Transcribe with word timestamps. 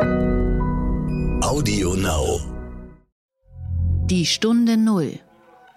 Audio 0.00 1.94
Now. 1.94 2.40
Die 4.06 4.24
Stunde 4.24 4.78
Null. 4.78 5.18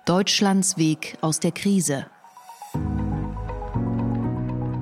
Deutschlands 0.06 0.78
Weg 0.78 1.18
aus 1.20 1.42
der 1.42 1.52
Krise. 1.52 2.06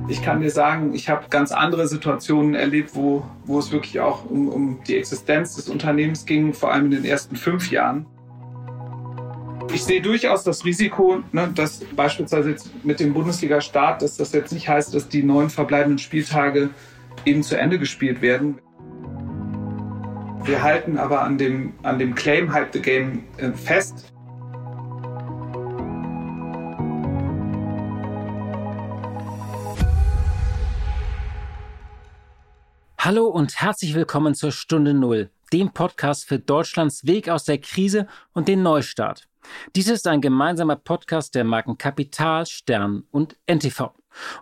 Ich 0.08 0.22
kann 0.22 0.42
dir 0.42 0.52
sagen, 0.52 0.94
ich 0.94 1.10
habe 1.10 1.26
ganz 1.32 1.52
andere 1.52 1.88
Situationen 1.88 2.54
erlebt, 2.54 2.92
wo, 2.94 3.26
wo 3.46 3.58
es 3.58 3.72
wirklich 3.72 4.00
auch 4.02 4.24
um, 4.30 4.50
um 4.50 4.84
die 4.84 4.98
Existenz 4.98 5.56
des 5.56 5.68
Unternehmens 5.68 6.28
ging, 6.28 6.54
vor 6.54 6.72
allem 6.72 6.86
in 6.86 6.92
den 6.92 7.06
ersten 7.06 7.36
fünf 7.36 7.72
Jahren. 7.72 8.06
Ich 9.74 9.84
sehe 9.84 10.02
durchaus 10.02 10.44
das 10.44 10.64
Risiko, 10.64 11.24
ne, 11.32 11.52
dass 11.56 11.80
beispielsweise 11.96 12.52
jetzt 12.52 12.86
mit 12.86 13.00
dem 13.00 13.16
Bundesliga-Start, 13.16 14.04
dass 14.04 14.18
das 14.18 14.32
jetzt 14.32 14.54
nicht 14.54 14.70
heißt, 14.70 14.94
dass 14.94 15.10
die 15.10 15.24
neun 15.24 15.50
verbleibenden 15.50 15.98
Spieltage 15.98 16.70
eben 17.26 17.42
zu 17.42 17.58
Ende 17.58 17.80
gespielt 17.80 18.22
werden. 18.22 18.60
Wir 20.46 20.62
halten 20.62 20.98
aber 20.98 21.22
an 21.22 21.38
dem, 21.38 21.74
an 21.84 22.00
dem 22.00 22.16
Claim 22.16 22.52
Hype 22.52 22.74
the 22.74 22.82
Game 22.82 23.24
äh, 23.38 23.54
fest. 23.54 24.12
Hallo 32.98 33.28
und 33.28 33.62
herzlich 33.62 33.96
willkommen 33.96 34.36
zur 34.36 34.52
Stunde 34.52 34.94
Null, 34.94 35.30
dem 35.54 35.72
Podcast 35.72 36.26
für 36.26 36.40
Deutschlands 36.40 37.08
Weg 37.08 37.30
aus 37.30 37.46
der 37.46 37.60
Krise 37.60 38.08
und 38.34 38.50
den 38.50 38.64
Neustart. 38.64 39.30
Dies 39.78 39.88
ist 39.88 40.06
ein 40.08 40.20
gemeinsamer 40.20 40.76
Podcast 40.76 41.36
der 41.36 41.46
Marken 41.46 41.78
Kapital, 41.78 42.46
Stern 42.46 43.04
und 43.12 43.38
NTV. 43.50 43.94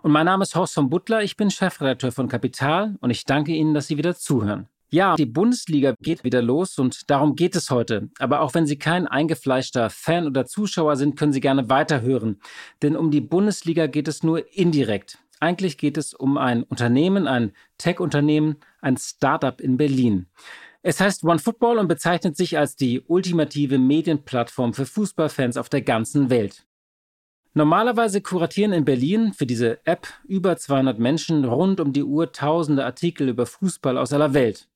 Und 0.02 0.10
mein 0.10 0.26
Name 0.26 0.42
ist 0.42 0.56
Horst 0.56 0.74
von 0.74 0.90
Butler, 0.90 1.22
ich 1.22 1.36
bin 1.36 1.48
Chefredakteur 1.48 2.10
von 2.10 2.26
Kapital 2.26 2.96
und 3.00 3.10
ich 3.10 3.24
danke 3.24 3.52
Ihnen, 3.52 3.72
dass 3.72 3.86
Sie 3.86 3.96
wieder 3.96 4.16
zuhören. 4.16 4.68
Ja, 4.92 5.16
die 5.16 5.24
Bundesliga 5.24 5.94
geht 6.02 6.22
wieder 6.22 6.42
los 6.42 6.78
und 6.78 7.08
darum 7.08 7.34
geht 7.34 7.56
es 7.56 7.70
heute. 7.70 8.10
Aber 8.18 8.42
auch 8.42 8.52
wenn 8.52 8.66
Sie 8.66 8.76
kein 8.76 9.06
eingefleischter 9.06 9.88
Fan 9.88 10.26
oder 10.26 10.44
Zuschauer 10.44 10.96
sind, 10.96 11.18
können 11.18 11.32
Sie 11.32 11.40
gerne 11.40 11.70
weiterhören. 11.70 12.40
Denn 12.82 12.94
um 12.94 13.10
die 13.10 13.22
Bundesliga 13.22 13.86
geht 13.86 14.06
es 14.06 14.22
nur 14.22 14.54
indirekt. 14.54 15.16
Eigentlich 15.40 15.78
geht 15.78 15.96
es 15.96 16.12
um 16.12 16.36
ein 16.36 16.62
Unternehmen, 16.62 17.26
ein 17.26 17.52
Tech-Unternehmen, 17.78 18.56
ein 18.82 18.98
Startup 18.98 19.58
in 19.62 19.78
Berlin. 19.78 20.26
Es 20.82 21.00
heißt 21.00 21.24
OneFootball 21.24 21.78
und 21.78 21.88
bezeichnet 21.88 22.36
sich 22.36 22.58
als 22.58 22.76
die 22.76 23.00
ultimative 23.00 23.78
Medienplattform 23.78 24.74
für 24.74 24.84
Fußballfans 24.84 25.56
auf 25.56 25.70
der 25.70 25.80
ganzen 25.80 26.28
Welt. 26.28 26.66
Normalerweise 27.54 28.20
kuratieren 28.20 28.74
in 28.74 28.84
Berlin 28.84 29.32
für 29.32 29.46
diese 29.46 29.86
App 29.86 30.06
über 30.28 30.58
200 30.58 30.98
Menschen 30.98 31.46
rund 31.46 31.80
um 31.80 31.94
die 31.94 32.04
Uhr 32.04 32.32
tausende 32.32 32.84
Artikel 32.84 33.30
über 33.30 33.46
Fußball 33.46 33.96
aus 33.96 34.12
aller 34.12 34.34
Welt. 34.34 34.68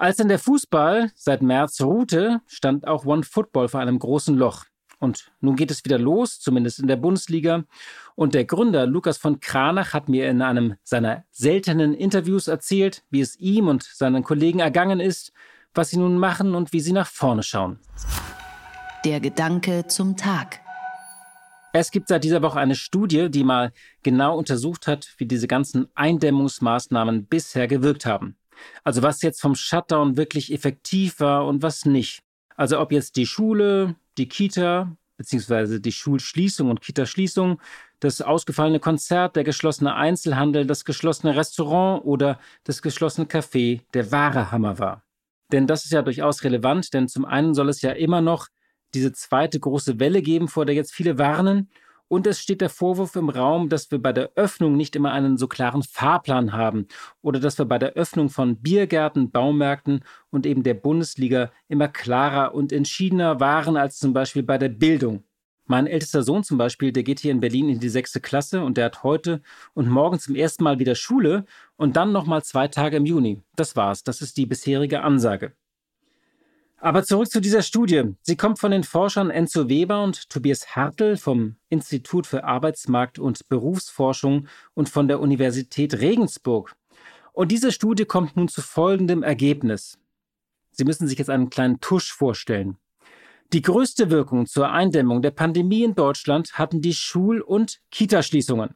Als 0.00 0.16
dann 0.16 0.28
der 0.28 0.38
Fußball 0.38 1.12
seit 1.14 1.42
März 1.42 1.82
ruhte, 1.82 2.40
stand 2.46 2.88
auch 2.88 3.04
OneFootball 3.04 3.68
vor 3.68 3.80
einem 3.80 3.98
großen 3.98 4.34
Loch. 4.34 4.64
Und 4.98 5.30
nun 5.40 5.56
geht 5.56 5.70
es 5.70 5.84
wieder 5.84 5.98
los, 5.98 6.40
zumindest 6.40 6.78
in 6.78 6.86
der 6.86 6.96
Bundesliga. 6.96 7.64
Und 8.14 8.32
der 8.32 8.46
Gründer 8.46 8.86
Lukas 8.86 9.18
von 9.18 9.40
Kranach 9.40 9.92
hat 9.92 10.08
mir 10.08 10.30
in 10.30 10.40
einem 10.40 10.76
seiner 10.84 11.24
seltenen 11.30 11.92
Interviews 11.92 12.48
erzählt, 12.48 13.04
wie 13.10 13.20
es 13.20 13.38
ihm 13.38 13.68
und 13.68 13.82
seinen 13.82 14.22
Kollegen 14.22 14.60
ergangen 14.60 15.00
ist, 15.00 15.34
was 15.74 15.90
sie 15.90 15.98
nun 15.98 16.16
machen 16.16 16.54
und 16.54 16.72
wie 16.72 16.80
sie 16.80 16.92
nach 16.92 17.06
vorne 17.06 17.42
schauen. 17.42 17.78
Der 19.04 19.20
Gedanke 19.20 19.86
zum 19.86 20.16
Tag. 20.16 20.60
Es 21.74 21.90
gibt 21.90 22.08
seit 22.08 22.24
dieser 22.24 22.40
Woche 22.40 22.58
eine 22.58 22.74
Studie, 22.74 23.30
die 23.30 23.44
mal 23.44 23.70
genau 24.02 24.38
untersucht 24.38 24.86
hat, 24.86 25.12
wie 25.18 25.26
diese 25.26 25.46
ganzen 25.46 25.88
Eindämmungsmaßnahmen 25.94 27.26
bisher 27.26 27.68
gewirkt 27.68 28.06
haben. 28.06 28.38
Also 28.84 29.02
was 29.02 29.22
jetzt 29.22 29.40
vom 29.40 29.54
Shutdown 29.54 30.16
wirklich 30.16 30.52
effektiv 30.52 31.20
war 31.20 31.46
und 31.46 31.62
was 31.62 31.84
nicht. 31.84 32.20
Also 32.56 32.78
ob 32.80 32.92
jetzt 32.92 33.16
die 33.16 33.26
Schule, 33.26 33.96
die 34.18 34.28
Kita 34.28 34.96
beziehungsweise 35.20 35.82
die 35.82 35.92
Schulschließung 35.92 36.70
und 36.70 36.80
Kitaschließung, 36.80 37.60
das 37.98 38.22
ausgefallene 38.22 38.80
Konzert, 38.80 39.36
der 39.36 39.44
geschlossene 39.44 39.94
Einzelhandel, 39.94 40.66
das 40.66 40.86
geschlossene 40.86 41.36
Restaurant 41.36 42.06
oder 42.06 42.40
das 42.64 42.80
geschlossene 42.80 43.26
Café 43.26 43.82
der 43.92 44.10
wahre 44.12 44.50
Hammer 44.50 44.78
war. 44.78 45.04
Denn 45.52 45.66
das 45.66 45.84
ist 45.84 45.92
ja 45.92 46.00
durchaus 46.00 46.42
relevant, 46.42 46.94
denn 46.94 47.06
zum 47.06 47.26
einen 47.26 47.52
soll 47.52 47.68
es 47.68 47.82
ja 47.82 47.90
immer 47.90 48.22
noch 48.22 48.48
diese 48.94 49.12
zweite 49.12 49.60
große 49.60 50.00
Welle 50.00 50.22
geben, 50.22 50.48
vor 50.48 50.64
der 50.64 50.74
jetzt 50.74 50.94
viele 50.94 51.18
warnen, 51.18 51.68
und 52.10 52.26
es 52.26 52.40
steht 52.40 52.60
der 52.60 52.70
Vorwurf 52.70 53.14
im 53.14 53.28
Raum, 53.28 53.68
dass 53.68 53.92
wir 53.92 54.02
bei 54.02 54.12
der 54.12 54.32
Öffnung 54.34 54.76
nicht 54.76 54.96
immer 54.96 55.12
einen 55.12 55.38
so 55.38 55.46
klaren 55.46 55.84
Fahrplan 55.84 56.52
haben 56.52 56.88
oder 57.22 57.38
dass 57.38 57.56
wir 57.56 57.66
bei 57.66 57.78
der 57.78 57.92
Öffnung 57.92 58.30
von 58.30 58.56
Biergärten, 58.56 59.30
Baumärkten 59.30 60.00
und 60.30 60.44
eben 60.44 60.64
der 60.64 60.74
Bundesliga 60.74 61.52
immer 61.68 61.86
klarer 61.86 62.52
und 62.52 62.72
entschiedener 62.72 63.38
waren 63.38 63.76
als 63.76 63.98
zum 63.98 64.12
Beispiel 64.12 64.42
bei 64.42 64.58
der 64.58 64.70
Bildung. 64.70 65.22
Mein 65.66 65.86
ältester 65.86 66.24
Sohn 66.24 66.42
zum 66.42 66.58
Beispiel, 66.58 66.90
der 66.90 67.04
geht 67.04 67.20
hier 67.20 67.30
in 67.30 67.38
Berlin 67.38 67.68
in 67.68 67.78
die 67.78 67.88
sechste 67.88 68.20
Klasse 68.20 68.64
und 68.64 68.76
der 68.76 68.86
hat 68.86 69.04
heute 69.04 69.40
und 69.74 69.88
morgen 69.88 70.18
zum 70.18 70.34
ersten 70.34 70.64
Mal 70.64 70.80
wieder 70.80 70.96
Schule 70.96 71.44
und 71.76 71.94
dann 71.94 72.10
nochmal 72.10 72.42
zwei 72.42 72.66
Tage 72.66 72.96
im 72.96 73.06
Juni. 73.06 73.40
Das 73.54 73.76
war's. 73.76 74.02
Das 74.02 74.20
ist 74.20 74.36
die 74.36 74.46
bisherige 74.46 75.02
Ansage. 75.02 75.52
Aber 76.82 77.04
zurück 77.04 77.30
zu 77.30 77.42
dieser 77.42 77.60
Studie. 77.60 78.14
Sie 78.22 78.36
kommt 78.36 78.58
von 78.58 78.70
den 78.70 78.84
Forschern 78.84 79.28
Enzo 79.28 79.68
Weber 79.68 80.02
und 80.02 80.30
Tobias 80.30 80.74
Hartl 80.74 81.18
vom 81.18 81.56
Institut 81.68 82.26
für 82.26 82.44
Arbeitsmarkt 82.44 83.18
und 83.18 83.46
Berufsforschung 83.50 84.48
und 84.72 84.88
von 84.88 85.06
der 85.06 85.20
Universität 85.20 86.00
Regensburg. 86.00 86.74
Und 87.34 87.52
diese 87.52 87.70
Studie 87.70 88.06
kommt 88.06 88.34
nun 88.34 88.48
zu 88.48 88.62
folgendem 88.62 89.22
Ergebnis. 89.22 89.98
Sie 90.70 90.84
müssen 90.84 91.06
sich 91.06 91.18
jetzt 91.18 91.28
einen 91.28 91.50
kleinen 91.50 91.80
Tusch 91.80 92.14
vorstellen. 92.14 92.78
Die 93.52 93.60
größte 93.60 94.08
Wirkung 94.08 94.46
zur 94.46 94.70
Eindämmung 94.70 95.20
der 95.20 95.32
Pandemie 95.32 95.84
in 95.84 95.94
Deutschland 95.94 96.54
hatten 96.54 96.80
die 96.80 96.94
Schul- 96.94 97.42
und 97.42 97.80
Kitaschließungen. 97.90 98.74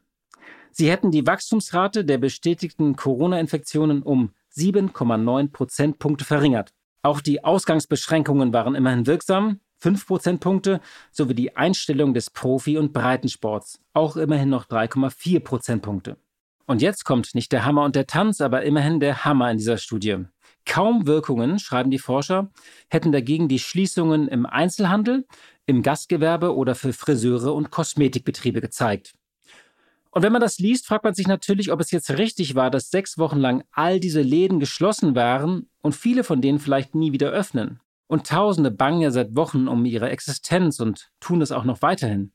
Sie 0.72 0.91
hätten 0.91 1.10
die 1.10 1.26
Wachstumsrate 1.26 2.04
der 2.04 2.19
bestätigten 2.19 2.97
Corona-Infektionen 2.97 4.03
um 4.03 4.34
7,9 4.54 5.53
Prozentpunkte 5.53 6.26
verringert. 6.26 6.74
Auch 7.04 7.20
die 7.20 7.44
Ausgangsbeschränkungen 7.44 8.54
waren 8.54 8.75
immerhin 8.75 9.06
wirksam, 9.06 9.60
5 9.81 10.06
Prozentpunkte, 10.06 10.81
sowie 11.12 11.34
die 11.34 11.54
Einstellung 11.54 12.15
des 12.15 12.31
Profi- 12.31 12.78
und 12.78 12.94
Breitensports, 12.94 13.78
auch 13.92 14.16
immerhin 14.16 14.48
noch 14.48 14.65
3,4 14.65 15.41
Prozentpunkte. 15.41 16.16
Und 16.64 16.81
jetzt 16.81 17.04
kommt 17.04 17.34
nicht 17.34 17.53
der 17.53 17.66
Hammer 17.66 17.84
und 17.84 17.94
der 17.94 18.06
Tanz, 18.06 18.41
aber 18.41 18.62
immerhin 18.62 19.00
der 19.00 19.26
Hammer 19.26 19.50
in 19.50 19.59
dieser 19.59 19.76
Studie. 19.76 20.25
Kaum 20.64 21.06
Wirkungen, 21.06 21.59
schreiben 21.59 21.91
die 21.91 21.98
Forscher, 21.98 22.50
hätten 22.88 23.12
dagegen 23.12 23.48
die 23.48 23.59
Schließungen 23.59 24.26
im 24.26 24.47
Einzelhandel, 24.47 25.26
im 25.66 25.82
Gastgewerbe 25.82 26.56
oder 26.56 26.75
für 26.75 26.94
Friseure 26.94 27.53
und 27.53 27.70
Kosmetikbetriebe 27.70 28.62
gezeigt. 28.62 29.12
Und 30.14 30.22
wenn 30.22 30.30
man 30.30 30.41
das 30.41 30.60
liest, 30.60 30.86
fragt 30.86 31.02
man 31.02 31.14
sich 31.14 31.26
natürlich, 31.26 31.72
ob 31.72 31.80
es 31.80 31.91
jetzt 31.91 32.08
richtig 32.16 32.54
war, 32.54 32.70
dass 32.70 32.88
sechs 32.88 33.19
Wochen 33.19 33.38
lang 33.38 33.64
all 33.72 33.98
diese 33.98 34.22
Läden 34.22 34.60
geschlossen 34.60 35.16
waren 35.16 35.69
und 35.82 35.97
viele 35.97 36.22
von 36.22 36.41
denen 36.41 36.60
vielleicht 36.60 36.94
nie 36.94 37.10
wieder 37.10 37.30
öffnen. 37.30 37.80
Und 38.06 38.28
Tausende 38.28 38.70
bangen 38.70 39.00
ja 39.00 39.10
seit 39.10 39.34
Wochen 39.34 39.66
um 39.66 39.84
ihre 39.84 40.10
Existenz 40.10 40.78
und 40.78 41.10
tun 41.19 41.42
es 41.42 41.50
auch 41.50 41.64
noch 41.64 41.82
weiterhin. 41.82 42.32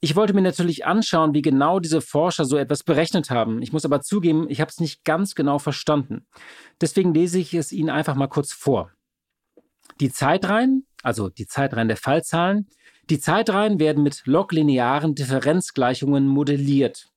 Ich 0.00 0.16
wollte 0.16 0.34
mir 0.34 0.42
natürlich 0.42 0.84
anschauen, 0.84 1.32
wie 1.32 1.40
genau 1.40 1.80
diese 1.80 2.02
Forscher 2.02 2.44
so 2.44 2.58
etwas 2.58 2.82
berechnet 2.82 3.30
haben. 3.30 3.62
Ich 3.62 3.72
muss 3.72 3.86
aber 3.86 4.02
zugeben, 4.02 4.46
ich 4.50 4.60
habe 4.60 4.70
es 4.70 4.78
nicht 4.78 5.02
ganz 5.02 5.34
genau 5.34 5.58
verstanden. 5.58 6.26
Deswegen 6.82 7.14
lese 7.14 7.38
ich 7.38 7.54
es 7.54 7.72
Ihnen 7.72 7.88
einfach 7.88 8.16
mal 8.16 8.26
kurz 8.26 8.52
vor. 8.52 8.92
Die 9.98 10.12
Zeitreihen, 10.12 10.86
also 11.02 11.30
die 11.30 11.46
Zeitreihen 11.46 11.88
der 11.88 11.96
Fallzahlen, 11.96 12.68
die 13.08 13.20
Zeitreihen 13.20 13.78
werden 13.78 14.02
mit 14.02 14.22
loglinearen 14.24 15.14
Differenzgleichungen 15.14 16.26
modelliert. 16.26 17.08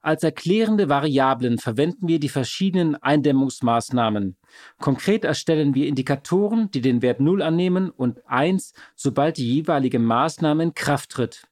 Als 0.00 0.22
erklärende 0.22 0.88
Variablen 0.88 1.58
verwenden 1.58 2.08
wir 2.08 2.20
die 2.20 2.28
verschiedenen 2.28 2.96
Eindämmungsmaßnahmen. 2.96 4.36
Konkret 4.80 5.24
erstellen 5.24 5.74
wir 5.74 5.86
Indikatoren, 5.86 6.70
die 6.70 6.80
den 6.80 7.02
Wert 7.02 7.20
0 7.20 7.42
annehmen 7.42 7.90
und 7.90 8.26
1, 8.26 8.72
sobald 8.96 9.36
die 9.36 9.54
jeweilige 9.54 9.98
Maßnahme 9.98 10.62
in 10.62 10.74
Kraft 10.74 11.10
tritt. 11.10 11.42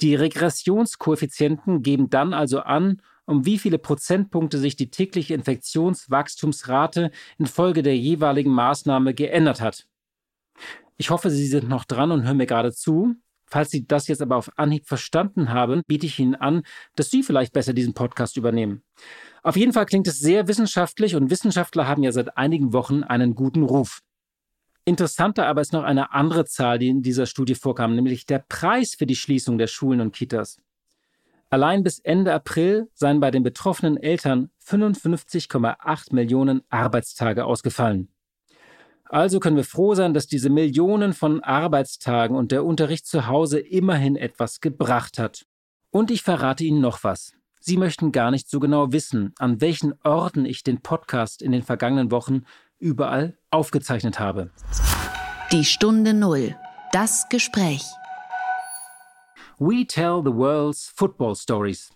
Die 0.00 0.14
Regressionskoeffizienten 0.14 1.82
geben 1.82 2.10
dann 2.10 2.34
also 2.34 2.60
an, 2.60 3.00
um 3.24 3.46
wie 3.46 3.58
viele 3.58 3.78
Prozentpunkte 3.78 4.58
sich 4.58 4.76
die 4.76 4.90
tägliche 4.90 5.34
Infektionswachstumsrate 5.34 7.10
infolge 7.38 7.82
der 7.82 7.96
jeweiligen 7.96 8.50
Maßnahme 8.50 9.14
geändert 9.14 9.60
hat. 9.60 9.86
Ich 11.02 11.10
hoffe, 11.10 11.30
Sie 11.30 11.48
sind 11.48 11.68
noch 11.68 11.84
dran 11.84 12.12
und 12.12 12.22
hören 12.22 12.36
mir 12.36 12.46
gerade 12.46 12.72
zu. 12.72 13.16
Falls 13.46 13.72
Sie 13.72 13.84
das 13.84 14.06
jetzt 14.06 14.22
aber 14.22 14.36
auf 14.36 14.56
Anhieb 14.56 14.86
verstanden 14.86 15.48
haben, 15.52 15.82
biete 15.88 16.06
ich 16.06 16.20
Ihnen 16.20 16.36
an, 16.36 16.62
dass 16.94 17.10
Sie 17.10 17.24
vielleicht 17.24 17.52
besser 17.52 17.72
diesen 17.72 17.92
Podcast 17.92 18.36
übernehmen. 18.36 18.84
Auf 19.42 19.56
jeden 19.56 19.72
Fall 19.72 19.86
klingt 19.86 20.06
es 20.06 20.20
sehr 20.20 20.46
wissenschaftlich 20.46 21.16
und 21.16 21.28
Wissenschaftler 21.28 21.88
haben 21.88 22.04
ja 22.04 22.12
seit 22.12 22.36
einigen 22.36 22.72
Wochen 22.72 23.02
einen 23.02 23.34
guten 23.34 23.64
Ruf. 23.64 23.98
Interessanter 24.84 25.48
aber 25.48 25.60
ist 25.60 25.72
noch 25.72 25.82
eine 25.82 26.12
andere 26.12 26.44
Zahl, 26.44 26.78
die 26.78 26.90
in 26.90 27.02
dieser 27.02 27.26
Studie 27.26 27.56
vorkam, 27.56 27.96
nämlich 27.96 28.24
der 28.24 28.38
Preis 28.38 28.94
für 28.94 29.06
die 29.06 29.16
Schließung 29.16 29.58
der 29.58 29.66
Schulen 29.66 30.00
und 30.00 30.14
Kitas. 30.14 30.60
Allein 31.50 31.82
bis 31.82 31.98
Ende 31.98 32.32
April 32.32 32.88
seien 32.94 33.18
bei 33.18 33.32
den 33.32 33.42
betroffenen 33.42 33.96
Eltern 33.96 34.50
55,8 34.64 36.14
Millionen 36.14 36.62
Arbeitstage 36.70 37.44
ausgefallen. 37.44 38.11
Also 39.12 39.40
können 39.40 39.58
wir 39.58 39.64
froh 39.64 39.94
sein, 39.94 40.14
dass 40.14 40.26
diese 40.26 40.48
Millionen 40.48 41.12
von 41.12 41.44
Arbeitstagen 41.44 42.34
und 42.34 42.50
der 42.50 42.64
Unterricht 42.64 43.06
zu 43.06 43.26
Hause 43.26 43.60
immerhin 43.60 44.16
etwas 44.16 44.62
gebracht 44.62 45.18
hat. 45.18 45.44
Und 45.90 46.10
ich 46.10 46.22
verrate 46.22 46.64
Ihnen 46.64 46.80
noch 46.80 47.04
was. 47.04 47.34
Sie 47.60 47.76
möchten 47.76 48.10
gar 48.10 48.30
nicht 48.30 48.48
so 48.48 48.58
genau 48.58 48.90
wissen, 48.90 49.34
an 49.38 49.60
welchen 49.60 49.92
Orten 50.02 50.46
ich 50.46 50.64
den 50.64 50.80
Podcast 50.80 51.42
in 51.42 51.52
den 51.52 51.62
vergangenen 51.62 52.10
Wochen 52.10 52.44
überall 52.78 53.36
aufgezeichnet 53.50 54.18
habe. 54.18 54.50
Die 55.52 55.66
Stunde 55.66 56.14
Null. 56.14 56.56
Das 56.92 57.28
Gespräch. 57.28 57.84
We 59.58 59.86
tell 59.86 60.22
the 60.24 60.32
world's 60.32 60.90
football 60.96 61.36
stories. 61.36 61.90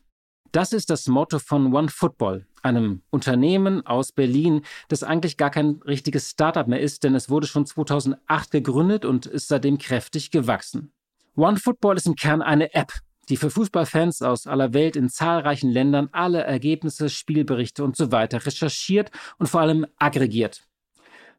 Das 0.52 0.74
ist 0.74 0.90
das 0.90 1.08
Motto 1.08 1.38
von 1.38 1.74
One 1.74 1.88
Football, 1.88 2.46
einem 2.66 3.02
Unternehmen 3.10 3.86
aus 3.86 4.12
Berlin, 4.12 4.62
das 4.88 5.02
eigentlich 5.02 5.36
gar 5.36 5.50
kein 5.50 5.80
richtiges 5.86 6.30
Startup 6.30 6.66
mehr 6.66 6.80
ist, 6.80 7.04
denn 7.04 7.14
es 7.14 7.30
wurde 7.30 7.46
schon 7.46 7.66
2008 7.66 8.50
gegründet 8.50 9.04
und 9.04 9.26
ist 9.26 9.48
seitdem 9.48 9.78
kräftig 9.78 10.30
gewachsen. 10.30 10.92
One 11.36 11.58
Football 11.58 11.96
ist 11.96 12.06
im 12.06 12.16
Kern 12.16 12.42
eine 12.42 12.74
App, 12.74 12.92
die 13.28 13.36
für 13.36 13.50
Fußballfans 13.50 14.22
aus 14.22 14.46
aller 14.46 14.72
Welt 14.72 14.96
in 14.96 15.08
zahlreichen 15.08 15.70
Ländern 15.70 16.08
alle 16.12 16.42
Ergebnisse, 16.42 17.10
Spielberichte 17.10 17.84
und 17.84 17.96
so 17.96 18.12
weiter 18.12 18.44
recherchiert 18.44 19.10
und 19.38 19.48
vor 19.48 19.60
allem 19.60 19.86
aggregiert. 19.98 20.62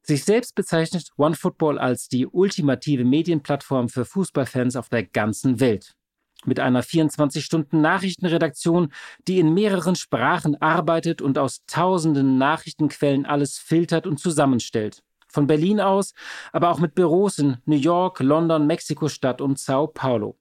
Sich 0.03 0.23
selbst 0.23 0.55
bezeichnet 0.55 1.09
OneFootball 1.17 1.77
als 1.77 2.07
die 2.07 2.27
ultimative 2.27 3.03
Medienplattform 3.03 3.89
für 3.89 4.05
Fußballfans 4.05 4.75
auf 4.77 4.87
der 4.87 5.03
ganzen 5.03 5.59
Welt 5.59 5.96
mit 6.45 6.59
einer 6.59 6.83
24-Stunden-Nachrichtenredaktion, 6.83 8.91
die 9.27 9.39
in 9.39 9.53
mehreren 9.53 9.95
Sprachen 9.95 10.61
arbeitet 10.61 11.21
und 11.21 11.37
aus 11.37 11.65
tausenden 11.65 12.37
Nachrichtenquellen 12.37 13.25
alles 13.25 13.57
filtert 13.57 14.05
und 14.07 14.19
zusammenstellt. 14.19 15.03
Von 15.27 15.47
Berlin 15.47 15.81
aus, 15.81 16.13
aber 16.51 16.69
auch 16.69 16.79
mit 16.79 16.95
Büros 16.95 17.37
in 17.39 17.57
New 17.65 17.75
York, 17.75 18.21
London, 18.21 18.65
Mexiko-Stadt 18.65 19.41
und 19.41 19.59
Sao 19.59 19.87
Paulo. 19.87 20.39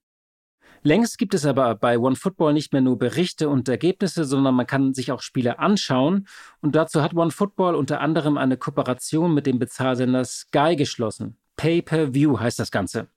Längst 0.83 1.19
gibt 1.19 1.35
es 1.35 1.45
aber 1.45 1.75
bei 1.75 1.99
OneFootball 1.99 2.53
nicht 2.53 2.73
mehr 2.73 2.83
nur 2.83 2.97
Berichte 2.97 3.49
und 3.49 3.69
Ergebnisse, 3.69 4.25
sondern 4.25 4.55
man 4.55 4.69
kann 4.69 4.95
sich 4.95 5.11
auch 5.11 5.21
Spiele 5.21 5.59
anschauen. 5.59 6.29
Und 6.61 6.77
dazu 6.77 7.03
hat 7.03 7.13
OneFootball 7.13 7.75
unter 7.75 8.01
anderem 8.01 8.39
eine 8.39 8.57
Kooperation 8.57 9.35
mit 9.35 9.47
dem 9.47 9.59
Bezahlsender 9.59 10.25
Sky 10.25 10.77
geschlossen. 10.77 11.39
Pay-per-View 11.57 12.39
heißt 12.39 12.61
das 12.61 12.71
Ganze. 12.71 13.09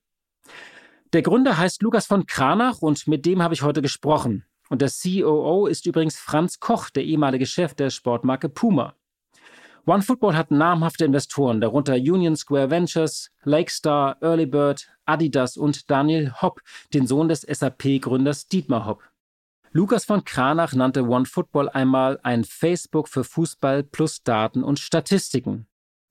Der 1.12 1.24
Gründer 1.24 1.58
heißt 1.58 1.82
Lukas 1.82 2.06
von 2.06 2.28
Kranach 2.28 2.84
und 2.84 3.08
mit 3.08 3.26
dem 3.26 3.42
habe 3.42 3.56
ich 3.56 3.64
heute 3.64 3.82
gesprochen. 3.82 4.46
Und 4.70 4.84
der 4.84 4.92
COO 4.92 5.66
ist 5.66 5.88
übrigens 5.88 6.20
Franz 6.20 6.60
Koch, 6.60 6.92
der 6.92 7.04
ehemalige 7.04 7.48
Chef 7.48 7.74
der 7.74 7.90
Sportmarke 7.90 8.48
Puma. 8.48 8.94
OneFootball 9.88 10.38
hat 10.38 10.52
namhafte 10.52 11.06
Investoren, 11.06 11.62
darunter 11.62 11.96
Union 11.96 12.36
Square 12.36 12.70
Ventures, 12.70 13.32
Lakestar, 13.42 14.18
Earlybird, 14.22 14.88
Adidas 15.06 15.58
und 15.58 15.90
Daniel 15.90 16.32
Hopp, 16.44 16.62
den 16.94 17.08
Sohn 17.08 17.28
des 17.28 17.42
SAP-Gründers 17.42 18.48
Dietmar 18.48 18.86
Hopp. 18.86 19.02
Lukas 19.72 20.06
von 20.06 20.24
Kranach 20.24 20.74
nannte 20.74 21.08
OneFootball 21.08 21.70
einmal 21.70 22.20
ein 22.22 22.44
Facebook 22.44 23.10
für 23.10 23.24
Fußball 23.24 23.82
plus 23.82 24.22
Daten 24.22 24.64
und 24.64 24.78
Statistiken. 24.78 25.69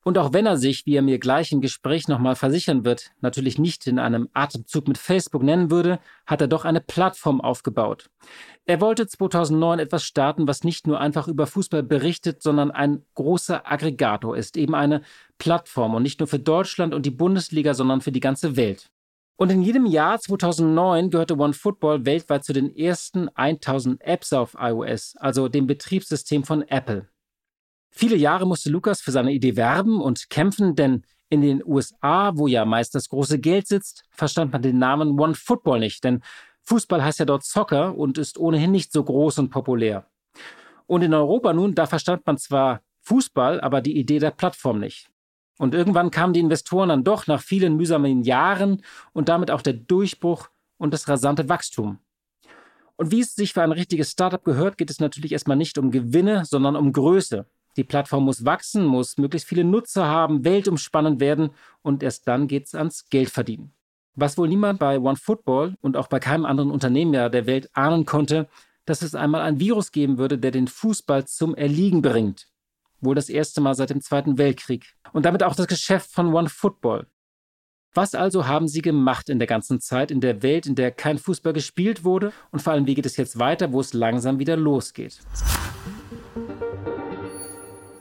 Und 0.09 0.17
auch 0.17 0.33
wenn 0.33 0.47
er 0.47 0.57
sich, 0.57 0.87
wie 0.87 0.95
er 0.95 1.03
mir 1.03 1.19
gleich 1.19 1.53
im 1.53 1.61
Gespräch 1.61 2.09
nochmal 2.09 2.35
versichern 2.35 2.87
wird, 2.87 3.11
natürlich 3.21 3.59
nicht 3.59 3.87
in 3.87 3.99
einem 3.99 4.31
Atemzug 4.33 4.89
mit 4.89 4.97
Facebook 4.97 5.43
nennen 5.43 5.71
würde, 5.71 5.99
hat 6.25 6.41
er 6.41 6.49
doch 6.49 6.65
eine 6.65 6.81
Plattform 6.81 7.43
aufgebaut. 7.43 8.09
Er 8.65 8.81
wollte 8.81 9.07
2009 9.07 9.81
etwas 9.81 10.05
starten, 10.05 10.49
was 10.49 10.65
nicht 10.65 10.87
nur 10.87 10.99
einfach 10.99 11.29
über 11.29 11.47
Fußball 11.47 11.83
berichtet, 11.83 12.43
sondern 12.43 12.71
ein 12.71 13.05
großer 13.17 13.71
Aggregator 13.71 14.35
ist, 14.35 14.57
eben 14.57 14.75
eine 14.75 15.03
Plattform 15.37 15.95
und 15.95 16.05
nicht 16.05 16.21
nur 16.21 16.27
für 16.27 16.39
Deutschland 16.39 16.95
und 16.95 17.05
die 17.05 17.11
Bundesliga, 17.11 17.75
sondern 17.75 18.01
für 18.01 18.11
die 18.11 18.21
ganze 18.21 18.57
Welt. 18.57 18.89
Und 19.37 19.53
in 19.53 19.61
jedem 19.61 19.85
Jahr 19.85 20.19
2009 20.19 21.11
gehörte 21.11 21.39
OneFootball 21.39 22.07
weltweit 22.07 22.45
zu 22.45 22.55
den 22.55 22.75
ersten 22.75 23.29
1000 23.35 24.01
Apps 24.01 24.33
auf 24.33 24.57
iOS, 24.59 25.17
also 25.19 25.49
dem 25.49 25.67
Betriebssystem 25.67 26.45
von 26.45 26.63
Apple. 26.63 27.11
Viele 28.01 28.15
Jahre 28.15 28.47
musste 28.47 28.71
Lukas 28.71 29.01
für 29.01 29.11
seine 29.11 29.33
Idee 29.33 29.57
werben 29.57 30.01
und 30.01 30.31
kämpfen, 30.31 30.77
denn 30.77 31.03
in 31.31 31.41
den 31.41 31.65
USA, 31.67 32.31
wo 32.37 32.47
ja 32.47 32.65
meist 32.65 32.95
das 32.95 33.09
große 33.09 33.41
Geld 33.41 33.67
sitzt, 33.67 34.05
verstand 34.13 34.53
man 34.53 34.63
den 34.63 34.79
Namen 34.79 35.19
One 35.19 35.35
Football 35.35 35.81
nicht, 35.81 36.05
denn 36.05 36.23
Fußball 36.63 37.03
heißt 37.03 37.19
ja 37.19 37.25
dort 37.25 37.43
Soccer 37.43 37.99
und 37.99 38.17
ist 38.17 38.39
ohnehin 38.39 38.71
nicht 38.71 38.93
so 38.93 39.03
groß 39.03 39.41
und 39.41 39.51
populär. 39.51 40.07
Und 40.87 41.03
in 41.03 41.13
Europa 41.13 41.53
nun, 41.53 41.75
da 41.75 41.87
verstand 41.87 42.25
man 42.25 42.39
zwar 42.39 42.83
Fußball, 43.01 43.61
aber 43.63 43.81
die 43.81 43.99
Idee 43.99 44.21
der 44.21 44.31
Plattform 44.31 44.79
nicht. 44.79 45.11
Und 45.59 45.75
irgendwann 45.75 46.13
kamen 46.13 46.35
die 46.35 46.41
Investoren 46.41 46.91
dann 46.91 47.03
doch 47.03 47.27
nach 47.27 47.43
vielen 47.43 47.77
mühsamen 47.77 48.23
Jahren 48.23 48.85
und 49.13 49.29
damit 49.29 49.51
auch 49.51 49.61
der 49.61 49.73
Durchbruch 49.73 50.51
und 50.77 50.95
das 50.95 51.09
rasante 51.09 51.49
Wachstum. 51.49 51.99
Und 52.95 53.11
wie 53.11 53.23
es 53.23 53.35
sich 53.35 53.55
für 53.55 53.63
ein 53.63 53.73
richtiges 53.73 54.13
Startup 54.13 54.45
gehört, 54.45 54.79
geht 54.79 54.89
es 54.89 55.01
natürlich 55.01 55.33
erstmal 55.33 55.57
nicht 55.57 55.79
um 55.79 55.91
Gewinne, 55.91 56.45
sondern 56.45 56.77
um 56.77 56.93
Größe. 56.93 57.45
Die 57.79 57.85
Plattform 57.85 58.25
muss 58.25 58.45
wachsen, 58.45 58.85
muss 58.85 59.19
möglichst 59.19 59.49
viele 59.49 59.63
Nutzer 59.63 60.09
haben, 60.09 60.45
weltumspannend 60.45 61.21
werden 61.21 61.51
und 61.81 62.03
erst 62.03 62.27
dann 62.27 62.49
geht 62.49 62.67
es 62.67 62.75
ans 62.75 63.09
Geld 63.09 63.31
verdienen. 63.31 63.73
Was 64.17 64.37
wohl 64.37 64.49
niemand 64.49 64.81
bei 64.81 64.99
OneFootball 64.99 65.77
und 65.81 65.97
auch 65.97 66.09
bei 66.09 66.19
keinem 66.19 66.45
anderen 66.45 66.73
Unternehmen 66.73 67.15
ja 67.15 67.29
der 67.29 67.47
Welt 67.47 67.71
ahnen 67.75 68.05
konnte, 68.05 68.49
dass 68.85 69.03
es 69.03 69.15
einmal 69.15 69.43
ein 69.43 69.61
Virus 69.61 69.93
geben 69.93 70.19
würde, 70.19 70.39
der 70.39 70.51
den 70.51 70.67
Fußball 70.67 71.29
zum 71.29 71.55
Erliegen 71.55 72.03
bringt. 72.03 72.49
Wohl 73.01 73.15
das 73.15 73.29
erste 73.29 73.61
Mal 73.61 73.77
seit 73.77 73.91
dem 73.91 74.01
Zweiten 74.01 74.39
Weltkrieg. 74.39 74.97
Und 75.13 75.25
damit 75.25 75.45
auch 75.45 75.55
das 75.55 75.69
Geschäft 75.69 76.11
von 76.11 76.35
OneFootball. 76.35 77.07
Was 77.95 78.17
also 78.17 78.49
haben 78.49 78.67
Sie 78.67 78.83
gemacht 78.83 79.29
in 79.29 79.39
der 79.39 79.47
ganzen 79.47 79.81
Zeit 79.81 80.11
in 80.11 80.21
der 80.21 80.43
Welt, 80.43 80.67
in 80.67 80.75
der 80.75 80.91
kein 80.91 81.19
Fußball 81.19 81.53
gespielt 81.53 82.03
wurde? 82.03 82.33
Und 82.51 82.61
vor 82.61 82.73
allem, 82.73 82.89
wie 82.89 82.97
geht 82.97 83.07
es 83.07 83.17
jetzt 83.17 83.39
weiter, 83.39 83.73
wo 83.73 83.79
es 83.79 83.93
langsam 83.93 84.41
wieder 84.41 84.57
losgeht? 84.57 85.21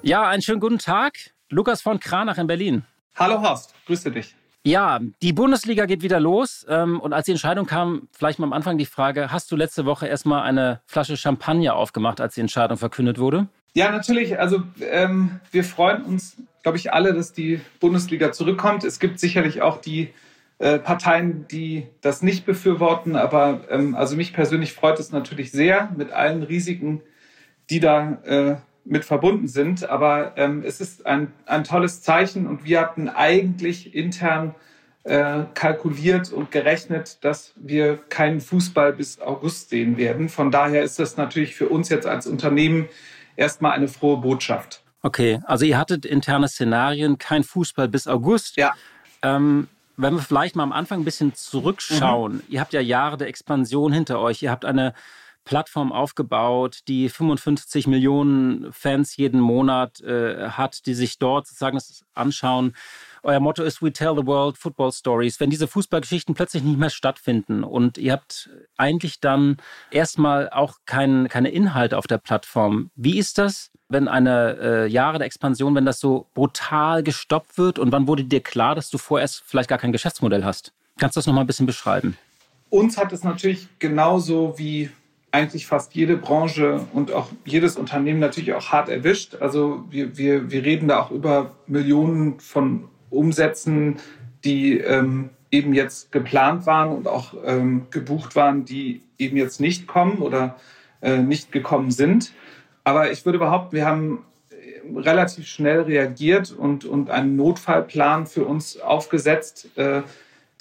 Ja, 0.07 0.25
einen 0.25 0.41
schönen 0.41 0.61
guten 0.61 0.77
Tag. 0.77 1.17
Lukas 1.49 1.81
von 1.81 1.99
Kranach 1.99 2.37
in 2.37 2.47
Berlin. 2.47 2.85
Hallo 3.17 3.41
Horst, 3.41 3.75
grüße 3.87 4.09
dich. 4.09 4.35
Ja, 4.63 5.01
die 5.21 5.33
Bundesliga 5.33 5.85
geht 5.85 6.01
wieder 6.01 6.21
los. 6.21 6.65
Ähm, 6.69 7.01
und 7.01 7.11
als 7.11 7.25
die 7.25 7.31
Entscheidung 7.31 7.65
kam, 7.65 8.07
vielleicht 8.13 8.39
mal 8.39 8.45
am 8.45 8.53
Anfang 8.53 8.77
die 8.77 8.85
Frage, 8.85 9.33
hast 9.33 9.51
du 9.51 9.57
letzte 9.57 9.83
Woche 9.83 10.07
erstmal 10.07 10.43
eine 10.43 10.79
Flasche 10.85 11.17
Champagner 11.17 11.75
aufgemacht, 11.75 12.21
als 12.21 12.35
die 12.35 12.39
Entscheidung 12.39 12.77
verkündet 12.77 13.19
wurde? 13.19 13.49
Ja, 13.73 13.91
natürlich. 13.91 14.39
Also 14.39 14.63
ähm, 14.79 15.41
wir 15.51 15.65
freuen 15.65 16.03
uns, 16.03 16.37
glaube 16.63 16.77
ich, 16.77 16.93
alle, 16.93 17.13
dass 17.13 17.33
die 17.33 17.59
Bundesliga 17.81 18.31
zurückkommt. 18.31 18.85
Es 18.85 18.99
gibt 18.99 19.19
sicherlich 19.19 19.61
auch 19.61 19.81
die 19.81 20.13
äh, 20.59 20.79
Parteien, 20.79 21.49
die 21.49 21.85
das 21.99 22.21
nicht 22.21 22.45
befürworten. 22.45 23.17
Aber 23.17 23.65
ähm, 23.69 23.93
also 23.93 24.15
mich 24.15 24.31
persönlich 24.31 24.71
freut 24.71 25.01
es 25.01 25.11
natürlich 25.11 25.51
sehr 25.51 25.91
mit 25.97 26.13
allen 26.13 26.43
Risiken, 26.43 27.01
die 27.69 27.81
da 27.81 28.21
äh, 28.23 28.55
mit 28.89 29.05
verbunden 29.05 29.47
sind. 29.47 29.89
Aber 29.89 30.33
ähm, 30.37 30.63
es 30.65 30.81
ist 30.81 31.05
ein, 31.05 31.31
ein 31.45 31.63
tolles 31.63 32.01
Zeichen 32.01 32.47
und 32.47 32.63
wir 32.63 32.79
hatten 32.79 33.09
eigentlich 33.09 33.93
intern 33.93 34.55
äh, 35.03 35.43
kalkuliert 35.53 36.31
und 36.31 36.51
gerechnet, 36.51 37.23
dass 37.23 37.53
wir 37.55 37.97
keinen 38.09 38.41
Fußball 38.41 38.93
bis 38.93 39.19
August 39.21 39.69
sehen 39.69 39.97
werden. 39.97 40.29
Von 40.29 40.51
daher 40.51 40.83
ist 40.83 40.99
das 40.99 41.17
natürlich 41.17 41.55
für 41.55 41.69
uns 41.69 41.89
jetzt 41.89 42.07
als 42.07 42.27
Unternehmen 42.27 42.89
erstmal 43.35 43.71
eine 43.71 43.87
frohe 43.87 44.17
Botschaft. 44.17 44.81
Okay, 45.01 45.39
also 45.45 45.63
ihr 45.63 45.77
hattet 45.77 46.05
interne 46.05 46.47
Szenarien, 46.47 47.17
kein 47.17 47.43
Fußball 47.43 47.87
bis 47.87 48.07
August. 48.07 48.57
Ja. 48.57 48.73
Ähm, 49.21 49.67
wenn 49.95 50.15
wir 50.15 50.21
vielleicht 50.21 50.55
mal 50.55 50.63
am 50.63 50.73
Anfang 50.73 51.01
ein 51.01 51.05
bisschen 51.05 51.33
zurückschauen, 51.33 52.33
mhm. 52.35 52.43
ihr 52.49 52.59
habt 52.59 52.73
ja 52.73 52.81
Jahre 52.81 53.17
der 53.17 53.27
Expansion 53.27 53.93
hinter 53.93 54.19
euch, 54.19 54.43
ihr 54.43 54.51
habt 54.51 54.65
eine 54.65 54.93
Plattform 55.47 55.93
aufgebaut, 55.93 56.79
die 56.89 57.07
55 57.07 57.87
Millionen 57.87 58.71
Fans 58.73 59.15
jeden 59.15 59.39
Monat 59.39 60.01
äh, 60.01 60.49
hat, 60.49 60.85
die 60.85 60.93
sich 60.93 61.19
dort 61.19 61.47
sozusagen 61.47 61.77
das 61.77 62.03
anschauen. 62.13 62.75
Euer 63.23 63.39
Motto 63.39 63.63
ist 63.63 63.81
We 63.81 63.93
Tell 63.93 64.13
the 64.17 64.25
World 64.25 64.57
Football 64.57 64.91
Stories. 64.91 65.39
Wenn 65.39 65.49
diese 65.49 65.67
Fußballgeschichten 65.67 66.35
plötzlich 66.35 66.63
nicht 66.63 66.77
mehr 66.77 66.89
stattfinden 66.89 67.63
und 67.63 67.97
ihr 67.97 68.11
habt 68.11 68.49
eigentlich 68.75 69.21
dann 69.21 69.55
erstmal 69.89 70.49
auch 70.49 70.75
kein, 70.85 71.29
keine 71.29 71.49
Inhalte 71.49 71.97
auf 71.97 72.07
der 72.07 72.17
Plattform, 72.17 72.91
wie 72.95 73.17
ist 73.17 73.37
das, 73.37 73.71
wenn 73.87 74.09
eine 74.09 74.57
äh, 74.59 74.87
Jahre 74.87 75.17
der 75.17 75.27
Expansion, 75.27 75.75
wenn 75.75 75.85
das 75.85 76.01
so 76.01 76.27
brutal 76.33 77.03
gestoppt 77.03 77.57
wird 77.57 77.79
und 77.79 77.93
wann 77.93 78.07
wurde 78.07 78.25
dir 78.25 78.41
klar, 78.41 78.75
dass 78.75 78.89
du 78.89 78.97
vorerst 78.97 79.43
vielleicht 79.45 79.69
gar 79.69 79.77
kein 79.77 79.93
Geschäftsmodell 79.93 80.43
hast? 80.43 80.73
Kannst 80.99 81.15
du 81.15 81.19
das 81.19 81.27
nochmal 81.27 81.45
ein 81.45 81.47
bisschen 81.47 81.67
beschreiben? 81.67 82.17
Uns 82.69 82.97
hat 82.97 83.13
es 83.13 83.23
natürlich 83.23 83.67
genauso 83.79 84.57
wie 84.57 84.89
eigentlich 85.31 85.67
fast 85.67 85.93
jede 85.93 86.17
Branche 86.17 86.81
und 86.93 87.11
auch 87.11 87.29
jedes 87.45 87.75
Unternehmen 87.75 88.19
natürlich 88.19 88.53
auch 88.53 88.71
hart 88.71 88.89
erwischt. 88.89 89.35
Also 89.35 89.83
wir, 89.89 90.17
wir, 90.17 90.51
wir 90.51 90.63
reden 90.63 90.87
da 90.87 91.01
auch 91.01 91.11
über 91.11 91.55
Millionen 91.67 92.39
von 92.39 92.85
Umsätzen, 93.09 93.97
die 94.43 94.79
ähm, 94.79 95.29
eben 95.51 95.73
jetzt 95.73 96.11
geplant 96.11 96.65
waren 96.65 96.89
und 96.95 97.07
auch 97.07 97.33
ähm, 97.45 97.87
gebucht 97.89 98.35
waren, 98.35 98.65
die 98.65 99.01
eben 99.17 99.37
jetzt 99.37 99.59
nicht 99.59 99.87
kommen 99.87 100.19
oder 100.19 100.55
äh, 101.01 101.17
nicht 101.17 101.51
gekommen 101.51 101.91
sind. 101.91 102.33
Aber 102.83 103.11
ich 103.11 103.25
würde 103.25 103.39
behaupten, 103.39 103.75
wir 103.75 103.85
haben 103.85 104.25
äh, 104.49 104.99
relativ 104.99 105.47
schnell 105.47 105.81
reagiert 105.81 106.51
und, 106.51 106.85
und 106.85 107.09
einen 107.09 107.35
Notfallplan 107.35 108.27
für 108.27 108.45
uns 108.45 108.79
aufgesetzt, 108.79 109.69
äh, 109.77 110.01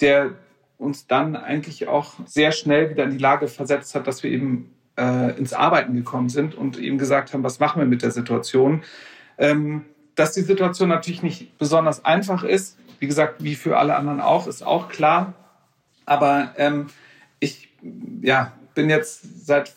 der 0.01 0.31
uns 0.77 1.07
dann 1.07 1.35
eigentlich 1.35 1.87
auch 1.87 2.13
sehr 2.25 2.51
schnell 2.51 2.89
wieder 2.89 3.03
in 3.03 3.11
die 3.11 3.17
Lage 3.17 3.47
versetzt 3.47 3.95
hat, 3.95 4.07
dass 4.07 4.23
wir 4.23 4.31
eben 4.31 4.73
äh, 4.97 5.37
ins 5.37 5.53
Arbeiten 5.53 5.93
gekommen 5.95 6.29
sind 6.29 6.55
und 6.55 6.77
eben 6.77 6.97
gesagt 6.97 7.33
haben, 7.33 7.43
was 7.43 7.59
machen 7.59 7.79
wir 7.79 7.87
mit 7.87 8.03
der 8.03 8.11
Situation. 8.11 8.83
Ähm, 9.37 9.85
dass 10.15 10.33
die 10.33 10.41
Situation 10.41 10.89
natürlich 10.89 11.23
nicht 11.23 11.57
besonders 11.57 12.03
einfach 12.03 12.43
ist, 12.43 12.77
wie 12.99 13.07
gesagt, 13.07 13.43
wie 13.43 13.55
für 13.55 13.77
alle 13.77 13.95
anderen 13.95 14.19
auch, 14.19 14.47
ist 14.47 14.63
auch 14.63 14.89
klar. 14.89 15.33
Aber 16.05 16.53
ähm, 16.57 16.87
ich 17.39 17.69
ja, 18.21 18.53
bin 18.73 18.89
jetzt 18.89 19.45
seit 19.45 19.75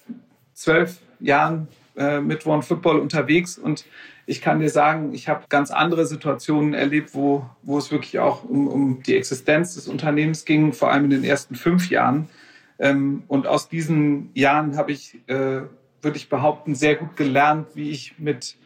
zwölf 0.54 0.99
Jahren 1.19 1.69
äh, 1.97 2.21
mit 2.21 2.47
One 2.47 2.62
Football 2.62 2.99
unterwegs 2.99 3.59
und 3.59 3.85
ich 4.30 4.40
kann 4.40 4.60
dir 4.60 4.70
sagen, 4.70 5.12
ich 5.12 5.28
habe 5.28 5.46
ganz 5.49 5.72
andere 5.72 6.06
Situationen 6.06 6.72
erlebt, 6.72 7.14
wo, 7.14 7.44
wo 7.62 7.78
es 7.78 7.90
wirklich 7.90 8.20
auch 8.20 8.44
um, 8.44 8.68
um 8.68 9.02
die 9.02 9.16
Existenz 9.16 9.75
des 9.75 9.88
Unternehmens 9.88 10.44
ging, 10.44 10.72
vor 10.72 10.92
allem 10.92 11.06
in 11.06 11.10
den 11.10 11.25
ersten 11.25 11.56
fünf 11.56 11.90
Jahren. 11.90 12.28
Ähm, 12.78 13.25
und 13.26 13.49
aus 13.49 13.68
diesen 13.68 14.30
Jahren 14.34 14.76
habe 14.76 14.92
ich, 14.92 15.18
äh, 15.26 15.62
würde 16.00 16.16
ich 16.16 16.28
behaupten, 16.28 16.76
sehr 16.76 16.94
gut 16.94 17.16
gelernt, 17.16 17.75
wie 17.75 17.90
ich 17.90 18.20
mit 18.20 18.56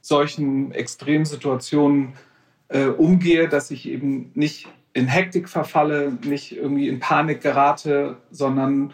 solchen 0.00 0.72
Extremsituationen 0.72 2.14
äh, 2.66 2.86
umgehe, 2.86 3.48
dass 3.48 3.70
ich 3.70 3.88
eben 3.88 4.32
nicht 4.34 4.66
in 4.94 5.06
Hektik 5.06 5.48
verfalle, 5.48 6.18
nicht 6.24 6.56
irgendwie 6.56 6.88
in 6.88 6.98
Panik 6.98 7.40
gerate, 7.40 8.16
sondern 8.32 8.92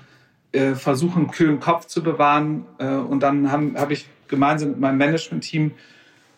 äh, 0.52 0.74
versuche, 0.74 1.18
einen 1.18 1.30
kühlen 1.30 1.60
Kopf 1.60 1.86
zu 1.86 2.02
bewahren. 2.02 2.66
Äh, 2.76 2.96
und 2.96 3.22
dann 3.22 3.50
habe 3.50 3.72
hab 3.76 3.90
ich 3.90 4.06
gemeinsam 4.28 4.72
mit 4.72 4.80
meinem 4.80 4.98
Management-Team 4.98 5.72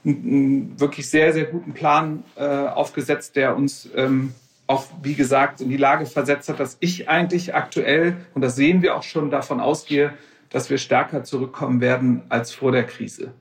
einen, 0.05 0.79
wirklich 0.81 1.09
sehr, 1.09 1.33
sehr 1.33 1.45
guten 1.45 1.75
Plan 1.75 2.25
äh, 2.37 2.45
aufgesetzt, 2.45 3.37
der 3.37 3.57
uns 3.57 3.89
ähm, 3.95 4.35
auch, 4.67 4.87
wie 5.03 5.15
gesagt, 5.15 5.61
in 5.61 5.69
die 5.69 5.77
Lage 5.77 6.07
versetzt 6.07 6.49
hat, 6.49 6.61
dass 6.61 6.77
ich 6.81 7.09
eigentlich 7.09 7.55
aktuell, 7.55 8.17
und 8.35 8.43
das 8.43 8.57
sehen 8.57 8.83
wir 8.83 8.97
auch 8.97 9.03
schon, 9.03 9.31
davon 9.31 9.61
ausgehe, 9.61 10.15
dass 10.51 10.71
wir 10.71 10.79
stärker 10.79 11.25
zurückkommen 11.25 11.81
werden 11.81 12.23
als 12.29 12.53
vor 12.53 12.73
der 12.73 12.85
Krise. 12.85 13.33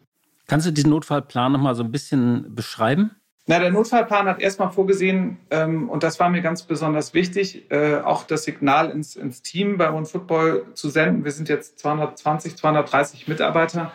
Kannst 0.48 0.68
du 0.68 0.72
diesen 0.72 0.89
Notfallplan 0.89 1.51
noch 1.51 1.62
mal 1.62 1.75
so 1.75 1.84
ein 1.84 1.91
bisschen 1.91 2.53
beschreiben? 2.56 3.12
Na, 3.48 3.60
der 3.60 3.72
Notfallplan 3.72 4.27
hat 4.27 4.39
erstmal 4.39 4.70
vorgesehen, 4.70 5.38
ähm, 5.50 5.89
und 5.89 6.03
das 6.03 6.20
war 6.20 6.30
mir 6.30 6.41
ganz 6.41 6.63
besonders 6.63 7.13
wichtig, 7.13 7.72
äh, 7.72 7.96
auch 7.96 8.24
das 8.24 8.44
Signal 8.44 8.91
ins, 8.91 9.15
ins 9.15 9.41
Team 9.41 9.77
bei 9.77 9.91
One 9.91 10.06
Football 10.06 10.68
zu 10.74 10.89
senden. 10.89 11.25
Wir 11.25 11.32
sind 11.32 11.50
jetzt 11.50 11.80
220, 11.80 12.56
230 12.56 13.27
Mitarbeiter, 13.27 13.91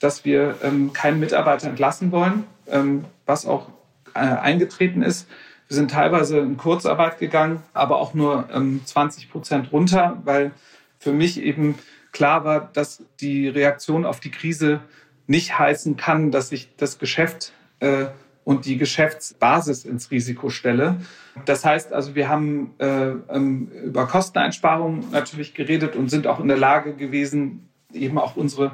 dass 0.00 0.24
wir 0.24 0.56
ähm, 0.62 0.92
keinen 0.92 1.20
Mitarbeiter 1.20 1.68
entlassen 1.68 2.10
wollen, 2.10 2.44
ähm, 2.68 3.04
was 3.26 3.46
auch 3.46 3.68
äh, 4.14 4.18
eingetreten 4.18 5.02
ist. 5.02 5.28
Wir 5.68 5.76
sind 5.76 5.92
teilweise 5.92 6.38
in 6.38 6.56
Kurzarbeit 6.56 7.18
gegangen, 7.18 7.62
aber 7.74 7.98
auch 7.98 8.12
nur 8.14 8.48
ähm, 8.52 8.80
20 8.84 9.30
Prozent 9.30 9.72
runter, 9.72 10.20
weil 10.24 10.50
für 10.98 11.12
mich 11.12 11.40
eben 11.40 11.76
klar 12.12 12.44
war, 12.44 12.70
dass 12.72 13.04
die 13.20 13.46
Reaktion 13.46 14.04
auf 14.04 14.18
die 14.18 14.32
Krise 14.32 14.80
nicht 15.26 15.58
heißen 15.58 15.96
kann, 15.96 16.32
dass 16.32 16.50
ich 16.50 16.74
das 16.76 16.98
Geschäft 16.98 17.52
äh, 17.78 18.06
und 18.42 18.64
die 18.64 18.78
Geschäftsbasis 18.78 19.84
ins 19.84 20.10
Risiko 20.10 20.50
stelle. 20.50 20.96
Das 21.44 21.64
heißt 21.64 21.92
also, 21.92 22.16
wir 22.16 22.28
haben 22.28 22.74
äh, 22.78 23.10
ähm, 23.28 23.70
über 23.84 24.08
Kosteneinsparungen 24.08 25.10
natürlich 25.12 25.54
geredet 25.54 25.94
und 25.94 26.08
sind 26.08 26.26
auch 26.26 26.40
in 26.40 26.48
der 26.48 26.56
Lage 26.56 26.94
gewesen, 26.94 27.68
eben 27.92 28.18
auch 28.18 28.34
unsere 28.34 28.72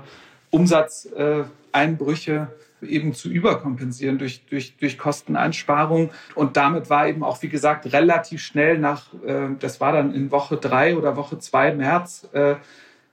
Umsatzeinbrüche 0.51 2.49
eben 2.83 3.15
zu 3.15 3.31
überkompensieren 3.31 4.19
durch, 4.19 4.45
durch, 4.49 4.77
durch 4.77 4.99
Kosteneinsparungen. 4.99 6.11
Und 6.35 6.57
damit 6.57 6.91
war 6.91 7.09
eben 7.09 7.25
auch, 7.25 7.43
wie 7.43 7.49
gesagt, 7.49 7.93
relativ 7.93 8.43
schnell 8.43 8.79
nach, 8.79 9.13
äh, 9.25 9.49
das 9.59 9.81
war 9.81 9.93
dann 9.93 10.15
in 10.15 10.31
Woche 10.31 10.57
drei 10.57 10.97
oder 10.97 11.17
Woche 11.17 11.39
zwei 11.39 11.73
März, 11.75 12.29
äh, 12.33 12.57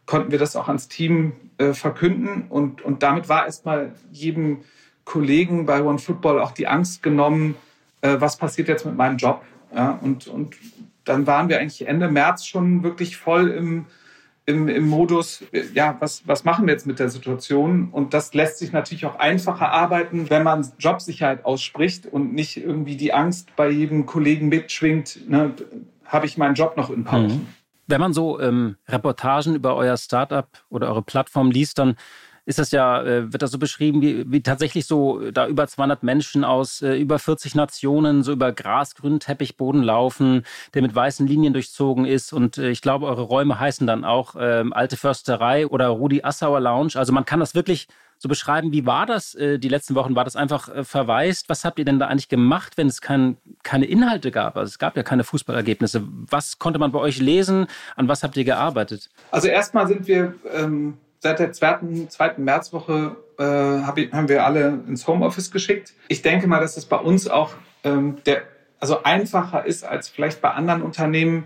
konnten 0.06 0.32
wir 0.32 0.40
das 0.40 0.56
auch 0.56 0.68
ans 0.68 0.90
Team 0.90 1.34
äh, 1.58 1.74
verkünden. 1.74 2.46
Und, 2.50 2.82
und 2.82 3.04
damit 3.04 3.30
war 3.30 3.46
erstmal 3.46 3.94
jedem 4.12 4.63
Kollegen 5.06 5.66
bei 5.66 5.82
One 5.82 6.00
Football 6.00 6.40
auch 6.40 6.52
die 6.52 6.68
Angst 6.68 7.04
genommen, 7.04 7.56
was 8.02 8.38
passiert 8.38 8.68
jetzt 8.68 8.86
mit 8.86 8.98
meinem 8.98 9.16
Job. 9.16 9.44
Ja, 9.74 9.98
und, 10.02 10.28
und 10.28 10.56
dann 11.06 11.25
waren 11.28 11.50
wir 11.50 11.60
eigentlich 11.60 11.88
Ende 11.88 12.10
März 12.10 12.46
schon 12.46 12.84
wirklich 12.84 13.16
voll 13.18 13.50
im, 13.50 13.86
im, 14.46 14.68
im 14.68 14.88
Modus, 14.88 15.44
ja, 15.74 15.96
was, 16.00 16.28
was 16.28 16.44
machen 16.44 16.66
wir 16.66 16.74
jetzt 16.74 16.86
mit 16.86 17.00
der 17.00 17.10
Situation? 17.10 17.90
Und 17.92 18.14
das 18.14 18.34
lässt 18.34 18.60
sich 18.60 18.74
natürlich 18.74 19.06
auch 19.06 19.18
einfacher 19.18 19.72
arbeiten, 19.72 20.30
wenn 20.30 20.44
man 20.44 20.68
Jobsicherheit 20.80 21.46
ausspricht 21.46 22.06
und 22.08 22.34
nicht 22.34 22.58
irgendwie 22.58 22.98
die 22.98 23.14
Angst 23.14 23.56
bei 23.56 23.70
jedem 23.70 24.06
Kollegen 24.06 24.50
mitschwingt, 24.50 25.30
ne, 25.30 25.54
habe 26.06 26.26
ich 26.26 26.38
meinen 26.38 26.56
Job 26.56 26.76
noch 26.76 26.90
in 26.90 27.04
Pausen. 27.04 27.40
Mhm. 27.40 27.48
Wenn 27.88 28.02
man 28.02 28.14
so 28.14 28.40
ähm, 28.40 28.78
Reportagen 28.88 29.56
über 29.56 29.76
euer 29.76 29.98
Startup 29.98 30.48
oder 30.70 30.88
eure 30.88 31.02
Plattform 31.02 31.52
liest, 31.52 31.80
dann 31.80 31.96
ist 32.46 32.60
das 32.60 32.72
ja, 32.72 33.02
äh, 33.02 33.32
wird 33.32 33.42
das 33.42 33.52
so 33.52 33.58
beschrieben, 33.58 34.02
wie, 34.02 34.30
wie 34.32 34.42
tatsächlich 34.42 34.86
so 34.86 35.32
da 35.32 35.48
über 35.48 35.68
200 35.68 36.04
Menschen 36.04 36.44
aus 36.44 36.82
äh, 36.82 36.96
über 36.96 37.20
40 37.20 37.56
Nationen 37.56 38.24
so 38.24 38.32
über 38.34 38.52
grasgrünen 38.52 39.20
Teppichboden 39.20 39.82
laufen, 39.82 40.44
der 40.74 40.82
mit 40.82 40.94
weißen 40.94 41.26
Linien 41.26 41.54
durchzogen 41.54 42.06
ist. 42.06 42.34
Und 42.34 42.58
äh, 42.58 42.70
ich 42.70 42.82
glaube, 42.82 43.06
eure 43.06 43.24
Räume 43.24 43.60
heißen 43.60 43.88
dann 43.88 44.04
auch 44.04 44.36
äh, 44.36 44.64
Alte 44.72 44.98
Försterei 44.98 45.68
oder 45.68 45.88
Rudi 45.88 46.24
Assauer 46.24 46.60
Lounge. 46.60 46.94
Also 46.96 47.14
man 47.14 47.26
kann 47.26 47.40
das 47.40 47.56
wirklich 47.56 47.88
so 48.18 48.30
beschreiben. 48.30 48.72
Wie 48.72 48.86
war 48.86 49.06
das 49.06 49.36
äh, 49.36 49.60
die 49.60 49.70
letzten 49.70 49.96
Wochen? 49.96 50.16
War 50.16 50.24
das 50.24 50.36
einfach 50.36 50.70
äh, 50.70 50.84
verwaist? 50.84 51.50
Was 51.50 51.66
habt 51.66 51.78
ihr 51.78 51.86
denn 51.86 52.00
da 52.00 52.08
eigentlich 52.08 52.30
gemacht, 52.30 52.78
wenn 52.78 52.88
es 52.88 53.02
kein, 53.02 53.38
keine 53.64 53.86
Inhalte 53.86 54.32
gab? 54.32 54.58
Also 54.58 54.70
es 54.70 54.80
gab 54.80 54.96
ja 54.96 55.04
keine 55.04 55.24
Fußballergebnisse. 55.24 56.04
Was 56.30 56.58
konnte 56.58 56.80
man 56.80 56.92
bei 56.92 57.00
euch 57.00 57.20
lesen? 57.20 57.68
An 57.96 58.08
was 58.08 58.24
habt 58.24 58.38
ihr 58.38 58.46
gearbeitet? 58.46 59.10
Also 59.32 59.50
erstmal 59.50 59.88
sind 59.88 60.08
wir 60.08 60.36
ähm, 60.54 60.98
seit 61.24 61.39
der 61.39 61.53
zweiten, 61.53 62.10
zweiten 62.10 62.44
Märzwoche 62.44 63.15
äh, 63.39 63.44
hab 63.44 63.98
ich, 63.98 64.12
haben 64.12 64.27
wir 64.27 64.46
alle 64.46 64.80
ins 64.88 65.08
Homeoffice 65.08 65.51
geschickt. 65.51 65.94
Ich 66.10 66.22
denke 66.22 66.48
mal, 66.48 66.60
dass 66.60 66.75
es 66.75 66.86
bei 66.86 66.98
uns 66.98 67.30
auch 67.30 67.53
ähm, 67.86 68.18
der, 68.25 68.44
also 68.80 69.03
einfacher 69.03 69.65
ist 69.65 69.86
als 69.86 70.10
vielleicht 70.10 70.42
bei 70.42 70.51
anderen 70.51 70.82
Unternehmen, 70.82 71.46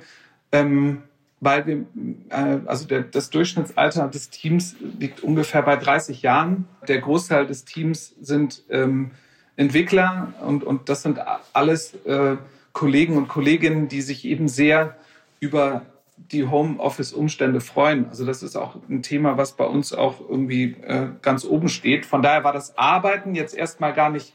ähm, 0.51 1.03
weil 1.39 1.67
wir, 1.67 1.85
äh, 2.29 2.59
also 2.65 2.87
der, 2.87 3.03
das 3.03 3.29
Durchschnittsalter 3.29 4.07
des 4.07 4.31
Teams 4.31 4.75
liegt 4.99 5.21
ungefähr 5.21 5.61
bei 5.61 5.75
30 5.75 6.23
Jahren. 6.23 6.67
Der 6.87 6.99
Großteil 6.99 7.45
des 7.45 7.63
Teams 7.63 8.15
sind 8.19 8.63
ähm, 8.71 9.11
Entwickler 9.57 10.33
und, 10.41 10.63
und 10.63 10.89
das 10.89 11.03
sind 11.03 11.19
alles 11.53 11.93
äh, 12.05 12.37
Kollegen 12.73 13.15
und 13.15 13.27
Kolleginnen, 13.27 13.87
die 13.87 14.01
sich 14.01 14.25
eben 14.25 14.47
sehr 14.47 14.95
über 15.39 15.83
die 16.17 16.45
Homeoffice-Umstände 16.45 17.61
freuen. 17.61 18.09
Also 18.09 18.25
das 18.25 18.43
ist 18.43 18.55
auch 18.55 18.75
ein 18.89 19.01
Thema, 19.01 19.37
was 19.37 19.53
bei 19.53 19.65
uns 19.65 19.93
auch 19.93 20.19
irgendwie 20.27 20.75
äh, 20.85 21.09
ganz 21.21 21.45
oben 21.45 21.69
steht. 21.69 22.05
Von 22.05 22.21
daher 22.21 22.43
war 22.43 22.53
das 22.53 22.77
Arbeiten 22.77 23.35
jetzt 23.35 23.55
erstmal 23.55 23.93
gar 23.93 24.09
nicht 24.09 24.33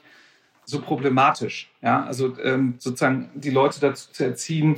so 0.65 0.81
problematisch. 0.81 1.71
Ja, 1.83 2.05
also 2.05 2.39
ähm, 2.43 2.75
sozusagen 2.79 3.31
die 3.35 3.51
Leute 3.51 3.81
dazu 3.81 4.11
zu 4.13 4.25
erziehen, 4.25 4.77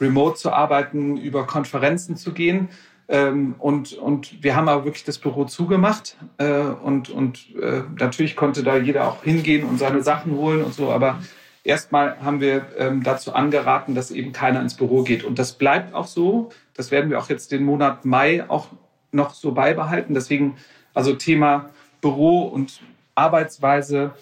remote 0.00 0.36
zu 0.36 0.52
arbeiten, 0.52 1.16
über 1.16 1.46
Konferenzen 1.46 2.16
zu 2.16 2.32
gehen. 2.32 2.68
Ähm, 3.08 3.54
und, 3.58 3.94
und 3.94 4.42
wir 4.42 4.54
haben 4.54 4.68
aber 4.68 4.84
wirklich 4.84 5.04
das 5.04 5.18
Büro 5.18 5.44
zugemacht. 5.46 6.16
Äh, 6.38 6.60
und 6.60 7.10
und 7.10 7.54
äh, 7.60 7.82
natürlich 7.98 8.36
konnte 8.36 8.62
da 8.62 8.76
jeder 8.76 9.08
auch 9.08 9.24
hingehen 9.24 9.64
und 9.64 9.78
seine 9.78 10.02
Sachen 10.02 10.32
holen 10.32 10.62
und 10.62 10.74
so. 10.74 10.90
Aber 10.90 11.18
Erstmal 11.64 12.20
haben 12.20 12.40
wir 12.40 12.66
ähm, 12.76 13.02
dazu 13.02 13.34
angeraten, 13.34 13.94
dass 13.94 14.10
eben 14.10 14.32
keiner 14.32 14.60
ins 14.60 14.74
Büro 14.74 15.02
geht. 15.02 15.22
Und 15.22 15.38
das 15.38 15.52
bleibt 15.52 15.94
auch 15.94 16.06
so. 16.06 16.50
Das 16.74 16.90
werden 16.90 17.10
wir 17.10 17.18
auch 17.18 17.28
jetzt 17.28 17.52
den 17.52 17.62
Monat 17.62 18.04
Mai 18.04 18.48
auch 18.48 18.68
noch 19.12 19.34
so 19.34 19.52
beibehalten. 19.52 20.14
Deswegen, 20.14 20.56
also 20.92 21.14
Thema 21.14 21.70
Büro 22.00 22.42
und 22.42 22.80
Arbeitsweise 23.14 24.12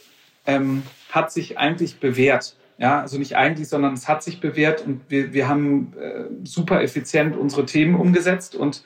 ähm, 0.47 0.83
hat 1.11 1.33
sich 1.33 1.59
eigentlich 1.59 1.99
bewährt. 1.99 2.57
Ja, 2.77 3.01
also 3.01 3.19
nicht 3.19 3.37
eigentlich, 3.37 3.69
sondern 3.69 3.95
es 3.95 4.09
hat 4.09 4.23
sich 4.23 4.41
bewährt 4.41 4.87
und 4.87 5.03
wir, 5.09 5.33
wir 5.35 5.49
haben 5.49 5.93
äh, 6.01 6.25
super 6.45 6.83
effizient 6.83 7.37
unsere 7.37 7.67
Themen 7.67 7.95
umgesetzt. 7.95 8.55
Und 8.55 8.83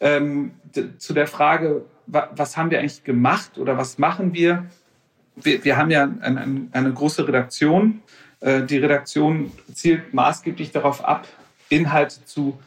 ähm, 0.00 0.52
zu 0.98 1.12
der 1.12 1.26
Frage, 1.26 1.84
wa 2.06 2.30
was 2.34 2.56
haben 2.56 2.70
wir 2.70 2.78
eigentlich 2.78 3.04
gemacht 3.04 3.58
oder 3.58 3.76
was 3.76 3.98
machen 3.98 4.34
wir? 4.34 4.66
Wir, 5.42 5.64
wir 5.64 5.76
haben 5.76 5.90
ja 5.90 6.08
eine, 6.20 6.68
eine 6.72 6.92
große 6.92 7.26
Redaktion. 7.26 8.02
Äh, 8.40 8.62
die 8.62 8.78
Redaktion 8.78 9.52
zielt 9.72 10.14
maßgeblich 10.14 10.72
darauf 10.72 11.04
ab, 11.04 11.26
Inhalte 11.68 12.24
zu 12.24 12.58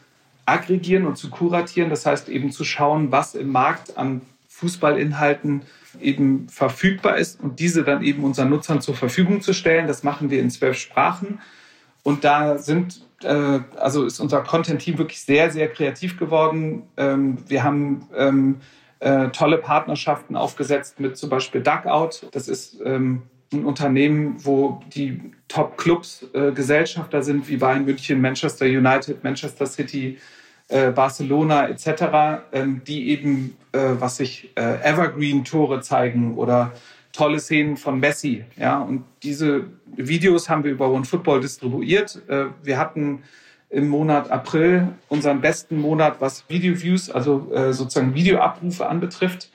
aggregieren 0.45 1.05
und 1.05 1.17
zu 1.17 1.29
kuratieren. 1.29 1.89
Das 1.89 2.05
heißt 2.05 2.29
eben 2.29 2.51
zu 2.51 2.63
schauen, 2.63 3.11
was 3.11 3.35
im 3.35 3.51
Markt 3.51 3.97
an 3.97 4.21
Fußballinhalten 4.49 5.63
eben 6.01 6.47
verfügbar 6.49 7.17
ist 7.17 7.39
und 7.39 7.59
diese 7.59 7.83
dann 7.83 8.03
eben 8.03 8.23
unseren 8.23 8.49
Nutzern 8.49 8.81
zur 8.81 8.95
Verfügung 8.95 9.41
zu 9.41 9.53
stellen. 9.53 9.87
Das 9.87 10.03
machen 10.03 10.29
wir 10.29 10.39
in 10.39 10.49
zwölf 10.49 10.77
Sprachen. 10.77 11.39
Und 12.03 12.23
da 12.23 12.57
sind 12.57 13.01
äh, 13.23 13.59
also 13.77 14.05
ist 14.05 14.19
unser 14.19 14.41
Content-Team 14.41 14.97
wirklich 14.97 15.21
sehr, 15.21 15.51
sehr 15.51 15.69
kreativ 15.69 16.17
geworden. 16.17 16.83
Ähm, 16.97 17.37
wir 17.47 17.63
haben 17.63 18.07
ähm, 18.15 18.61
äh, 19.03 19.29
tolle 19.29 19.57
Partnerschaften 19.57 20.37
aufgesetzt 20.37 20.99
mit 20.99 21.17
zum 21.17 21.29
Beispiel 21.29 21.61
Duckout. 21.61 22.27
Das 22.31 22.47
ist 22.47 22.79
ähm, 22.85 23.23
ein 23.51 23.65
Unternehmen, 23.65 24.37
wo 24.39 24.81
die 24.95 25.19
Top-Clubs 25.49 26.27
äh, 26.33 26.51
Gesellschafter 26.51 27.21
sind, 27.21 27.47
wie 27.49 27.57
Bayern 27.57 27.83
München, 27.83 28.21
Manchester 28.21 28.65
United, 28.65 29.23
Manchester 29.23 29.65
City, 29.65 30.17
äh, 30.69 30.91
Barcelona 30.91 31.67
etc., 31.67 32.45
ähm, 32.53 32.81
die 32.87 33.09
eben, 33.09 33.57
äh, 33.73 33.79
was 33.99 34.17
sich 34.17 34.49
äh, 34.55 34.81
Evergreen-Tore 34.81 35.81
zeigen 35.81 36.35
oder 36.35 36.71
tolle 37.11 37.39
Szenen 37.39 37.75
von 37.75 37.99
Messi. 37.99 38.45
Ja? 38.55 38.79
Und 38.79 39.03
diese 39.21 39.65
Videos 39.97 40.49
haben 40.49 40.63
wir 40.63 40.71
über 40.71 40.89
OneFootball 40.89 41.41
distribuiert. 41.41 42.21
Äh, 42.29 42.45
wir 42.63 42.77
hatten 42.79 43.23
im 43.73 43.87
Monat 43.87 44.29
April 44.29 44.89
unseren 45.09 45.41
besten 45.41 45.77
Monat, 45.77 46.21
was 46.21 46.45
Video-Views, 46.47 47.09
also 47.09 47.51
äh, 47.53 47.73
sozusagen 47.73 48.13
Videoabrufe 48.13 48.87
anbetrifft, 48.87 49.49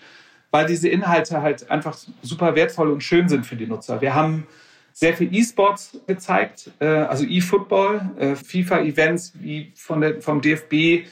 weil 0.51 0.67
diese 0.67 0.89
Inhalte 0.89 1.41
halt 1.41 1.71
einfach 1.71 1.97
super 2.23 2.55
wertvoll 2.57 2.91
und 2.91 3.03
schön 3.03 3.29
sind 3.29 3.47
für 3.47 3.57
die 3.57 3.67
Nutzer. 3.67 4.01
Wir 4.01 4.15
haben 4.15 4.47
sehr 4.93 5.15
viel 5.15 5.33
E-Sports 5.33 6.01
gezeigt, 6.09 6.73
äh, 6.81 6.87
also 6.87 7.25
E-Football, 7.25 8.35
FIFA-Events 8.45 9.35
wie 9.37 9.73
von 9.77 10.01
der, 10.01 10.21
vom 10.21 10.41
DFB, 10.41 11.07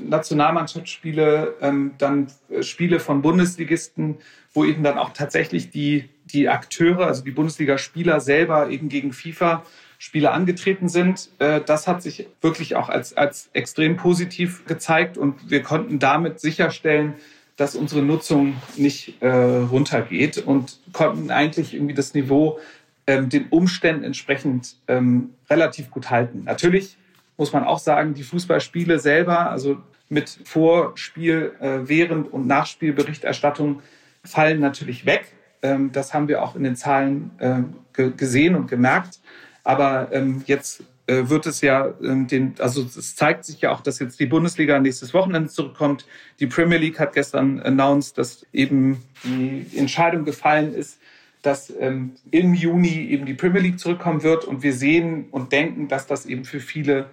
Nationalmannschaftsspiele, 0.00 1.54
ähm, 1.60 1.92
dann 1.98 2.26
Spiele 2.62 2.98
von 2.98 3.22
Bundesligisten, 3.22 4.16
wo 4.52 4.64
eben 4.64 4.82
dann 4.82 4.98
auch 4.98 5.10
tatsächlich 5.12 5.70
die, 5.70 6.08
die 6.24 6.48
Akteure, 6.48 7.06
also 7.06 7.22
die 7.22 7.30
Bundesligaspieler 7.30 8.18
selber 8.18 8.68
eben 8.70 8.88
gegen 8.88 9.12
FIFA 9.12 9.62
Spiele 10.04 10.32
angetreten 10.32 10.90
sind. 10.90 11.30
Äh, 11.38 11.62
das 11.64 11.88
hat 11.88 12.02
sich 12.02 12.28
wirklich 12.42 12.76
auch 12.76 12.90
als, 12.90 13.16
als 13.16 13.48
extrem 13.54 13.96
positiv 13.96 14.66
gezeigt 14.66 15.16
und 15.16 15.50
wir 15.50 15.62
konnten 15.62 15.98
damit 15.98 16.40
sicherstellen, 16.40 17.14
dass 17.56 17.74
unsere 17.74 18.02
Nutzung 18.02 18.52
nicht 18.76 19.22
äh, 19.22 19.28
runtergeht 19.28 20.36
und 20.36 20.78
konnten 20.92 21.30
eigentlich 21.30 21.72
irgendwie 21.72 21.94
das 21.94 22.12
Niveau 22.12 22.58
ähm, 23.06 23.30
den 23.30 23.46
Umständen 23.48 24.04
entsprechend 24.04 24.76
ähm, 24.88 25.30
relativ 25.48 25.90
gut 25.90 26.10
halten. 26.10 26.44
Natürlich 26.44 26.98
muss 27.38 27.54
man 27.54 27.64
auch 27.64 27.78
sagen, 27.78 28.12
die 28.12 28.24
Fußballspiele 28.24 28.98
selber, 28.98 29.48
also 29.48 29.78
mit 30.10 30.38
Vorspiel, 30.44 31.52
äh, 31.60 31.88
Während- 31.88 32.30
und 32.30 32.46
Nachspielberichterstattung, 32.46 33.80
fallen 34.22 34.60
natürlich 34.60 35.06
weg. 35.06 35.32
Ähm, 35.62 35.92
das 35.92 36.12
haben 36.12 36.28
wir 36.28 36.42
auch 36.42 36.56
in 36.56 36.62
den 36.62 36.76
Zahlen 36.76 37.30
äh, 37.38 38.10
gesehen 38.10 38.54
und 38.54 38.68
gemerkt. 38.68 39.18
Aber 39.64 40.08
ähm, 40.12 40.42
jetzt 40.46 40.84
äh, 41.06 41.28
wird 41.28 41.46
es 41.46 41.60
ja, 41.60 41.92
ähm, 42.02 42.26
den, 42.26 42.54
also 42.58 42.82
es 42.82 43.16
zeigt 43.16 43.44
sich 43.44 43.60
ja 43.60 43.72
auch, 43.72 43.80
dass 43.80 43.98
jetzt 43.98 44.20
die 44.20 44.26
Bundesliga 44.26 44.78
nächstes 44.78 45.12
Wochenende 45.12 45.50
zurückkommt. 45.50 46.06
Die 46.40 46.46
Premier 46.46 46.78
League 46.78 46.98
hat 46.98 47.14
gestern 47.14 47.60
announced, 47.60 48.16
dass 48.16 48.46
eben 48.52 49.02
die 49.24 49.66
Entscheidung 49.76 50.24
gefallen 50.24 50.72
ist, 50.74 50.98
dass 51.42 51.72
ähm, 51.78 52.12
im 52.30 52.54
Juni 52.54 53.08
eben 53.08 53.26
die 53.26 53.34
Premier 53.34 53.60
League 53.60 53.78
zurückkommen 53.78 54.22
wird. 54.22 54.44
Und 54.44 54.62
wir 54.62 54.72
sehen 54.72 55.26
und 55.30 55.52
denken, 55.52 55.88
dass 55.88 56.06
das 56.06 56.24
eben 56.26 56.44
für 56.44 56.60
viele 56.60 57.10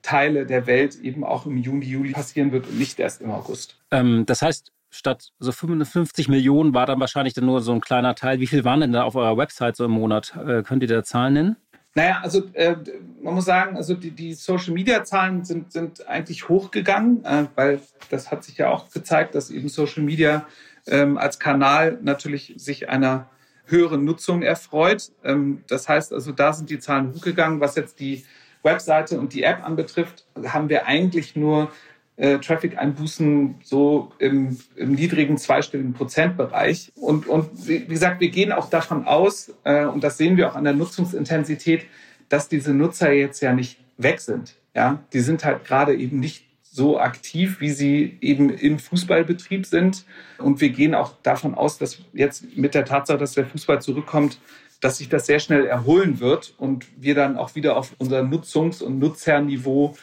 Teile 0.00 0.46
der 0.46 0.66
Welt 0.66 0.96
eben 1.00 1.24
auch 1.24 1.46
im 1.46 1.58
Juni, 1.58 1.86
Juli 1.86 2.12
passieren 2.12 2.52
wird 2.52 2.66
und 2.66 2.78
nicht 2.78 2.98
erst 2.98 3.20
im 3.20 3.30
August. 3.30 3.78
Ähm, 3.90 4.24
das 4.26 4.42
heißt, 4.42 4.72
statt 4.90 5.32
so 5.38 5.52
55 5.52 6.28
Millionen 6.28 6.72
war 6.72 6.86
dann 6.86 7.00
wahrscheinlich 7.00 7.34
dann 7.34 7.46
nur 7.46 7.60
so 7.60 7.72
ein 7.72 7.80
kleiner 7.80 8.14
Teil. 8.14 8.40
Wie 8.40 8.46
viel 8.46 8.64
waren 8.64 8.80
denn 8.80 8.92
da 8.92 9.02
auf 9.02 9.16
eurer 9.16 9.36
Website 9.36 9.76
so 9.76 9.84
im 9.84 9.90
Monat? 9.90 10.34
Äh, 10.36 10.62
könnt 10.62 10.82
ihr 10.82 10.88
da 10.88 11.02
Zahlen 11.02 11.34
nennen? 11.34 11.56
Naja, 11.96 12.20
also 12.22 12.42
äh, 12.54 12.76
man 13.22 13.34
muss 13.34 13.44
sagen, 13.44 13.76
also 13.76 13.94
die, 13.94 14.10
die 14.10 14.34
Social-Media-Zahlen 14.34 15.44
sind, 15.44 15.72
sind 15.72 16.06
eigentlich 16.08 16.48
hochgegangen, 16.48 17.24
äh, 17.24 17.46
weil 17.54 17.80
das 18.10 18.32
hat 18.32 18.42
sich 18.42 18.58
ja 18.58 18.70
auch 18.70 18.90
gezeigt, 18.90 19.36
dass 19.36 19.50
eben 19.50 19.68
Social 19.68 20.02
Media 20.02 20.46
ähm, 20.88 21.16
als 21.16 21.38
Kanal 21.38 21.98
natürlich 22.02 22.54
sich 22.56 22.88
einer 22.88 23.30
höheren 23.66 24.04
Nutzung 24.04 24.42
erfreut. 24.42 25.12
Ähm, 25.22 25.62
das 25.68 25.88
heißt 25.88 26.12
also, 26.12 26.32
da 26.32 26.52
sind 26.52 26.68
die 26.68 26.80
Zahlen 26.80 27.14
hochgegangen. 27.14 27.60
Was 27.60 27.76
jetzt 27.76 28.00
die 28.00 28.24
Webseite 28.64 29.20
und 29.20 29.32
die 29.32 29.44
App 29.44 29.64
anbetrifft, 29.64 30.26
haben 30.46 30.68
wir 30.68 30.86
eigentlich 30.86 31.36
nur 31.36 31.70
äh, 32.16 32.38
Traffic-Einbußen 32.38 33.56
so 33.62 34.12
im, 34.18 34.56
im, 34.76 34.92
niedrigen 34.92 35.36
zweistelligen 35.36 35.94
Prozentbereich. 35.94 36.92
Und, 36.94 37.26
und 37.26 37.66
wie 37.66 37.84
gesagt, 37.86 38.20
wir 38.20 38.30
gehen 38.30 38.52
auch 38.52 38.70
davon 38.70 39.06
aus, 39.06 39.52
äh, 39.64 39.84
und 39.84 40.04
das 40.04 40.16
sehen 40.16 40.36
wir 40.36 40.50
auch 40.50 40.54
an 40.54 40.64
der 40.64 40.74
Nutzungsintensität, 40.74 41.86
dass 42.28 42.48
diese 42.48 42.72
Nutzer 42.72 43.12
jetzt 43.12 43.40
ja 43.40 43.52
nicht 43.52 43.78
weg 43.96 44.20
sind. 44.20 44.56
Ja, 44.74 45.04
die 45.12 45.20
sind 45.20 45.44
halt 45.44 45.64
gerade 45.64 45.94
eben 45.94 46.20
nicht 46.20 46.44
so 46.62 46.98
aktiv, 46.98 47.60
wie 47.60 47.70
sie 47.70 48.18
eben 48.20 48.50
im 48.50 48.80
Fußballbetrieb 48.80 49.64
sind. 49.64 50.04
Und 50.38 50.60
wir 50.60 50.70
gehen 50.70 50.94
auch 50.96 51.14
davon 51.22 51.54
aus, 51.54 51.78
dass 51.78 51.98
jetzt 52.12 52.56
mit 52.56 52.74
der 52.74 52.84
Tatsache, 52.84 53.18
dass 53.18 53.34
der 53.34 53.46
Fußball 53.46 53.80
zurückkommt, 53.80 54.40
dass 54.80 54.98
sich 54.98 55.08
das 55.08 55.26
sehr 55.26 55.38
schnell 55.38 55.66
erholen 55.66 56.18
wird 56.18 56.52
und 56.58 56.86
wir 57.00 57.14
dann 57.14 57.36
auch 57.36 57.54
wieder 57.54 57.76
auf 57.76 57.94
unser 57.98 58.22
Nutzungs- 58.22 58.82
und 58.82 58.98
Nutzerniveau 58.98 59.94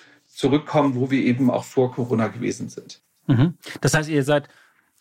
zurückkommen, 0.42 0.96
wo 0.96 1.12
wir 1.12 1.24
eben 1.24 1.50
auch 1.52 1.64
vor 1.64 1.92
Corona 1.94 2.28
gewesen 2.28 2.68
sind. 2.68 3.00
Mhm. 3.28 3.54
Das 3.80 3.94
heißt, 3.94 4.10
ihr 4.10 4.24
seid 4.24 4.48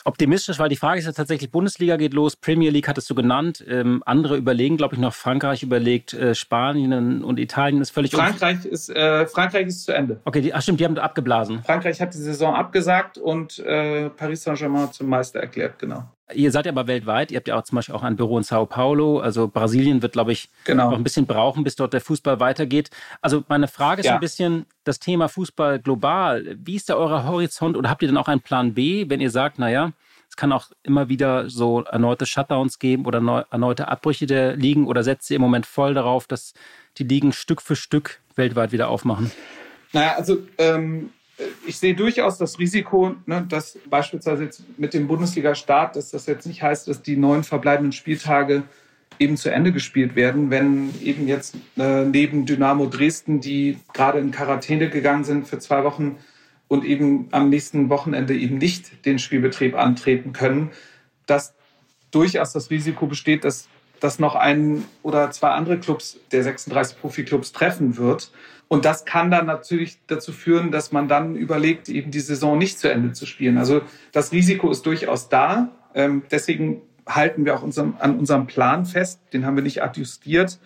optimistisch, 0.05 0.59
weil 0.59 0.69
die 0.69 0.77
Frage 0.77 0.99
ist 0.99 1.07
ja 1.07 1.13
tatsächlich, 1.13 1.51
Bundesliga 1.51 1.97
geht 1.97 2.15
los, 2.15 2.37
Premier 2.37 2.71
League 2.71 2.89
hattest 2.89 3.09
du 3.11 3.15
genannt, 3.15 3.65
ähm, 3.67 4.03
andere 4.07 4.37
überlegen, 4.37 4.77
glaube 4.77 4.95
ich, 4.95 5.01
noch 5.01 5.15
Frankreich 5.15 5.63
überlegt, 5.63 6.15
äh, 6.15 6.35
Spanien 6.35 7.25
und 7.25 7.39
Italien 7.39 7.81
ist 7.81 7.91
völlig... 7.91 8.13
Frankreich 8.13 8.65
ist, 8.65 8.91
äh, 8.91 9.27
Frankreich 9.27 9.67
ist 9.67 9.85
zu 9.85 9.93
Ende. 9.93 10.21
Okay, 10.25 10.41
die, 10.41 10.55
ach 10.55 10.63
stimmt, 10.63 10.81
die 10.81 10.85
haben 10.85 10.97
abgeblasen. 10.97 11.63
Frankreich 11.65 12.01
hat 12.01 12.15
die 12.15 12.19
Saison 12.19 12.55
abgesagt 12.55 13.19
und 13.19 13.59
äh, 13.61 14.11
Paris 14.11 14.43
Saint-Germain 14.43 14.93
zum 14.93 15.09
Meister 15.09 15.41
erklärt, 15.41 15.79
genau. 15.79 16.05
Ihr 16.35 16.51
seid 16.53 16.67
ja 16.67 16.73
aber 16.73 16.87
weltweit. 16.87 17.31
Ihr 17.31 17.37
habt 17.37 17.49
ja 17.49 17.59
auch 17.59 17.63
zum 17.63 17.77
Beispiel 17.77 17.95
auch 17.95 18.03
ein 18.03 18.17
Büro 18.17 18.39
in 18.39 18.45
Sao 18.45 18.67
Paulo. 18.67 19.21
Also 19.21 19.49
Brasilien 19.49 20.03
wird, 20.03 20.13
glaube 20.13 20.33
ich, 20.33 20.49
genau. 20.65 20.91
noch 20.91 20.97
ein 20.97 21.05
bisschen 21.05 21.27
brauchen, 21.27 21.65
bis 21.65 21.77
dort 21.77 21.93
der 21.93 22.01
Fußball 22.01 22.41
weitergeht. 22.41 22.91
Also 23.21 23.45
meine 23.49 23.69
Frage 23.69 24.01
ist 24.01 24.07
ja. 24.07 24.15
ein 24.15 24.21
bisschen 24.21 24.67
das 24.85 24.99
Thema 24.99 25.29
Fußball 25.29 25.79
global. 25.79 26.57
Wie 26.59 26.77
ist 26.77 26.89
da 26.89 26.95
euer 26.95 27.25
Horizont 27.25 27.77
oder 27.77 27.91
habt 27.91 28.03
ihr 28.03 28.09
denn 28.09 28.17
auch 28.17 28.29
einen 28.29 28.41
Plan 28.41 28.75
B, 28.75 29.09
wenn 29.09 29.21
ihr 29.21 29.31
sagt, 29.31 29.59
naja, 29.59 29.93
es 30.29 30.37
kann 30.37 30.53
auch 30.53 30.71
immer 30.83 31.09
wieder 31.09 31.51
so 31.51 31.83
erneute 31.83 32.25
Shutdowns 32.25 32.79
geben 32.79 33.05
oder 33.05 33.47
erneute 33.51 33.89
Abbrüche 33.89 34.27
der 34.27 34.57
Ligen 34.57 34.87
oder 34.87 35.03
setzt 35.03 35.29
ihr 35.31 35.37
im 35.37 35.43
Moment 35.43 35.67
voll 35.67 35.93
darauf, 35.93 36.27
dass 36.27 36.55
die 36.99 37.05
Ligen 37.05 37.33
Stück 37.33 37.61
für 37.61 37.75
Stück 37.77 38.21
weltweit 38.37 38.73
wieder 38.73 38.89
aufmachen? 38.89 39.31
Naja, 39.93 40.15
also 40.15 40.39
ähm, 40.59 41.11
ich 41.67 41.79
sehe 41.79 41.95
durchaus 41.95 42.39
das 42.39 42.59
Risiko, 42.59 43.15
ne, 43.27 43.47
dass 43.49 43.79
beispielsweise 43.89 44.45
jetzt 44.45 44.63
mit 44.79 44.95
dem 44.95 45.07
Bundesliga-Start, 45.07 45.97
dass 45.97 46.11
das 46.11 46.27
jetzt 46.27 46.47
nicht 46.47 46.63
heißt, 46.63 46.89
dass 46.89 47.03
die 47.03 47.17
neun 47.17 47.45
verbleibenden 47.45 47.93
Spieltage 47.93 48.65
eben 49.19 49.37
zu 49.37 49.51
Ende 49.51 49.73
gespielt 49.73 50.17
werden, 50.17 50.51
wenn 50.51 50.93
eben 51.03 51.29
jetzt 51.29 51.55
äh, 51.77 52.05
neben 52.05 52.47
Dynamo 52.47 52.87
Dresden, 52.87 53.41
die 53.41 53.79
gerade 53.93 54.19
in 54.19 54.31
Quarantäne 54.31 54.89
gegangen 54.89 55.25
sind 55.25 55.47
für 55.47 55.59
zwei 55.59 55.85
Wochen 55.85 56.17
und 56.69 56.85
eben 56.85 57.29
am 57.31 57.51
nächsten 57.51 57.91
Wochenende 57.91 58.35
eben 58.35 58.59
nicht 58.59 59.05
den 59.05 59.19
Spielbetrieb 59.19 59.75
antreten 59.75 60.33
können, 60.33 60.71
dass 61.27 61.55
durchaus 62.11 62.53
das 62.53 62.71
Risiko 62.71 63.07
besteht, 63.07 63.45
dass 63.45 63.69
das 64.01 64.19
noch 64.19 64.35
ein 64.35 64.85
oder 65.03 65.31
zwei 65.31 65.51
andere 65.51 65.79
Clubs 65.79 66.19
der 66.33 66.43
36 66.43 67.01
Profi-Clubs 67.01 67.53
treffen 67.53 67.97
wird. 67.97 68.31
Und 68.69 68.85
das 68.85 69.05
kann 69.05 69.31
dann 69.31 69.47
natürlich 69.47 69.99
dazu 70.07 70.33
führen, 70.33 70.71
dass 70.71 70.93
man 70.93 71.09
dann 71.09 71.37
überlegt, 71.37 71.89
eben 71.89 72.11
die 72.11 72.21
Saison 72.21 72.57
nicht 72.57 72.79
zu 72.79 72.91
Ende 72.91 73.13
zu 73.13 73.27
spielen. 73.27 73.59
Also 73.59 73.83
das 74.13 74.33
Risiko 74.33 74.71
ist 74.71 74.87
durchaus 74.87 75.29
da. 75.29 75.71
Ähm, 75.95 76.23
deswegen 76.31 76.83
halten 77.07 77.45
wir 77.45 77.57
auch 77.57 77.63
unserem, 77.63 77.95
an 77.99 78.19
unserem 78.19 78.47
Plan 78.47 78.87
fest. 78.87 79.21
Den 79.33 79.45
haben 79.45 79.57
wir 79.57 79.63
nicht 79.63 79.83
adjustiert, 79.83 80.61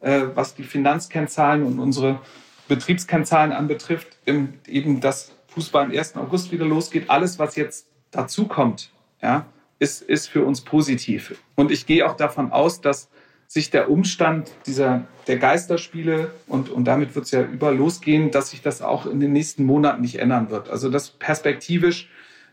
äh, 0.00 0.22
was 0.34 0.54
die 0.54 0.62
Finanzkennzahlen 0.62 1.64
und 1.64 1.80
unsere 1.80 2.20
Betriebskennzahlen 2.68 3.52
anbetrifft. 3.52 4.08
eben, 4.24 5.00
dass 5.00 5.32
Fußball 5.48 5.86
am 5.86 5.90
1. 5.90 6.16
August 6.16 6.52
wieder 6.52 6.66
losgeht. 6.66 7.10
Alles, 7.10 7.38
was 7.38 7.56
jetzt 7.56 7.88
dazu 8.10 8.46
kommt, 8.46 8.90
ja, 9.20 9.46
ist, 9.78 10.02
ist 10.02 10.28
für 10.28 10.44
uns 10.44 10.60
positiv. 10.62 11.34
Und 11.54 11.70
ich 11.70 11.86
gehe 11.86 12.06
auch 12.06 12.16
davon 12.16 12.52
aus, 12.52 12.80
dass 12.80 13.08
sich 13.46 13.70
der 13.70 13.90
Umstand 13.90 14.50
dieser, 14.66 15.04
der 15.26 15.38
Geisterspiele 15.38 16.30
und, 16.46 16.68
und 16.68 16.84
damit 16.84 17.14
wird 17.14 17.24
es 17.24 17.30
ja 17.30 17.42
überall 17.42 17.76
losgehen, 17.76 18.30
dass 18.30 18.50
sich 18.50 18.60
das 18.60 18.82
auch 18.82 19.06
in 19.06 19.20
den 19.20 19.32
nächsten 19.32 19.64
Monaten 19.64 20.02
nicht 20.02 20.16
ändern 20.16 20.50
wird. 20.50 20.68
Also 20.68 20.90
dass 20.90 21.10
perspektivisch 21.10 22.10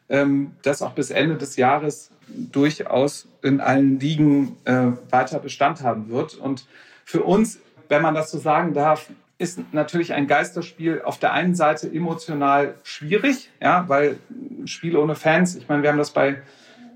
ähm, 0.07 0.51
das 0.61 0.81
auch 0.81 0.93
bis 0.93 1.11
Ende 1.11 1.35
des 1.35 1.57
Jahres 1.57 2.11
durchaus 2.27 3.27
in 3.41 3.59
allen 3.59 3.99
Ligen 3.99 4.55
äh, 4.63 4.91
weiter 5.09 5.39
Bestand 5.39 5.81
haben 5.81 6.09
wird. 6.09 6.35
Und 6.35 6.65
für 7.03 7.23
uns, 7.23 7.59
wenn 7.89 8.01
man 8.01 8.15
das 8.15 8.31
so 8.31 8.37
sagen 8.37 8.73
darf, 8.73 9.09
ist 9.37 9.59
natürlich 9.73 10.13
ein 10.13 10.27
Geisterspiel 10.27 11.01
auf 11.03 11.19
der 11.19 11.33
einen 11.33 11.55
Seite 11.55 11.91
emotional 11.91 12.75
schwierig, 12.83 13.49
ja, 13.61 13.83
weil 13.89 14.17
Spiel 14.63 14.95
ohne 14.95 15.15
Fans, 15.15 15.55
ich 15.55 15.67
meine, 15.67 15.83
wir 15.83 15.89
haben 15.89 15.97
das 15.97 16.11
bei 16.11 16.41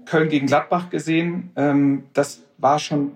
Köln 0.10 0.30
gegen 0.30 0.48
Gladbach 0.48 0.90
gesehen, 0.90 1.52
ähm, 1.56 2.04
das 2.14 2.44
war 2.58 2.80
schon 2.80 3.12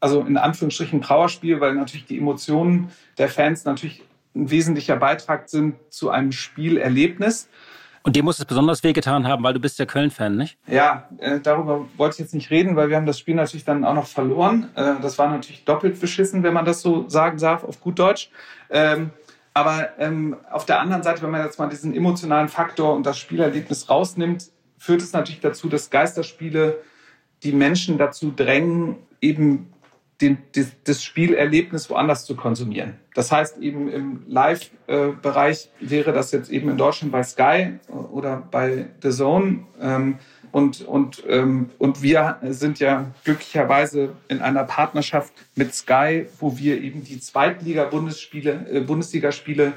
also 0.00 0.22
in 0.22 0.36
Anführungsstrichen 0.36 1.02
Trauerspiel, 1.02 1.60
weil 1.60 1.74
natürlich 1.74 2.06
die 2.06 2.18
Emotionen 2.18 2.90
der 3.18 3.28
Fans 3.28 3.64
natürlich 3.64 4.02
ein 4.34 4.50
wesentlicher 4.50 4.96
Beitrag 4.96 5.48
sind 5.48 5.76
zu 5.90 6.10
einem 6.10 6.32
Spielerlebnis. 6.32 7.48
Und 8.02 8.16
dir 8.16 8.22
muss 8.22 8.38
es 8.38 8.46
besonders 8.46 8.82
wehgetan 8.82 9.28
haben, 9.28 9.42
weil 9.44 9.52
du 9.52 9.60
bist 9.60 9.78
ja 9.78 9.84
Köln-Fan, 9.84 10.34
nicht? 10.34 10.56
Ja, 10.66 11.08
äh, 11.18 11.38
darüber 11.38 11.86
wollte 11.98 12.14
ich 12.14 12.20
jetzt 12.20 12.34
nicht 12.34 12.50
reden, 12.50 12.74
weil 12.74 12.88
wir 12.88 12.96
haben 12.96 13.04
das 13.04 13.18
Spiel 13.18 13.34
natürlich 13.34 13.66
dann 13.66 13.84
auch 13.84 13.92
noch 13.92 14.06
verloren. 14.06 14.70
Äh, 14.74 14.94
das 15.02 15.18
war 15.18 15.28
natürlich 15.28 15.64
doppelt 15.64 16.00
beschissen, 16.00 16.42
wenn 16.42 16.54
man 16.54 16.64
das 16.64 16.80
so 16.80 17.06
sagen 17.10 17.36
darf, 17.38 17.62
auf 17.62 17.78
gut 17.80 17.98
Deutsch. 17.98 18.30
Ähm, 18.70 19.10
aber 19.52 19.90
ähm, 19.98 20.36
auf 20.50 20.64
der 20.64 20.80
anderen 20.80 21.02
Seite, 21.02 21.20
wenn 21.22 21.30
man 21.30 21.44
jetzt 21.44 21.58
mal 21.58 21.68
diesen 21.68 21.94
emotionalen 21.94 22.48
Faktor 22.48 22.94
und 22.94 23.04
das 23.04 23.18
Spielerlebnis 23.18 23.90
rausnimmt, 23.90 24.46
führt 24.80 25.02
es 25.02 25.12
natürlich 25.12 25.40
dazu, 25.40 25.68
dass 25.68 25.90
Geisterspiele 25.90 26.78
die 27.42 27.52
Menschen 27.52 27.98
dazu 27.98 28.32
drängen, 28.34 28.96
eben 29.20 29.72
den, 30.22 30.38
das, 30.54 30.68
das 30.84 31.04
Spielerlebnis 31.04 31.88
woanders 31.90 32.24
zu 32.24 32.34
konsumieren. 32.34 32.94
Das 33.14 33.30
heißt 33.30 33.58
eben 33.58 33.90
im 33.90 34.22
Live-Bereich 34.26 35.70
wäre 35.80 36.12
das 36.12 36.32
jetzt 36.32 36.50
eben 36.50 36.70
in 36.70 36.78
Deutschland 36.78 37.12
bei 37.12 37.22
Sky 37.22 37.78
oder 37.88 38.42
bei 38.50 38.86
The 39.02 39.10
Zone. 39.10 39.66
Ähm, 39.80 40.18
und, 40.50 40.80
und, 40.82 41.22
ähm, 41.28 41.70
und 41.78 42.02
wir 42.02 42.38
sind 42.48 42.80
ja 42.80 43.10
glücklicherweise 43.24 44.14
in 44.28 44.40
einer 44.40 44.64
Partnerschaft 44.64 45.32
mit 45.54 45.74
Sky, 45.74 46.26
wo 46.38 46.58
wir 46.58 46.80
eben 46.80 47.04
die 47.04 47.20
Zweitliga-Bundesspiele, 47.20 48.66
äh, 48.70 48.80
Bundesligaspiele 48.80 49.74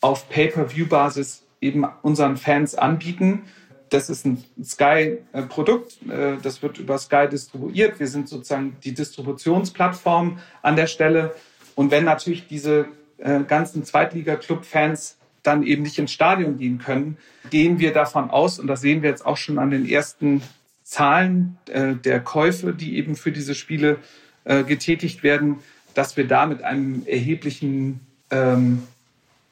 auf 0.00 0.28
Pay-per-View-Basis 0.28 1.44
eben 1.60 1.84
unseren 2.02 2.36
Fans 2.36 2.76
anbieten 2.76 3.42
das 3.90 4.10
ist 4.10 4.26
ein 4.26 4.42
Sky-Produkt, 4.62 5.98
äh, 6.08 6.36
das 6.42 6.62
wird 6.62 6.78
über 6.78 6.98
Sky 6.98 7.28
distribuiert. 7.30 8.00
Wir 8.00 8.08
sind 8.08 8.28
sozusagen 8.28 8.76
die 8.84 8.94
Distributionsplattform 8.94 10.38
an 10.62 10.76
der 10.76 10.86
Stelle. 10.86 11.34
Und 11.74 11.90
wenn 11.90 12.04
natürlich 12.04 12.48
diese 12.48 12.86
äh, 13.18 13.40
ganzen 13.44 13.84
Zweitliga-Club-Fans 13.84 15.18
dann 15.42 15.62
eben 15.62 15.82
nicht 15.82 15.98
ins 15.98 16.12
Stadion 16.12 16.58
gehen 16.58 16.78
können, 16.78 17.18
gehen 17.50 17.78
wir 17.78 17.92
davon 17.92 18.30
aus, 18.30 18.58
und 18.58 18.66
das 18.66 18.80
sehen 18.80 19.02
wir 19.02 19.10
jetzt 19.10 19.24
auch 19.24 19.36
schon 19.36 19.58
an 19.58 19.70
den 19.70 19.88
ersten 19.88 20.42
Zahlen 20.82 21.58
äh, 21.66 21.94
der 21.94 22.20
Käufe, 22.20 22.72
die 22.72 22.96
eben 22.96 23.16
für 23.16 23.32
diese 23.32 23.54
Spiele 23.54 23.98
getätigt 24.68 25.24
werden, 25.24 25.58
dass 25.94 26.16
wir 26.16 26.24
da 26.28 26.46
mit 26.46 26.62
einem 26.62 27.04
erheblichen 27.04 27.98
ähm, 28.30 28.84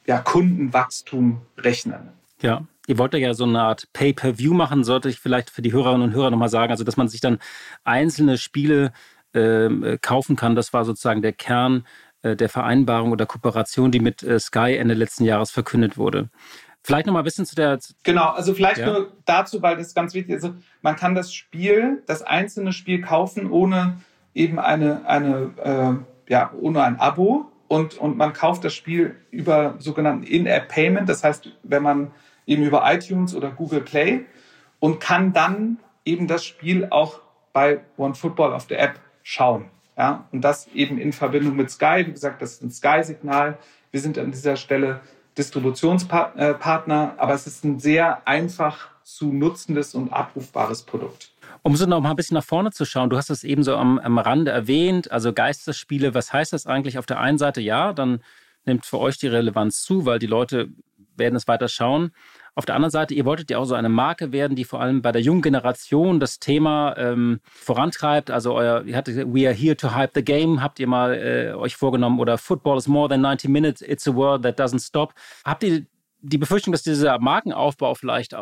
ja, 0.05 0.19
Kundenwachstum 0.19 1.41
rechnen. 1.57 2.13
Ja, 2.41 2.65
Ihr 2.87 2.97
wollt 2.97 3.13
ja 3.13 3.33
so 3.33 3.45
eine 3.45 3.61
Art 3.61 3.87
Pay-per-View 3.93 4.53
machen, 4.53 4.83
sollte 4.83 5.09
ich 5.09 5.19
vielleicht 5.19 5.49
für 5.49 5.61
die 5.61 5.73
Hörerinnen 5.73 6.09
und 6.09 6.13
Hörer 6.13 6.29
nochmal 6.29 6.49
sagen, 6.49 6.71
also 6.71 6.83
dass 6.83 6.97
man 6.97 7.07
sich 7.07 7.21
dann 7.21 7.39
einzelne 7.83 8.37
Spiele 8.37 8.91
ähm, 9.33 9.83
äh, 9.83 9.97
kaufen 9.97 10.35
kann. 10.35 10.55
Das 10.55 10.71
war 10.73 10.85
sozusagen 10.85 11.21
der 11.21 11.33
Kern 11.33 11.85
äh, 12.21 12.35
der 12.35 12.49
Vereinbarung 12.49 13.11
oder 13.11 13.25
Kooperation, 13.25 13.91
die 13.91 13.99
mit 13.99 14.23
äh, 14.23 14.39
Sky 14.39 14.75
Ende 14.77 14.93
letzten 14.93 15.25
Jahres 15.25 15.51
verkündet 15.51 15.97
wurde. 15.97 16.29
Vielleicht 16.83 17.07
nochmal 17.07 17.23
ein 17.23 17.25
bisschen 17.25 17.45
zu 17.45 17.55
der. 17.55 17.79
Genau, 18.03 18.29
also 18.29 18.53
vielleicht 18.53 18.77
ja. 18.77 18.85
nur 18.85 19.11
dazu, 19.25 19.61
weil 19.61 19.77
das 19.77 19.95
ganz 19.95 20.13
wichtig 20.13 20.35
ist. 20.35 20.43
Also 20.43 20.55
man 20.81 20.95
kann 20.95 21.15
das 21.15 21.33
Spiel, 21.33 22.03
das 22.05 22.21
einzelne 22.21 22.73
Spiel 22.73 23.01
kaufen, 23.01 23.49
ohne 23.49 23.97
eben 24.35 24.59
eine, 24.59 25.07
eine 25.07 25.51
äh, 26.27 26.31
ja, 26.31 26.51
ohne 26.59 26.83
ein 26.83 26.99
Abo. 26.99 27.51
Und, 27.67 27.97
und 27.97 28.17
man 28.17 28.33
kauft 28.33 28.63
das 28.63 28.75
Spiel 28.75 29.15
über 29.31 29.75
sogenannten 29.79 30.23
In-App-Payment. 30.23 31.09
Das 31.09 31.23
heißt, 31.23 31.49
wenn 31.63 31.81
man 31.81 32.11
eben 32.45 32.63
über 32.63 32.83
iTunes 32.85 33.35
oder 33.35 33.51
Google 33.51 33.81
Play 33.81 34.25
und 34.79 34.99
kann 34.99 35.33
dann 35.33 35.79
eben 36.05 36.27
das 36.27 36.45
Spiel 36.45 36.87
auch 36.89 37.21
bei 37.53 37.81
OneFootball 37.97 38.53
auf 38.53 38.67
der 38.67 38.81
App 38.81 38.99
schauen. 39.23 39.65
Ja, 39.97 40.27
und 40.31 40.41
das 40.41 40.67
eben 40.73 40.97
in 40.97 41.13
Verbindung 41.13 41.55
mit 41.55 41.71
Sky. 41.71 42.03
Wie 42.05 42.11
gesagt, 42.11 42.41
das 42.41 42.55
ist 42.55 42.63
ein 42.63 42.71
Sky-Signal. 42.71 43.57
Wir 43.91 44.01
sind 44.01 44.17
an 44.19 44.31
dieser 44.31 44.57
Stelle 44.57 44.99
Distributionspartner, 45.37 47.15
aber 47.17 47.33
es 47.33 47.47
ist 47.47 47.63
ein 47.63 47.79
sehr 47.79 48.27
einfach 48.27 48.89
zu 49.03 49.31
nutzendes 49.31 49.95
und 49.95 50.11
abrufbares 50.11 50.83
Produkt. 50.83 51.31
Um 51.61 51.75
so 51.75 51.85
noch 51.85 52.01
mal 52.01 52.11
ein 52.11 52.15
bisschen 52.15 52.35
nach 52.35 52.43
vorne 52.43 52.71
zu 52.71 52.85
schauen, 52.85 53.09
du 53.09 53.17
hast 53.17 53.29
es 53.29 53.43
eben 53.43 53.63
so 53.63 53.75
am, 53.75 53.97
am 53.99 54.17
Rande 54.17 54.51
erwähnt, 54.51 55.11
also 55.11 55.33
Geisterspiele, 55.33 56.13
was 56.13 56.33
heißt 56.33 56.53
das 56.53 56.67
eigentlich? 56.67 56.97
Auf 56.97 57.05
der 57.05 57.19
einen 57.19 57.37
Seite 57.37 57.61
ja, 57.61 57.93
dann 57.93 58.21
nimmt 58.65 58.85
für 58.85 58.99
euch 58.99 59.17
die 59.17 59.27
Relevanz 59.27 59.81
zu, 59.81 60.05
weil 60.05 60.19
die 60.19 60.27
Leute 60.27 60.69
werden 61.17 61.35
es 61.35 61.47
weiter 61.47 61.67
schauen. 61.67 62.11
Auf 62.57 62.65
der 62.65 62.75
anderen 62.75 62.91
Seite, 62.91 63.13
ihr 63.13 63.25
wolltet 63.25 63.51
ja 63.51 63.57
auch 63.57 63.65
so 63.65 63.75
eine 63.75 63.89
Marke 63.89 64.31
werden, 64.31 64.55
die 64.55 64.63
vor 64.63 64.79
allem 64.79 65.01
bei 65.01 65.11
der 65.11 65.21
jungen 65.21 65.41
Generation 65.41 66.21
das 66.21 66.39
Thema 66.39 66.95
ähm, 66.97 67.41
vorantreibt. 67.43 68.31
Also 68.31 68.53
euer, 68.53 68.83
ihr 68.85 68.95
hattet 68.95 69.17
We 69.33 69.45
are 69.45 69.53
here 69.53 69.75
to 69.75 69.93
hype 69.93 70.11
the 70.15 70.23
game, 70.23 70.61
habt 70.61 70.79
ihr 70.79 70.87
mal 70.87 71.13
äh, 71.13 71.53
euch 71.53 71.75
vorgenommen 71.75 72.19
oder 72.19 72.37
Football 72.37 72.77
is 72.77 72.87
more 72.87 73.09
than 73.09 73.21
90 73.21 73.49
minutes, 73.49 73.81
it's 73.81 74.07
a 74.07 74.15
world 74.15 74.43
that 74.43 74.57
doesn't 74.57 74.85
stop. 74.85 75.13
Habt 75.43 75.63
ihr 75.63 75.85
die 76.21 76.37
Befürchtung, 76.37 76.71
dass 76.71 76.81
dieser 76.81 77.19
Markenaufbau 77.19 77.93
vielleicht 77.93 78.33
äh, 78.33 78.37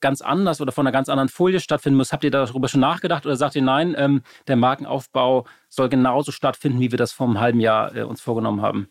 ganz 0.00 0.20
anders 0.20 0.60
oder 0.60 0.72
von 0.72 0.86
einer 0.86 0.92
ganz 0.92 1.08
anderen 1.08 1.28
Folie 1.28 1.60
stattfinden 1.60 1.96
muss, 1.96 2.12
habt 2.12 2.24
ihr 2.24 2.30
darüber 2.30 2.68
schon 2.68 2.80
nachgedacht 2.80 3.26
oder 3.26 3.36
sagt 3.36 3.56
ihr 3.56 3.62
nein, 3.62 3.94
ähm, 3.98 4.22
der 4.46 4.56
Markenaufbau 4.56 5.46
soll 5.68 5.88
genauso 5.88 6.30
stattfinden, 6.30 6.78
wie 6.80 6.90
wir 6.90 6.98
das 6.98 7.12
vor 7.12 7.26
einem 7.26 7.40
halben 7.40 7.60
Jahr 7.60 7.94
äh, 7.96 8.02
uns 8.02 8.20
vorgenommen 8.20 8.62
haben? 8.62 8.88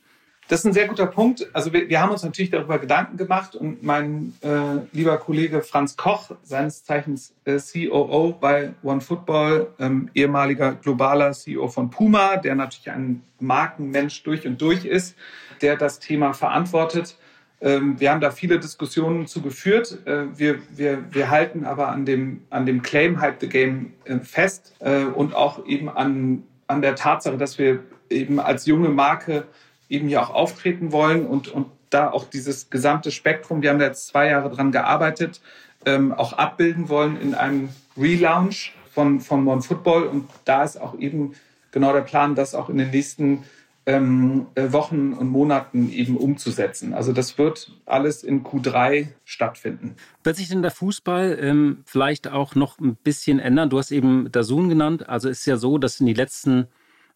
Das 0.48 0.60
ist 0.60 0.66
ein 0.66 0.74
sehr 0.74 0.88
guter 0.88 1.08
Punkt. 1.08 1.48
Also 1.54 1.74
wir, 1.74 1.90
wir 1.90 2.00
haben 2.00 2.12
uns 2.12 2.22
natürlich 2.22 2.52
darüber 2.52 2.78
Gedanken 2.78 3.18
gemacht 3.18 3.56
und 3.56 3.82
mein 3.82 4.36
äh, 4.42 4.86
lieber 4.92 5.18
Kollege 5.18 5.64
Franz 5.64 5.98
Koch, 5.98 6.32
seines 6.44 6.84
Zeichens 6.84 7.34
äh, 7.46 7.58
COO 7.58 8.38
bei 8.40 8.74
OneFootball, 8.84 9.68
ähm, 9.80 10.10
ehemaliger 10.14 10.76
globaler 10.76 11.32
CEO 11.32 11.68
von 11.68 11.90
Puma, 11.90 12.38
der 12.38 12.54
natürlich 12.54 12.92
ein 12.92 13.24
Markenmensch 13.40 14.22
durch 14.22 14.46
und 14.46 14.62
durch 14.62 14.86
ist, 14.86 15.16
der 15.62 15.78
das 15.78 16.00
Thema 16.00 16.34
verantwortet. 16.34 17.18
Ähm, 17.60 18.00
wir 18.00 18.12
haben 18.12 18.22
da 18.22 18.30
viele 18.30 18.60
Diskussionen 18.60 19.26
zu 19.26 19.42
geführt. 19.42 19.98
Äh, 20.06 20.38
wir, 20.38 20.60
wir, 20.76 21.06
wir 21.10 21.32
halten 21.32 21.66
aber 21.66 21.88
an 21.88 22.06
dem, 22.06 22.44
an 22.52 22.68
dem 22.68 22.84
Claim 22.84 23.20
Hype 23.20 23.42
the 23.42 23.50
Game 23.50 23.94
äh, 24.04 24.20
fest 24.20 24.76
äh, 24.80 25.06
und 25.06 25.34
auch 25.34 25.66
eben 25.66 25.90
an, 25.90 26.44
an 26.68 26.84
der 26.84 26.96
Tatsache, 26.96 27.38
dass 27.38 27.58
wir 27.58 27.80
eben 28.12 28.40
als 28.40 28.68
junge 28.68 28.90
Marke 28.90 29.46
eben 29.90 30.08
hier 30.08 30.22
auch 30.22 30.32
auftreten 30.32 30.92
wollen 30.92 31.26
und, 31.26 31.48
und 31.48 31.68
da 31.90 32.12
auch 32.12 32.26
dieses 32.30 32.70
gesamte 32.70 33.12
Spektrum, 33.12 33.62
wir 33.62 33.70
haben 33.70 33.80
da 33.80 33.86
jetzt 33.86 34.08
zwei 34.08 34.28
Jahre 34.28 34.50
dran 34.50 34.72
gearbeitet, 34.72 35.42
ähm, 35.86 36.12
auch 36.12 36.34
abbilden 36.34 36.90
wollen 36.90 37.20
in 37.20 37.36
einem 37.36 37.70
Relaunch 37.98 38.74
von, 38.92 39.22
von 39.22 39.44
Mon 39.44 39.62
Football. 39.62 40.04
Und 40.04 40.30
da 40.46 40.64
ist 40.64 40.78
auch 40.78 40.98
eben 40.98 41.36
genau 41.72 41.94
der 41.94 42.02
Plan, 42.02 42.36
das 42.36 42.56
auch 42.56 42.70
in 42.70 42.78
den 42.78 42.90
nächsten 42.90 43.44
ähm, 43.86 44.48
äh, 44.56 44.72
Wochen 44.72 45.14
und 45.14 45.30
Monaten 45.30 45.92
eben 45.92 46.18
umzusetzen. 46.18 46.94
Also 46.94 47.14
das 47.14 47.38
wird 47.38 47.72
alles 47.86 48.24
in 48.24 48.44
Q3 48.44 49.10
stattfinden. 49.26 49.96
Wird 50.24 50.38
sich 50.38 50.50
denn 50.50 50.64
der 50.64 50.72
Fußball 50.72 51.38
ähm, 51.40 51.84
vielleicht 51.86 52.28
auch 52.28 52.56
noch 52.56 52.80
ein 52.80 52.96
bisschen 52.96 53.40
ändern? 53.40 53.70
Du 53.70 53.78
hast 53.78 53.92
eben 53.92 54.32
Dazun 54.32 54.70
genannt. 54.70 55.08
Also 55.08 55.30
ist 55.30 55.46
ja 55.46 55.58
so, 55.58 55.78
dass 55.78 56.00
in 56.00 56.08
den 56.08 56.16
letzten, 56.16 56.68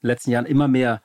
letzten 0.01 0.31
Jahren 0.31 0.45
immer 0.45 0.67
mehr 0.67 1.01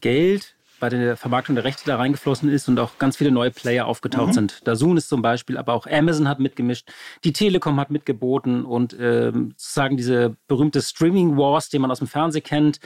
Geld 0.00 0.56
bei 0.82 0.88
der 0.88 1.16
Vermarktung 1.16 1.54
der 1.54 1.62
Rechte 1.62 1.84
da 1.86 1.96
reingeflossen 1.96 2.48
ist 2.48 2.68
und 2.68 2.80
auch 2.80 2.98
ganz 2.98 3.16
viele 3.16 3.30
neue 3.30 3.52
Player 3.52 3.86
aufgetaucht 3.86 4.30
mhm. 4.30 4.32
sind. 4.32 4.66
Dazun 4.66 4.96
ist 4.96 5.08
zum 5.08 5.22
Beispiel, 5.22 5.56
aber 5.56 5.74
auch 5.74 5.86
Amazon 5.86 6.26
hat 6.26 6.40
mitgemischt, 6.40 6.90
die 7.22 7.32
Telekom 7.32 7.78
hat 7.78 7.92
mitgeboten 7.92 8.64
und 8.64 8.96
ähm, 8.98 9.54
sozusagen 9.56 9.96
diese 9.96 10.34
berühmte 10.48 10.82
Streaming 10.82 11.36
Wars, 11.36 11.68
die 11.68 11.78
man 11.78 11.92
aus 11.92 12.00
dem 12.00 12.08
Fernsehen 12.08 12.42
kennt, 12.42 12.80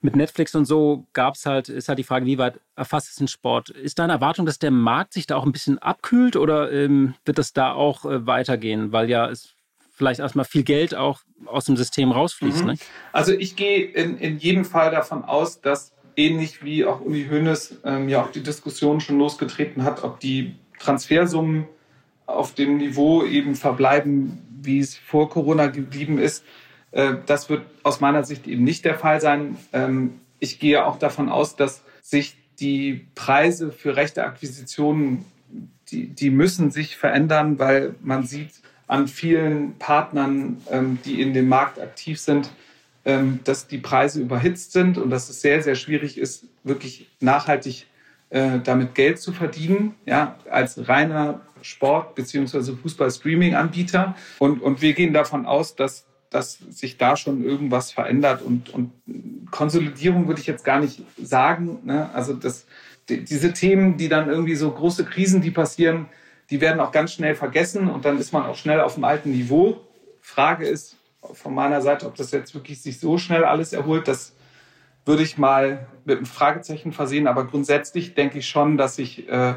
mit 0.00 0.16
Netflix 0.16 0.54
und 0.54 0.64
so 0.64 1.06
gab 1.12 1.34
es 1.34 1.44
halt, 1.44 1.68
ist 1.68 1.90
halt 1.90 1.98
die 1.98 2.04
Frage, 2.04 2.24
wie 2.24 2.38
weit 2.38 2.60
erfasst 2.76 3.10
es 3.10 3.16
den 3.16 3.28
Sport? 3.28 3.68
Ist 3.68 3.98
deine 3.98 4.14
Erwartung, 4.14 4.46
dass 4.46 4.58
der 4.58 4.70
Markt 4.70 5.12
sich 5.12 5.26
da 5.26 5.36
auch 5.36 5.44
ein 5.44 5.52
bisschen 5.52 5.78
abkühlt 5.78 6.36
oder 6.36 6.72
ähm, 6.72 7.14
wird 7.26 7.36
das 7.36 7.52
da 7.52 7.74
auch 7.74 8.06
äh, 8.06 8.26
weitergehen? 8.26 8.90
Weil 8.90 9.10
ja 9.10 9.28
es 9.28 9.54
vielleicht 9.92 10.20
erstmal 10.20 10.46
viel 10.46 10.62
Geld 10.62 10.94
auch 10.94 11.20
aus 11.44 11.66
dem 11.66 11.76
System 11.76 12.10
rausfließt. 12.10 12.62
Mhm. 12.62 12.66
Ne? 12.68 12.78
Also 13.12 13.32
ich 13.32 13.54
gehe 13.54 13.84
in, 13.84 14.16
in 14.16 14.38
jedem 14.38 14.64
Fall 14.64 14.90
davon 14.90 15.24
aus, 15.24 15.60
dass 15.60 15.93
ähnlich 16.16 16.64
wie 16.64 16.84
auch 16.84 17.00
Uli 17.00 17.26
Hoeneß 17.30 17.80
ähm, 17.84 18.08
ja 18.08 18.22
auch 18.22 18.30
die 18.30 18.42
Diskussion 18.42 19.00
schon 19.00 19.18
losgetreten 19.18 19.84
hat, 19.84 20.04
ob 20.04 20.20
die 20.20 20.54
Transfersummen 20.78 21.66
auf 22.26 22.54
dem 22.54 22.78
Niveau 22.78 23.24
eben 23.24 23.54
verbleiben, 23.54 24.38
wie 24.62 24.78
es 24.78 24.96
vor 24.96 25.28
Corona 25.28 25.66
geblieben 25.66 26.18
ist. 26.18 26.44
Äh, 26.92 27.14
das 27.26 27.48
wird 27.48 27.62
aus 27.82 28.00
meiner 28.00 28.24
Sicht 28.24 28.46
eben 28.46 28.64
nicht 28.64 28.84
der 28.84 28.98
Fall 28.98 29.20
sein. 29.20 29.56
Ähm, 29.72 30.20
ich 30.38 30.58
gehe 30.58 30.84
auch 30.84 30.98
davon 30.98 31.28
aus, 31.28 31.56
dass 31.56 31.82
sich 32.02 32.36
die 32.60 33.06
Preise 33.14 33.72
für 33.72 33.96
rechte 33.96 34.24
Akquisitionen, 34.24 35.24
die, 35.90 36.08
die 36.08 36.30
müssen 36.30 36.70
sich 36.70 36.96
verändern, 36.96 37.58
weil 37.58 37.94
man 38.00 38.24
sieht 38.24 38.52
an 38.86 39.08
vielen 39.08 39.78
Partnern, 39.78 40.62
ähm, 40.70 40.98
die 41.04 41.20
in 41.20 41.34
dem 41.34 41.48
Markt 41.48 41.80
aktiv 41.80 42.20
sind, 42.20 42.50
dass 43.04 43.66
die 43.66 43.78
Preise 43.78 44.20
überhitzt 44.20 44.72
sind 44.72 44.96
und 44.96 45.10
dass 45.10 45.28
es 45.28 45.42
sehr, 45.42 45.62
sehr 45.62 45.74
schwierig 45.74 46.16
ist, 46.16 46.46
wirklich 46.62 47.10
nachhaltig 47.20 47.86
äh, 48.30 48.60
damit 48.64 48.94
Geld 48.94 49.18
zu 49.18 49.32
verdienen, 49.32 49.94
ja, 50.06 50.38
als 50.50 50.88
reiner 50.88 51.42
Sport- 51.62 52.14
bzw. 52.14 52.72
Fußball-Streaming-Anbieter. 52.82 54.16
Und, 54.38 54.62
und 54.62 54.82
wir 54.82 54.92
gehen 54.94 55.12
davon 55.12 55.46
aus, 55.46 55.76
dass, 55.76 56.06
dass 56.30 56.58
sich 56.70 56.98
da 56.98 57.16
schon 57.16 57.44
irgendwas 57.44 57.92
verändert. 57.92 58.42
Und, 58.42 58.70
und 58.70 58.92
Konsolidierung 59.50 60.26
würde 60.26 60.40
ich 60.40 60.46
jetzt 60.46 60.64
gar 60.64 60.80
nicht 60.80 61.02
sagen. 61.22 61.80
Ne? 61.84 62.10
Also 62.12 62.32
das, 62.32 62.66
die, 63.08 63.24
diese 63.24 63.52
Themen, 63.52 63.96
die 63.96 64.08
dann 64.08 64.28
irgendwie 64.28 64.56
so 64.56 64.70
große 64.70 65.04
Krisen, 65.04 65.42
die 65.42 65.50
passieren, 65.50 66.06
die 66.50 66.60
werden 66.60 66.80
auch 66.80 66.92
ganz 66.92 67.12
schnell 67.12 67.34
vergessen 67.34 67.88
und 67.88 68.04
dann 68.04 68.18
ist 68.18 68.32
man 68.32 68.44
auch 68.44 68.56
schnell 68.56 68.80
auf 68.80 68.94
dem 68.94 69.04
alten 69.04 69.30
Niveau. 69.30 69.80
Frage 70.20 70.66
ist 70.66 70.96
von 71.32 71.54
meiner 71.54 71.80
Seite, 71.80 72.06
ob 72.06 72.14
das 72.14 72.30
jetzt 72.30 72.54
wirklich 72.54 72.82
sich 72.82 73.00
so 73.00 73.18
schnell 73.18 73.44
alles 73.44 73.72
erholt. 73.72 74.08
Das 74.08 74.34
würde 75.06 75.22
ich 75.22 75.38
mal 75.38 75.86
mit 76.04 76.16
einem 76.16 76.26
Fragezeichen 76.26 76.92
versehen. 76.92 77.26
Aber 77.26 77.46
grundsätzlich 77.46 78.14
denke 78.14 78.38
ich 78.38 78.48
schon, 78.48 78.76
dass 78.76 78.96
sich 78.96 79.28
äh, 79.28 79.54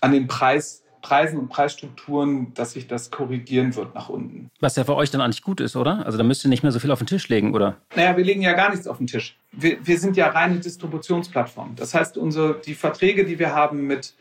an 0.00 0.12
den 0.12 0.26
Preis 0.26 0.82
Preisen 1.02 1.38
und 1.38 1.48
Preisstrukturen, 1.48 2.54
dass 2.54 2.72
sich 2.72 2.86
das 2.86 3.10
korrigieren 3.10 3.74
wird 3.74 3.94
nach 3.94 4.08
unten. 4.08 4.48
Was 4.60 4.76
ja 4.76 4.84
für 4.84 4.94
euch 4.94 5.10
dann 5.10 5.20
eigentlich 5.20 5.42
gut 5.42 5.60
ist, 5.60 5.74
oder? 5.74 6.06
Also 6.06 6.16
da 6.16 6.24
müsst 6.24 6.44
ihr 6.44 6.48
nicht 6.48 6.62
mehr 6.62 6.70
so 6.70 6.78
viel 6.78 6.92
auf 6.92 7.00
den 7.00 7.08
Tisch 7.08 7.28
legen, 7.28 7.54
oder? 7.54 7.76
Naja, 7.96 8.16
wir 8.16 8.24
legen 8.24 8.40
ja 8.40 8.52
gar 8.52 8.70
nichts 8.70 8.86
auf 8.86 8.98
den 8.98 9.08
Tisch. 9.08 9.36
Wir, 9.50 9.84
wir 9.84 9.98
sind 9.98 10.16
ja 10.16 10.28
reine 10.28 10.60
Distributionsplattform. 10.60 11.74
Das 11.76 11.92
heißt, 11.92 12.16
unsere, 12.16 12.60
die 12.64 12.74
Verträge, 12.74 13.24
die 13.24 13.38
wir 13.38 13.52
haben 13.52 13.86
mit, 13.86 14.14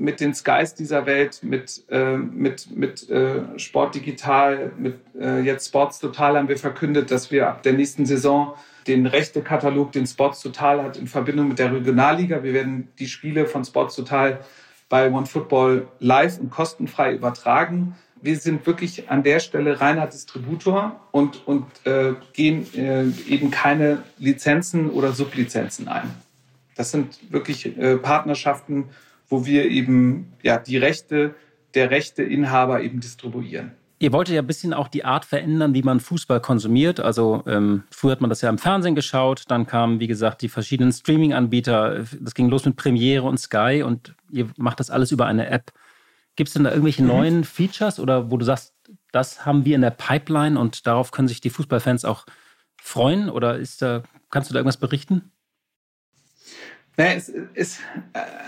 mit 0.00 0.20
den 0.20 0.34
Skys 0.34 0.74
dieser 0.74 1.04
Welt, 1.04 1.40
mit, 1.42 1.84
äh, 1.90 2.16
mit, 2.16 2.74
mit 2.74 3.08
äh, 3.10 3.58
Sport 3.58 3.94
Digital, 3.94 4.72
mit 4.78 4.98
äh, 5.20 5.40
jetzt 5.40 5.68
Sports 5.68 5.98
Total 5.98 6.38
haben 6.38 6.48
wir 6.48 6.56
verkündet, 6.56 7.10
dass 7.10 7.30
wir 7.30 7.48
ab 7.48 7.62
der 7.62 7.74
nächsten 7.74 8.06
Saison 8.06 8.54
den 8.86 9.04
Rechtekatalog, 9.04 9.92
den 9.92 10.06
Sports 10.06 10.40
Total 10.40 10.82
hat, 10.82 10.96
in 10.96 11.06
Verbindung 11.06 11.48
mit 11.48 11.58
der 11.58 11.74
Regionalliga. 11.74 12.42
Wir 12.42 12.54
werden 12.54 12.88
die 12.98 13.08
Spiele 13.08 13.44
von 13.44 13.62
Sports 13.62 13.94
Total 13.94 14.40
bei 14.88 15.12
OneFootball 15.12 15.86
live 15.98 16.40
und 16.40 16.50
kostenfrei 16.50 17.14
übertragen. 17.14 17.94
Wir 18.22 18.38
sind 18.38 18.66
wirklich 18.66 19.10
an 19.10 19.22
der 19.22 19.38
Stelle 19.38 19.82
reiner 19.82 20.06
Distributor 20.06 20.98
und, 21.10 21.46
und 21.46 21.66
äh, 21.84 22.14
gehen 22.32 22.66
äh, 22.74 23.04
eben 23.30 23.50
keine 23.50 24.02
Lizenzen 24.18 24.90
oder 24.90 25.12
Sublizenzen 25.12 25.88
ein. 25.88 26.10
Das 26.74 26.90
sind 26.90 27.18
wirklich 27.30 27.76
äh, 27.76 27.98
Partnerschaften, 27.98 28.86
wo 29.30 29.46
wir 29.46 29.64
eben 29.70 30.32
ja, 30.42 30.58
die 30.58 30.76
Rechte 30.76 31.34
der 31.74 31.90
Rechteinhaber 31.90 32.82
eben 32.82 33.00
distribuieren. 33.00 33.72
Ihr 34.02 34.12
wolltet 34.12 34.34
ja 34.34 34.40
ein 34.40 34.46
bisschen 34.46 34.72
auch 34.72 34.88
die 34.88 35.04
Art 35.04 35.26
verändern, 35.26 35.74
wie 35.74 35.82
man 35.82 36.00
Fußball 36.00 36.40
konsumiert. 36.40 37.00
Also 37.00 37.42
ähm, 37.46 37.84
früher 37.90 38.12
hat 38.12 38.22
man 38.22 38.30
das 38.30 38.40
ja 38.40 38.48
im 38.48 38.56
Fernsehen 38.56 38.94
geschaut, 38.94 39.44
dann 39.48 39.66
kamen, 39.66 40.00
wie 40.00 40.06
gesagt, 40.06 40.40
die 40.40 40.48
verschiedenen 40.48 40.90
Streaming-Anbieter. 40.90 42.06
Das 42.18 42.34
ging 42.34 42.48
los 42.48 42.64
mit 42.64 42.76
Premiere 42.76 43.24
und 43.24 43.38
Sky 43.38 43.82
und 43.84 44.14
ihr 44.30 44.48
macht 44.56 44.80
das 44.80 44.90
alles 44.90 45.12
über 45.12 45.26
eine 45.26 45.48
App. 45.48 45.72
Gibt 46.34 46.48
es 46.48 46.54
denn 46.54 46.64
da 46.64 46.70
irgendwelche 46.70 47.02
mhm. 47.02 47.08
neuen 47.08 47.44
Features 47.44 48.00
oder 48.00 48.30
wo 48.30 48.38
du 48.38 48.44
sagst, 48.46 48.72
das 49.12 49.44
haben 49.44 49.66
wir 49.66 49.74
in 49.74 49.82
der 49.82 49.90
Pipeline 49.90 50.58
und 50.58 50.86
darauf 50.86 51.10
können 51.10 51.28
sich 51.28 51.42
die 51.42 51.50
Fußballfans 51.50 52.06
auch 52.06 52.24
freuen? 52.80 53.28
Oder 53.28 53.58
ist 53.58 53.82
da, 53.82 54.02
kannst 54.30 54.48
du 54.48 54.54
da 54.54 54.60
irgendwas 54.60 54.78
berichten? 54.78 55.30
Naja, 56.96 57.12
es 57.12 57.28
ist, 57.28 57.80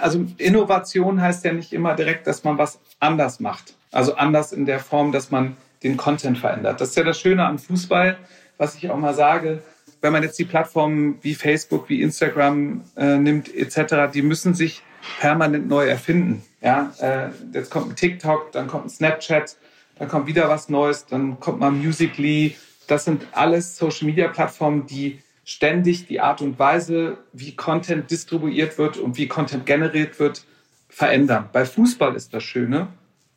also 0.01 0.27
Innovation 0.37 1.21
heißt 1.21 1.45
ja 1.45 1.53
nicht 1.53 1.73
immer 1.73 1.95
direkt, 1.95 2.27
dass 2.27 2.45
man 2.45 2.59
was 2.59 2.81
anders 3.01 3.41
macht. 3.41 3.75
Also 3.91 4.15
anders 4.15 4.53
in 4.53 4.67
der 4.67 4.81
Form, 4.81 5.13
dass 5.13 5.31
man 5.31 5.57
den 5.83 5.97
Content 5.97 6.39
verändert. 6.39 6.81
Das 6.81 6.91
ist 6.91 6.97
ja 6.97 7.05
das 7.05 7.19
Schöne 7.21 7.45
am 7.45 7.59
Fußball, 7.59 8.17
was 8.59 8.75
ich 8.75 8.91
auch 8.91 8.97
mal 8.97 9.15
sage. 9.15 9.63
Wenn 10.01 10.13
man 10.13 10.23
jetzt 10.23 10.39
die 10.39 10.45
Plattformen 10.45 11.19
wie 11.23 11.35
Facebook, 11.35 11.89
wie 11.89 12.03
Instagram 12.03 12.83
äh, 12.97 13.17
nimmt 13.17 13.55
etc., 13.55 14.13
die 14.13 14.23
müssen 14.23 14.55
sich 14.55 14.83
permanent 15.21 15.69
neu 15.69 15.87
erfinden. 15.87 16.43
Ja, 16.61 16.93
äh, 17.01 17.29
jetzt 17.53 17.71
kommt 17.71 17.91
ein 17.91 17.97
TikTok, 17.97 18.53
dann 18.53 18.67
kommt 18.67 18.87
ein 18.87 18.91
Snapchat, 18.91 19.57
dann 19.99 20.09
kommt 20.09 20.27
wieder 20.27 20.49
was 20.49 20.69
Neues, 20.69 21.07
dann 21.07 21.41
kommt 21.41 21.61
mal 21.61 21.71
Musically. 21.71 22.57
Das 22.87 23.05
sind 23.05 23.27
alles 23.33 23.77
Social-Media-Plattformen, 23.77 24.87
die 24.87 25.21
ständig 25.45 26.07
die 26.07 26.21
Art 26.21 26.41
und 26.41 26.59
Weise, 26.59 27.19
wie 27.33 27.55
Content 27.57 28.11
distribuiert 28.11 28.79
wird 28.79 28.97
und 28.97 29.17
wie 29.17 29.29
Content 29.29 29.67
generiert 29.67 30.19
wird, 30.21 30.45
verändern. 30.89 31.49
Bei 31.53 31.65
Fußball 31.65 32.15
ist 32.15 32.33
das 32.35 32.43
Schöne, 32.43 32.89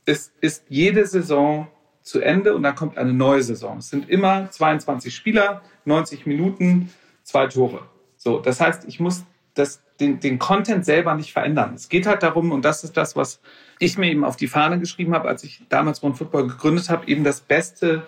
es 0.06 0.32
ist 0.42 0.66
jede 0.70 1.06
Saison 1.06 1.68
zu 2.02 2.22
Ende 2.22 2.56
und 2.56 2.64
dann 2.64 2.76
kommt 2.76 2.98
eine 2.98 3.14
neue 3.14 3.42
Saison. 3.42 3.80
Es 3.80 3.90
sind 3.90 4.10
immer 4.10 4.52
22 4.52 5.14
Spieler, 5.14 5.62
90 5.86 6.28
Minuten, 6.28 6.94
zwei 7.24 7.48
Tore. 7.48 7.82
So, 8.18 8.40
das 8.40 8.62
heißt, 8.62 8.86
ich 8.88 9.00
muss 9.00 9.26
das, 9.56 9.82
den, 10.00 10.20
den 10.20 10.38
Content 10.38 10.86
selber 10.86 11.16
nicht 11.16 11.34
verändern. 11.34 11.74
Es 11.74 11.90
geht 11.90 12.06
halt 12.06 12.22
darum, 12.22 12.52
und 12.52 12.64
das 12.64 12.84
ist 12.84 12.96
das, 12.96 13.16
was 13.16 13.40
ich 13.80 13.98
mir 13.98 14.12
eben 14.12 14.24
auf 14.24 14.36
die 14.36 14.48
Fahne 14.48 14.80
geschrieben 14.80 15.16
habe, 15.16 15.28
als 15.28 15.44
ich 15.44 15.64
damals 15.70 16.04
One 16.04 16.14
Football 16.14 16.48
gegründet 16.48 16.90
habe, 16.90 17.08
eben 17.08 17.24
das 17.24 17.42
beste 17.42 18.04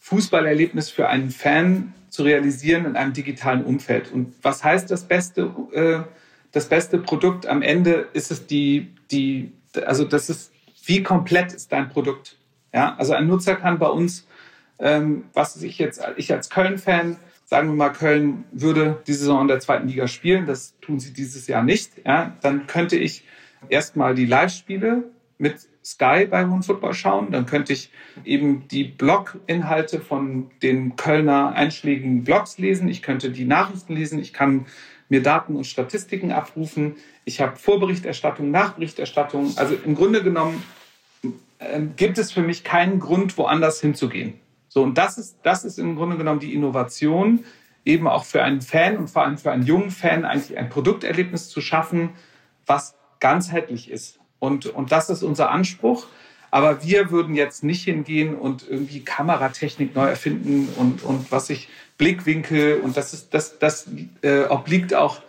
Fußballerlebnis 0.00 0.90
für 0.90 1.08
einen 1.08 1.30
Fan 1.30 1.94
zu 2.10 2.22
realisieren 2.22 2.84
in 2.84 2.96
einem 2.96 3.12
digitalen 3.12 3.64
Umfeld. 3.64 4.12
Und 4.12 4.34
was 4.42 4.62
heißt 4.62 4.90
das 4.90 5.04
beste, 5.04 5.50
äh, 5.72 6.00
das 6.52 6.68
beste 6.68 6.98
Produkt? 6.98 7.46
Am 7.46 7.62
Ende 7.62 8.08
ist 8.12 8.30
es 8.30 8.46
die, 8.46 8.92
die, 9.10 9.52
also 9.86 10.04
das 10.04 10.28
ist 10.28 10.52
wie 10.84 11.02
komplett 11.02 11.52
ist 11.52 11.72
dein 11.72 11.88
Produkt? 11.88 12.36
Ja, 12.72 12.96
also 12.96 13.12
ein 13.12 13.26
Nutzer 13.26 13.56
kann 13.56 13.78
bei 13.78 13.88
uns, 13.88 14.26
ähm, 14.78 15.24
was 15.34 15.60
ich 15.62 15.78
jetzt, 15.78 16.02
ich 16.16 16.32
als 16.32 16.50
Köln-Fan, 16.50 17.16
sagen 17.44 17.68
wir 17.68 17.74
mal, 17.74 17.90
Köln 17.90 18.44
würde 18.52 19.00
die 19.06 19.12
Saison 19.12 19.42
in 19.42 19.48
der 19.48 19.60
zweiten 19.60 19.88
Liga 19.88 20.08
spielen, 20.08 20.46
das 20.46 20.74
tun 20.80 21.00
sie 21.00 21.12
dieses 21.12 21.46
Jahr 21.46 21.62
nicht, 21.62 21.92
ja, 22.04 22.36
dann 22.40 22.66
könnte 22.66 22.96
ich 22.96 23.24
erstmal 23.68 24.14
die 24.14 24.26
Live-Spiele 24.26 25.04
mit 25.38 25.68
Sky 25.84 26.26
bei 26.26 26.44
One 26.44 26.62
Football 26.62 26.94
schauen, 26.94 27.30
dann 27.30 27.46
könnte 27.46 27.72
ich 27.72 27.90
eben 28.24 28.68
die 28.68 28.84
Blog-Inhalte 28.84 30.00
von 30.00 30.50
den 30.62 30.96
Kölner 30.96 31.52
einschlägigen 31.52 32.24
Blogs 32.24 32.58
lesen, 32.58 32.88
ich 32.88 33.02
könnte 33.02 33.30
die 33.30 33.46
Nachrichten 33.46 33.94
lesen, 33.94 34.18
ich 34.18 34.32
kann 34.32 34.66
mir 35.08 35.22
Daten 35.22 35.56
und 35.56 35.64
Statistiken 35.64 36.32
abrufen, 36.32 36.96
ich 37.24 37.40
habe 37.40 37.56
Vorberichterstattung, 37.56 38.50
Nachberichterstattung, 38.50 39.54
also 39.56 39.74
im 39.74 39.94
Grunde 39.94 40.22
genommen 40.22 40.62
ähm, 41.58 41.94
gibt 41.96 42.18
es 42.18 42.30
für 42.30 42.42
mich 42.42 42.62
keinen 42.62 43.00
Grund, 43.00 43.36
woanders 43.38 43.80
hinzugehen. 43.80 44.34
So, 44.68 44.82
und 44.82 44.96
das 44.96 45.18
ist, 45.18 45.38
das 45.42 45.64
ist 45.64 45.78
im 45.78 45.96
Grunde 45.96 46.16
genommen 46.16 46.40
die 46.40 46.54
Innovation, 46.54 47.44
eben 47.84 48.06
auch 48.06 48.24
für 48.24 48.42
einen 48.42 48.60
Fan 48.60 48.98
und 48.98 49.08
vor 49.08 49.22
allem 49.22 49.36
für 49.36 49.50
einen 49.50 49.64
jungen 49.64 49.90
Fan 49.90 50.24
eigentlich 50.24 50.56
ein 50.56 50.68
Produkterlebnis 50.68 51.48
zu 51.48 51.60
schaffen, 51.60 52.10
was 52.66 52.94
ganzheitlich 53.18 53.90
ist. 53.90 54.19
Und, 54.40 54.66
und 54.66 54.90
das 54.90 55.08
ist 55.08 55.22
unser 55.22 55.52
Anspruch. 55.52 56.06
Aber 56.50 56.82
wir 56.82 57.12
würden 57.12 57.36
jetzt 57.36 57.62
nicht 57.62 57.84
hingehen 57.84 58.34
und 58.34 58.68
irgendwie 58.68 59.04
Kameratechnik 59.04 59.94
neu 59.94 60.06
erfinden 60.06 60.68
und, 60.76 61.04
und 61.04 61.30
was 61.30 61.48
ich 61.48 61.68
Blickwinkel 61.96 62.80
und 62.80 62.96
das 62.96 63.12
ist 63.12 63.34
das, 63.34 63.58
das 63.58 63.88
äh, 64.22 64.44
obliegt 64.48 64.94
auch 64.94 65.20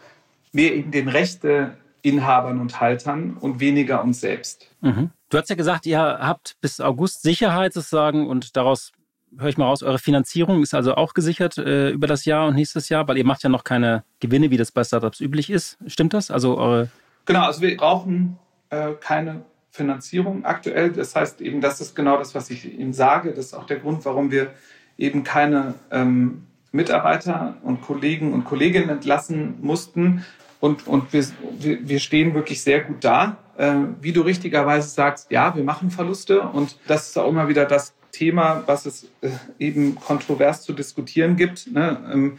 mehr 0.51 0.73
eben 0.73 0.91
den 0.91 1.09
Rechteinhabern 1.09 2.59
und 2.59 2.79
Haltern 2.79 3.37
und 3.39 3.59
weniger 3.59 4.03
uns 4.03 4.21
selbst. 4.21 4.67
Mhm. 4.81 5.11
Du 5.29 5.37
hast 5.37 5.49
ja 5.49 5.55
gesagt, 5.55 5.85
ihr 5.85 5.99
habt 5.99 6.55
bis 6.61 6.81
August 6.81 7.21
Sicherheit 7.21 7.73
sozusagen 7.73 8.27
und 8.27 8.55
daraus 8.57 8.91
höre 9.37 9.49
ich 9.49 9.57
mal 9.57 9.65
raus, 9.65 9.83
eure 9.83 9.99
Finanzierung 9.99 10.63
ist 10.63 10.73
also 10.73 10.95
auch 10.95 11.13
gesichert 11.13 11.57
äh, 11.57 11.89
über 11.89 12.07
das 12.07 12.25
Jahr 12.25 12.47
und 12.47 12.55
nächstes 12.55 12.89
Jahr, 12.89 13.07
weil 13.07 13.17
ihr 13.17 13.25
macht 13.25 13.43
ja 13.43 13.49
noch 13.49 13.63
keine 13.63 14.03
Gewinne, 14.19 14.49
wie 14.49 14.57
das 14.57 14.71
bei 14.71 14.83
Startups 14.83 15.21
üblich 15.21 15.49
ist. 15.49 15.77
Stimmt 15.87 16.13
das? 16.13 16.31
Also 16.31 16.57
eure 16.57 16.89
genau, 17.25 17.43
also 17.43 17.61
wir 17.61 17.77
brauchen 17.77 18.39
äh, 18.71 18.93
keine 18.99 19.43
Finanzierung 19.69 20.43
aktuell. 20.43 20.91
Das 20.91 21.15
heißt 21.15 21.39
eben, 21.41 21.61
das 21.61 21.79
ist 21.79 21.95
genau 21.95 22.17
das, 22.17 22.35
was 22.35 22.49
ich 22.49 22.65
Ihnen 22.65 22.93
sage. 22.93 23.29
Das 23.31 23.45
ist 23.45 23.53
auch 23.53 23.65
der 23.65 23.77
Grund, 23.77 24.03
warum 24.03 24.31
wir 24.31 24.53
eben 24.97 25.23
keine 25.23 25.75
ähm, 25.91 26.47
Mitarbeiter 26.71 27.57
und 27.63 27.81
Kollegen 27.81 28.33
und 28.33 28.43
Kolleginnen 28.43 28.89
entlassen 28.89 29.59
mussten. 29.61 30.25
Und, 30.59 30.87
und 30.87 31.13
wir, 31.13 31.25
wir 31.59 31.99
stehen 31.99 32.33
wirklich 32.33 32.61
sehr 32.61 32.81
gut 32.81 33.03
da 33.03 33.37
äh, 33.61 33.75
wie 34.01 34.11
du 34.11 34.21
richtigerweise 34.21 34.89
sagst, 34.89 35.31
ja, 35.31 35.55
wir 35.55 35.63
machen 35.63 35.91
Verluste 35.91 36.41
und 36.41 36.77
das 36.87 37.09
ist 37.09 37.17
auch 37.17 37.29
immer 37.29 37.47
wieder 37.47 37.65
das 37.65 37.93
Thema, 38.11 38.63
was 38.65 38.85
es 38.85 39.07
äh, 39.21 39.29
eben 39.59 39.95
kontrovers 39.95 40.63
zu 40.63 40.73
diskutieren 40.73 41.35
gibt, 41.35 41.71
ne? 41.71 41.97
ähm, 42.11 42.37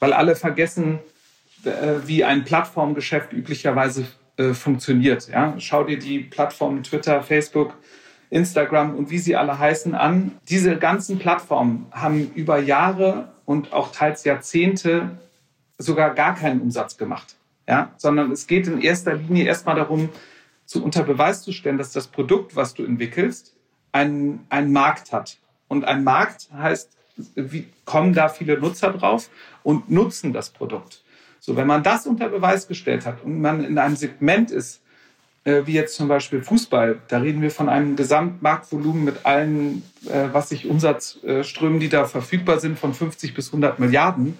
weil 0.00 0.12
alle 0.12 0.36
vergessen, 0.36 0.98
äh, 1.64 1.70
wie 2.06 2.24
ein 2.24 2.44
Plattformgeschäft 2.44 3.32
üblicherweise 3.32 4.06
äh, 4.36 4.52
funktioniert. 4.52 5.28
Ja? 5.28 5.54
Schau 5.58 5.84
dir 5.84 5.98
die 5.98 6.20
Plattformen 6.20 6.82
Twitter, 6.82 7.22
Facebook, 7.22 7.74
Instagram 8.30 8.96
und 8.96 9.10
wie 9.10 9.18
sie 9.18 9.36
alle 9.36 9.58
heißen 9.58 9.94
an. 9.94 10.32
Diese 10.48 10.76
ganzen 10.76 11.18
Plattformen 11.18 11.86
haben 11.92 12.32
über 12.34 12.58
Jahre 12.58 13.32
und 13.44 13.72
auch 13.72 13.92
teils 13.92 14.24
Jahrzehnte 14.24 15.18
sogar 15.78 16.14
gar 16.14 16.34
keinen 16.34 16.60
Umsatz 16.60 16.96
gemacht. 16.96 17.36
Ja? 17.68 17.92
Sondern 17.96 18.32
es 18.32 18.46
geht 18.46 18.66
in 18.66 18.80
erster 18.80 19.14
Linie 19.14 19.44
erstmal 19.44 19.76
darum, 19.76 20.08
zu 20.66 20.82
unter 20.82 21.02
Beweis 21.04 21.42
zu 21.42 21.52
stellen, 21.52 21.78
dass 21.78 21.92
das 21.92 22.08
Produkt, 22.08 22.56
was 22.56 22.74
du 22.74 22.84
entwickelst, 22.84 23.54
einen, 23.92 24.46
einen 24.48 24.72
Markt 24.72 25.12
hat. 25.12 25.38
Und 25.68 25.84
ein 25.84 26.02
Markt 26.02 26.48
heißt, 26.52 26.90
wie 27.36 27.68
kommen 27.84 28.12
da 28.12 28.28
viele 28.28 28.58
Nutzer 28.58 28.92
drauf 28.92 29.30
und 29.62 29.90
nutzen 29.90 30.32
das 30.32 30.50
Produkt. 30.50 31.03
So, 31.46 31.56
wenn 31.56 31.66
man 31.66 31.82
das 31.82 32.06
unter 32.06 32.30
Beweis 32.30 32.68
gestellt 32.68 33.04
hat 33.04 33.22
und 33.22 33.42
man 33.42 33.62
in 33.62 33.76
einem 33.76 33.96
Segment 33.96 34.50
ist, 34.50 34.80
äh, 35.44 35.60
wie 35.66 35.74
jetzt 35.74 35.94
zum 35.94 36.08
Beispiel 36.08 36.40
Fußball. 36.40 37.00
Da 37.08 37.18
reden 37.18 37.42
wir 37.42 37.50
von 37.50 37.68
einem 37.68 37.96
Gesamtmarktvolumen 37.96 39.04
mit 39.04 39.26
allen, 39.26 39.82
äh, 40.06 40.28
was 40.32 40.48
sich 40.48 40.66
Umsatzströmen, 40.66 41.80
die 41.80 41.90
da 41.90 42.06
verfügbar 42.06 42.60
sind, 42.60 42.78
von 42.78 42.94
50 42.94 43.34
bis 43.34 43.48
100 43.48 43.78
Milliarden. 43.78 44.38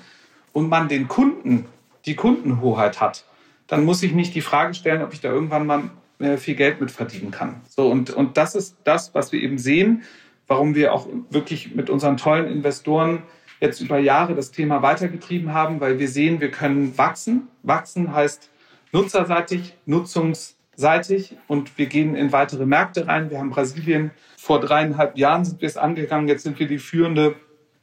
Und 0.55 0.71
man 0.71 0.89
den 0.89 1.07
Kunden, 1.07 1.67
die 2.07 2.15
Kundenhoheit 2.15 3.03
hat, 3.03 3.27
dann 3.67 3.85
muss 3.85 4.03
ich 4.03 4.15
nicht 4.15 4.35
die 4.35 4.41
Frage 4.41 4.73
stellen, 4.73 5.03
ob 5.03 5.13
ich 5.13 5.21
da 5.21 5.29
irgendwann 5.29 5.67
mal 5.67 5.83
äh, 6.21 6.39
viel 6.39 6.55
Geld 6.55 6.81
mit 6.81 6.91
verdienen 6.91 7.31
kann. 7.31 7.61
So, 7.69 7.91
und, 7.91 8.09
und 8.09 8.39
das 8.39 8.55
ist 8.55 8.79
das, 8.85 9.15
was 9.15 9.31
wir 9.31 9.43
eben 9.43 9.59
sehen, 9.59 10.05
warum 10.47 10.75
wir 10.75 10.95
auch 10.95 11.07
wirklich 11.29 11.75
mit 11.75 11.91
unseren 11.91 12.17
tollen 12.17 12.51
Investoren 12.51 13.25
jetzt 13.65 13.81
über 13.81 13.99
Jahre 13.99 14.35
das 14.35 14.51
Thema 14.51 14.83
weitergetrieben 14.83 15.53
haben, 15.53 15.81
weil 15.81 15.99
wir 15.99 16.09
sehen, 16.09 16.41
wir 16.41 16.51
können 16.51 16.97
wachsen. 16.97 17.49
Wachsen 17.63 18.15
heißt 18.15 18.51
nutzerseitig, 18.93 19.75
nutzungsseitig 19.87 21.37
und 21.49 21.77
wir 21.79 21.87
gehen 21.87 22.15
in 22.15 22.33
weitere 22.33 22.67
Märkte 22.67 23.07
rein. 23.07 23.31
Wir 23.31 23.39
haben 23.39 23.51
Brasilien 23.51 24.11
vor 24.37 24.61
dreieinhalb 24.61 25.17
Jahren 25.17 25.45
sind 25.45 25.63
wir 25.63 25.69
es 25.69 25.77
angegangen. 25.77 26.29
Jetzt 26.29 26.45
sind 26.45 26.59
wir 26.59 26.69
die 26.69 26.79
führende 26.79 27.37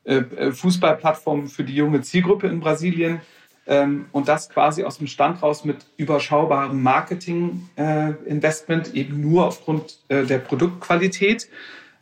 äh, 0.03 0.17
äh, 0.17 0.51
Fußballplattform 0.51 1.47
für 1.47 1.63
die 1.63 1.75
junge 1.75 2.01
Zielgruppe 2.01 2.47
in 2.47 2.59
Brasilien. 2.59 3.21
Ähm, 3.67 4.05
und 4.11 4.27
das 4.27 4.49
quasi 4.49 4.83
aus 4.83 4.97
dem 4.99 5.07
Stand 5.07 5.41
raus 5.43 5.65
mit 5.65 5.85
überschaubarem 5.97 6.81
Marketing-Investment, 6.81 8.95
eben 8.95 9.21
nur 9.21 9.45
aufgrund 9.47 9.99
der 10.09 10.39
Produktqualität. 10.39 11.49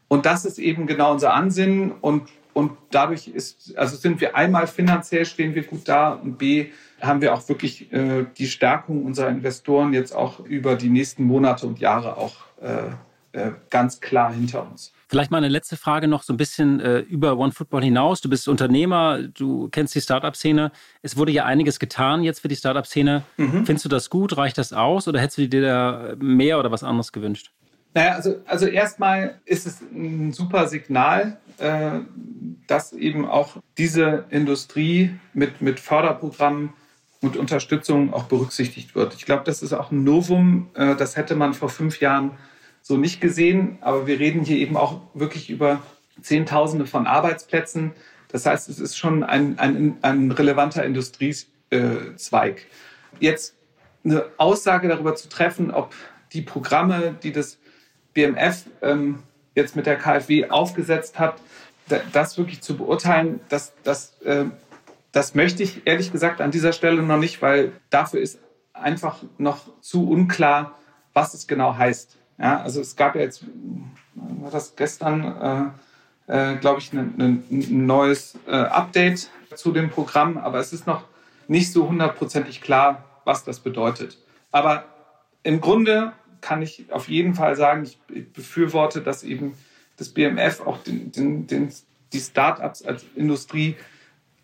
Und 0.07 0.25
das 0.25 0.45
ist 0.45 0.59
eben 0.59 0.87
genau 0.87 1.11
unser 1.11 1.33
Ansinnen. 1.33 1.91
Und 1.91 2.29
und 2.60 2.72
dadurch 2.91 3.30
ist, 3.30 3.78
also 3.78 3.95
sind 3.95 4.19
wir 4.19 4.36
einmal 4.36 4.67
finanziell 4.67 5.26
stehen 5.26 5.56
wir 5.56 5.63
gut 5.63 5.88
da 5.88 6.12
und 6.12 6.38
B 6.38 6.67
haben 7.00 7.22
wir 7.22 7.34
auch 7.34 7.48
wirklich 7.48 7.91
äh, 7.93 8.26
die 8.38 8.48
Stärkung 8.48 9.06
unserer 9.06 9.30
Investoren 9.30 9.93
jetzt 9.93 10.13
auch 10.13 10.41
über 10.41 10.76
die 10.76 10.89
nächsten 10.89 11.24
Monate 11.24 11.65
und 11.65 11.80
Jahre 11.80 12.17
auch 12.17 12.36
äh, 12.62 12.89
äh, 13.32 13.52
ganz 13.69 14.02
klar 14.02 14.34
hinter 14.34 14.69
uns. 14.69 14.91
Vielleicht 15.08 15.32
mal 15.32 15.38
eine 15.38 15.48
letzte 15.48 15.78
Frage 15.78 16.10
noch 16.10 16.24
so 16.24 16.34
ein 16.34 16.38
bisschen 16.38 16.82
äh, 16.82 17.00
über 17.00 17.38
OneFootball 17.38 17.82
hinaus. 17.82 18.19
Du 18.19 18.30
bist 18.30 18.50
Unternehmer, 18.50 19.19
du 19.22 19.69
kennst 19.69 19.95
die 19.95 20.02
Startup-Szene. 20.02 20.72
Es 21.02 21.15
wurde 21.15 21.32
ja 21.32 21.45
einiges 21.45 21.80
getan 21.80 22.24
jetzt 22.24 22.41
für 22.41 22.50
die 22.50 22.58
Startup-Szene. 22.58 23.24
Mhm. 23.38 23.65
Findest 23.65 23.86
du 23.86 23.89
das 23.89 24.10
gut? 24.10 24.36
Reicht 24.36 24.58
das 24.58 24.74
aus 24.74 25.08
oder 25.08 25.22
hättest 25.22 25.38
du 25.38 25.48
dir 25.48 25.62
da 25.62 26.15
mehr 26.19 26.60
oder 26.60 26.72
was 26.72 26.84
anderes 26.84 27.13
gewünscht? 27.13 27.52
Naja, 27.93 28.15
also, 28.15 28.41
also 28.45 28.67
erstmal 28.67 29.39
ist 29.45 29.65
es 29.65 29.82
ein 29.82 30.32
super 30.32 30.67
Signal, 30.67 31.38
äh, 31.58 31.99
dass 32.67 32.93
eben 32.93 33.28
auch 33.28 33.58
diese 33.78 34.25
Industrie 34.30 35.15
mit, 35.34 35.62
mit 35.62 35.80
Förderprogrammen 35.80 36.73
und 37.21 37.36
Unterstützung 37.36 38.13
auch 38.13 38.25
berücksichtigt 38.25 38.95
wird. 38.95 39.15
Ich 39.15 39.25
glaube, 39.25 39.43
das 39.43 39.62
ist 39.62 39.73
auch 39.73 39.91
ein 39.91 40.04
Novum. 40.04 40.69
Äh, 40.75 40.95
das 40.95 41.17
hätte 41.17 41.36
man 41.36 41.54
vor 41.54 41.69
fünf 41.69 41.99
Jahren 41.99 42.32
so 42.82 42.95
nicht 42.95 43.21
gesehen. 43.21 43.80
Aber 43.82 44.08
wir 44.08 44.19
reden 44.19 44.43
hier 44.43 44.58
eben 44.58 44.78
auch 44.78 45.02
wirklich 45.13 45.49
über 45.49 45.82
Zehntausende 46.21 46.86
von 46.86 47.08
Arbeitsplätzen. 47.08 47.91
Das 48.30 48.45
heißt, 48.45 48.69
es 48.69 48.80
ist 48.80 48.97
schon 48.97 49.23
ein, 49.23 49.58
ein, 49.58 49.97
ein 50.02 50.32
relevanter 50.32 50.86
Industriezweig. 50.86 52.65
Jetzt 53.19 53.56
eine 54.06 54.25
Aussage 54.38 54.88
darüber 54.88 55.15
zu 55.15 55.28
treffen, 55.28 55.71
ob 55.71 55.93
die 56.34 56.41
Programme, 56.41 57.15
die 57.21 57.32
das 57.32 57.58
BMF 58.13 58.65
ähm, 58.82 59.24
jetzt 59.56 59.76
mit 59.76 59.86
der 59.86 59.98
KfW 59.98 60.50
aufgesetzt 60.50 61.19
hat, 61.19 61.36
das 62.12 62.38
wirklich 62.38 62.62
zu 62.62 62.78
beurteilen, 62.78 63.39
das, 63.50 63.74
das, 63.84 64.22
äh, 64.22 64.45
das 65.12 65.36
möchte 65.36 65.63
ich 65.63 65.86
ehrlich 65.86 66.12
gesagt 66.12 66.39
an 66.41 66.52
dieser 66.52 66.74
Stelle 66.74 67.02
noch 67.02 67.17
nicht, 67.17 67.41
weil 67.41 67.72
dafür 67.89 68.22
ist 68.22 68.39
einfach 68.74 69.24
noch 69.38 69.60
zu 69.82 70.08
unklar, 70.10 70.76
was 71.13 71.34
es 71.34 71.48
genau 71.48 71.76
heißt. 71.76 72.17
Ja, 72.38 72.62
also 72.62 72.80
es 72.80 72.95
gab 72.95 73.15
ja 73.15 73.22
jetzt, 73.22 73.43
war 74.15 74.52
das 74.52 74.76
gestern, 74.76 75.74
äh, 76.28 76.54
äh, 76.54 76.56
glaube 76.58 76.80
ich, 76.80 76.93
ein 76.93 77.13
ne, 77.17 77.43
ne, 77.50 77.65
neues 77.69 78.38
äh, 78.48 78.52
Update 78.52 79.30
zu 79.56 79.72
dem 79.72 79.89
Programm, 79.89 80.38
aber 80.38 80.60
es 80.60 80.72
ist 80.72 80.88
noch 80.88 81.04
nicht 81.48 81.72
so 81.72 81.89
hundertprozentig 81.89 82.62
klar, 82.62 83.04
was 83.26 83.43
das 83.43 83.60
bedeutet. 83.60 84.17
Aber 84.52 84.86
im 85.43 85.60
Grunde 85.60 86.13
kann 86.41 86.62
ich 86.62 86.91
auf 86.91 87.10
jeden 87.10 87.36
Fall 87.36 87.56
sagen, 87.56 87.84
ich 87.84 88.32
befürworte, 88.32 89.02
dass 89.02 89.23
eben 89.23 89.54
das 89.97 90.10
BMF 90.10 90.62
auch 90.62 90.82
den, 90.84 91.12
den, 91.12 91.47
den, 91.47 91.73
die 92.13 92.19
Startups 92.19 92.82
als 92.82 93.06
Industrie 93.15 93.75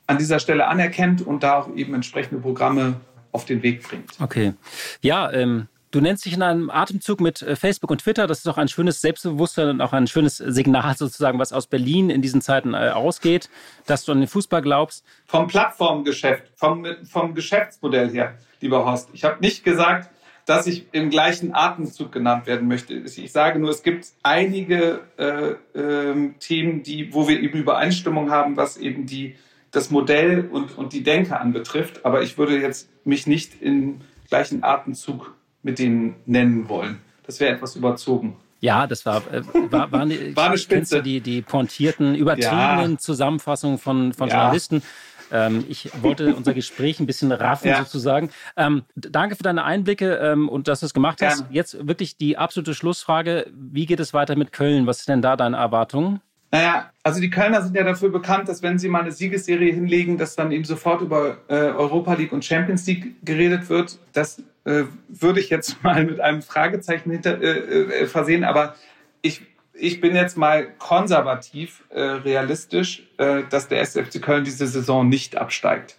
an 0.08 0.18
dieser 0.18 0.40
Stelle 0.40 0.68
anerkennt 0.68 1.26
und 1.26 1.44
da 1.44 1.60
auch 1.60 1.76
eben 1.76 1.94
entsprechende 1.94 2.42
Programme 2.42 3.00
auf 3.32 3.46
den 3.46 3.64
Weg 3.64 3.84
bringt. 3.84 4.12
Okay. 4.20 4.54
Ja, 5.02 5.32
ähm, 5.32 5.68
du 5.92 6.02
nennst 6.02 6.26
dich 6.26 6.34
in 6.34 6.42
einem 6.42 6.70
Atemzug 6.70 7.22
mit 7.22 7.42
äh, 7.42 7.56
Facebook 7.56 7.90
und 7.90 8.00
Twitter. 8.02 8.28
Das 8.28 8.40
ist 8.40 8.48
auch 8.48 8.58
ein 8.58 8.68
schönes 8.68 9.02
Selbstbewusstsein 9.02 9.70
und 9.70 9.82
auch 9.82 9.94
ein 9.94 10.08
schönes 10.08 10.38
Signal 10.38 10.96
sozusagen, 10.96 11.40
was 11.40 11.54
aus 11.54 11.68
Berlin 11.68 12.10
in 12.10 12.22
diesen 12.22 12.42
Zeiten 12.42 12.74
äh, 12.74 12.90
ausgeht, 12.90 13.50
dass 13.86 14.06
du 14.06 14.12
an 14.12 14.20
den 14.20 14.28
Fußball 14.28 14.62
glaubst. 14.62 15.04
Vom 15.26 15.48
Plattformgeschäft, 15.48 16.52
vom, 16.56 16.86
vom 17.04 17.34
Geschäftsmodell 17.34 18.10
her, 18.12 18.36
lieber 18.62 18.86
Horst. 18.86 19.10
Ich 19.14 19.24
habe 19.24 19.40
nicht 19.42 19.64
gesagt, 19.64 20.10
dass 20.46 20.68
ich 20.68 20.86
im 20.92 21.10
gleichen 21.10 21.54
Atemzug 21.54 22.12
genannt 22.12 22.46
werden 22.46 22.68
möchte. 22.68 22.94
Ich 22.94 23.32
sage 23.32 23.60
nur, 23.60 23.72
es 23.72 23.82
gibt 23.82 24.08
einige 24.22 25.02
äh, 25.18 25.52
äh, 25.78 26.32
Themen, 26.40 26.84
die, 26.84 27.14
wo 27.14 27.28
wir 27.28 27.40
eben 27.40 27.58
Übereinstimmung 27.60 28.30
haben, 28.30 28.56
was 28.56 28.78
eben 28.78 29.08
die, 29.08 29.36
das 29.72 29.90
Modell 29.90 30.48
und, 30.52 30.78
und 30.78 30.94
die 30.94 31.04
Denke 31.04 31.40
anbetrifft. 31.40 32.06
Aber 32.06 32.22
ich 32.22 32.38
würde 32.38 32.60
jetzt 32.60 32.90
mich 33.04 33.26
nicht 33.26 33.62
im 33.62 34.02
gleichen 34.30 34.64
Atemzug 34.64 35.34
mit 35.64 35.80
denen 35.80 36.16
nennen 36.28 36.70
wollen. 36.70 37.00
Das 37.26 37.40
wäre 37.40 37.56
etwas 37.56 37.76
überzogen. 37.76 38.36
Ja, 38.62 38.88
das 38.88 39.06
war, 39.06 39.24
äh, 39.32 39.42
war, 39.72 39.92
war, 39.92 40.02
eine, 40.02 40.36
war 40.36 40.50
eine 40.50 40.58
Spitze. 40.60 41.02
Die, 41.02 41.22
die 41.22 41.42
pointierten, 41.42 42.14
übertriebenen 42.16 42.92
ja. 42.94 42.98
Zusammenfassungen 42.98 43.80
von, 43.80 44.14
von 44.14 44.30
ja. 44.30 44.36
Journalisten. 44.36 44.84
Ähm, 45.32 45.66
ich 45.70 45.90
wollte 46.02 46.36
unser 46.36 46.54
Gespräch 46.54 47.00
ein 47.00 47.06
bisschen 47.06 47.32
raffen 47.32 47.70
ja. 47.70 47.80
sozusagen. 47.80 48.30
Ähm, 48.58 48.84
danke 48.96 49.36
für 49.36 49.44
deine 49.44 49.64
Einblicke 49.64 50.16
ähm, 50.16 50.50
und 50.50 50.68
dass 50.68 50.82
du 50.82 50.86
es 50.86 50.94
gemacht 50.94 51.22
hast. 51.22 51.40
Gerne. 51.40 51.54
Jetzt 51.54 51.88
wirklich 51.88 52.18
die 52.18 52.38
absolute 52.38 52.74
Schlussfrage. 52.74 53.48
Wie 53.54 53.86
geht 53.86 54.00
es 54.00 54.14
weiter 54.14 54.36
mit 54.36 54.52
Köln? 54.52 54.88
Was 54.88 55.04
sind 55.04 55.14
denn 55.14 55.22
da 55.22 55.36
deine 55.36 55.58
Erwartungen? 55.58 56.22
Naja, 56.52 56.92
also 57.04 57.20
die 57.20 57.30
Kölner 57.30 57.62
sind 57.62 57.76
ja 57.76 57.84
dafür 57.84 58.10
bekannt, 58.10 58.48
dass 58.48 58.64
wenn 58.64 58.80
sie 58.80 58.88
mal 58.88 59.02
eine 59.02 59.12
Siegesserie 59.12 59.74
hinlegen, 59.74 60.18
dass 60.18 60.36
dann 60.36 60.52
eben 60.52 60.64
sofort 60.64 61.02
über 61.02 61.38
äh, 61.50 61.54
Europa 61.56 62.14
League 62.14 62.32
und 62.32 62.46
Champions 62.46 62.86
League 62.88 63.26
geredet 63.26 63.68
wird. 63.68 64.00
Das 64.14 64.42
äh, 64.64 64.84
würde 65.10 65.40
ich 65.40 65.50
jetzt 65.50 65.84
mal 65.84 66.06
mit 66.06 66.20
einem 66.22 66.42
Fragezeichen 66.42 67.12
hinter, 67.12 67.42
äh, 67.42 68.04
äh 68.04 68.08
versehen. 68.08 68.44
Aber 68.44 68.76
ich 69.22 69.42
ich 69.78 70.02
bin 70.02 70.16
jetzt 70.16 70.38
mal 70.38 70.68
konservativ 70.78 71.84
äh, 71.90 72.02
realistisch, 72.02 73.04
äh, 73.18 73.44
dass 73.50 73.68
der 73.68 73.82
SFC 73.82 74.22
Köln 74.22 74.44
diese 74.44 74.68
Saison 74.68 75.08
nicht 75.08 75.38
absteigt. 75.38 75.98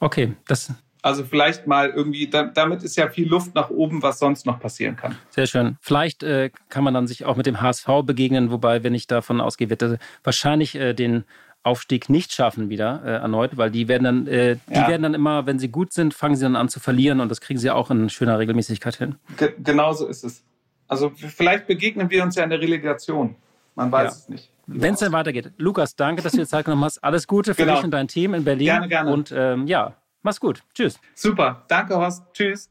Okay, 0.00 0.34
das. 0.46 0.72
Also 1.02 1.24
vielleicht 1.24 1.66
mal 1.66 1.88
irgendwie, 1.88 2.28
da, 2.28 2.44
damit 2.44 2.82
ist 2.82 2.96
ja 2.96 3.08
viel 3.08 3.28
Luft 3.28 3.54
nach 3.54 3.70
oben, 3.70 4.02
was 4.02 4.18
sonst 4.18 4.44
noch 4.44 4.60
passieren 4.60 4.96
kann. 4.96 5.16
Sehr 5.30 5.46
schön. 5.46 5.76
Vielleicht 5.80 6.22
äh, 6.22 6.50
kann 6.68 6.84
man 6.84 6.92
dann 6.92 7.06
sich 7.06 7.24
auch 7.24 7.36
mit 7.36 7.46
dem 7.46 7.60
HSV 7.60 7.86
begegnen, 8.04 8.50
wobei, 8.50 8.84
wenn 8.84 8.94
ich 8.94 9.06
davon 9.06 9.40
ausgehe, 9.40 9.70
wird 9.70 9.82
er 9.82 9.98
wahrscheinlich 10.22 10.74
äh, 10.74 10.92
den 10.92 11.24
Aufstieg 11.62 12.08
nicht 12.08 12.32
schaffen 12.32 12.70
wieder 12.70 13.02
äh, 13.04 13.10
erneut, 13.12 13.56
weil 13.56 13.70
die 13.70 13.88
werden 13.88 14.04
dann, 14.04 14.26
äh, 14.26 14.56
die 14.68 14.74
ja. 14.74 14.88
werden 14.88 15.02
dann 15.02 15.14
immer, 15.14 15.46
wenn 15.46 15.58
sie 15.58 15.68
gut 15.68 15.92
sind, 15.92 16.14
fangen 16.14 16.36
sie 16.36 16.42
dann 16.42 16.56
an 16.56 16.68
zu 16.68 16.80
verlieren 16.80 17.20
und 17.20 17.30
das 17.30 17.40
kriegen 17.40 17.58
sie 17.58 17.70
auch 17.70 17.90
in 17.90 18.08
schöner 18.08 18.38
Regelmäßigkeit 18.38 18.96
hin. 18.96 19.16
Ge 19.36 19.52
genau 19.58 19.92
so 19.92 20.06
ist 20.06 20.24
es. 20.24 20.42
Also 20.90 21.10
vielleicht 21.10 21.68
begegnen 21.68 22.10
wir 22.10 22.24
uns 22.24 22.34
ja 22.34 22.42
in 22.42 22.50
der 22.50 22.60
Relegation. 22.60 23.36
Man 23.76 23.92
weiß 23.92 24.10
ja. 24.10 24.10
es 24.10 24.28
nicht. 24.28 24.50
Wenn 24.66 24.94
es 24.94 25.00
dann 25.00 25.12
weitergeht. 25.12 25.52
Lukas, 25.56 25.94
danke, 25.94 26.20
dass 26.20 26.32
du 26.32 26.38
dir 26.38 26.46
Zeit 26.48 26.64
genommen 26.64 26.84
hast. 26.84 26.98
Alles 27.04 27.28
Gute 27.28 27.54
für 27.54 27.62
genau. 27.62 27.76
dich 27.76 27.84
und 27.84 27.92
dein 27.92 28.08
Team 28.08 28.34
in 28.34 28.42
Berlin. 28.42 28.66
Gerne, 28.66 28.88
gerne. 28.88 29.12
Und 29.12 29.32
ähm, 29.32 29.68
ja, 29.68 29.94
mach's 30.22 30.40
gut. 30.40 30.64
Tschüss. 30.74 30.98
Super. 31.14 31.62
Danke, 31.68 31.96
Horst. 31.96 32.24
Tschüss. 32.32 32.68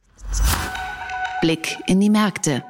Blick 1.40 1.78
in 1.88 2.02
die 2.02 2.10
Märkte. 2.10 2.62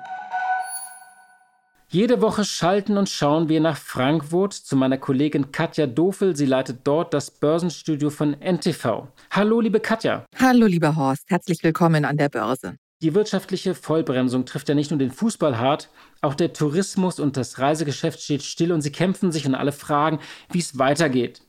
Jede 1.88 2.22
Woche 2.22 2.46
schalten 2.46 2.98
und 2.98 3.10
schauen 3.10 3.50
wir 3.50 3.60
nach 3.60 3.78
Frankfurt 3.78 4.54
zu 4.54 4.76
meiner 4.76 5.00
Kollegin 5.00 5.52
Katja 5.52 5.88
Dofel. 5.88 6.36
Sie 6.36 6.46
leitet 6.46 6.82
dort 6.84 7.16
das 7.16 7.32
Börsenstudio 7.32 8.12
von 8.12 8.40
NTV. 8.40 9.08
Hallo, 9.32 9.62
liebe 9.62 9.80
Katja. 9.80 10.26
Hallo, 10.40 10.68
lieber 10.68 10.96
Horst. 10.96 11.24
Herzlich 11.28 11.64
willkommen 11.64 12.06
an 12.06 12.18
der 12.18 12.30
Börse. 12.30 12.76
Die 13.02 13.16
wirtschaftliche 13.16 13.76
Vollbremsung 13.76 14.46
trifft 14.46 14.68
ja 14.68 14.76
nicht 14.76 14.92
nur 14.92 15.00
den 15.00 15.12
Fußball 15.12 15.58
hart, 15.58 15.90
auch 16.20 16.34
der 16.34 16.52
Tourismus 16.52 17.22
und 17.22 17.38
das 17.38 17.58
Reisegeschäft 17.58 18.20
steht 18.20 18.44
still 18.44 18.74
und 18.74 18.82
sie 18.82 18.92
kämpfen 18.92 19.32
sich 19.32 19.46
und 19.46 19.56
alle 19.56 19.72
fragen, 19.72 20.20
wie 20.52 20.60
es 20.60 20.78
weitergeht. 20.78 21.42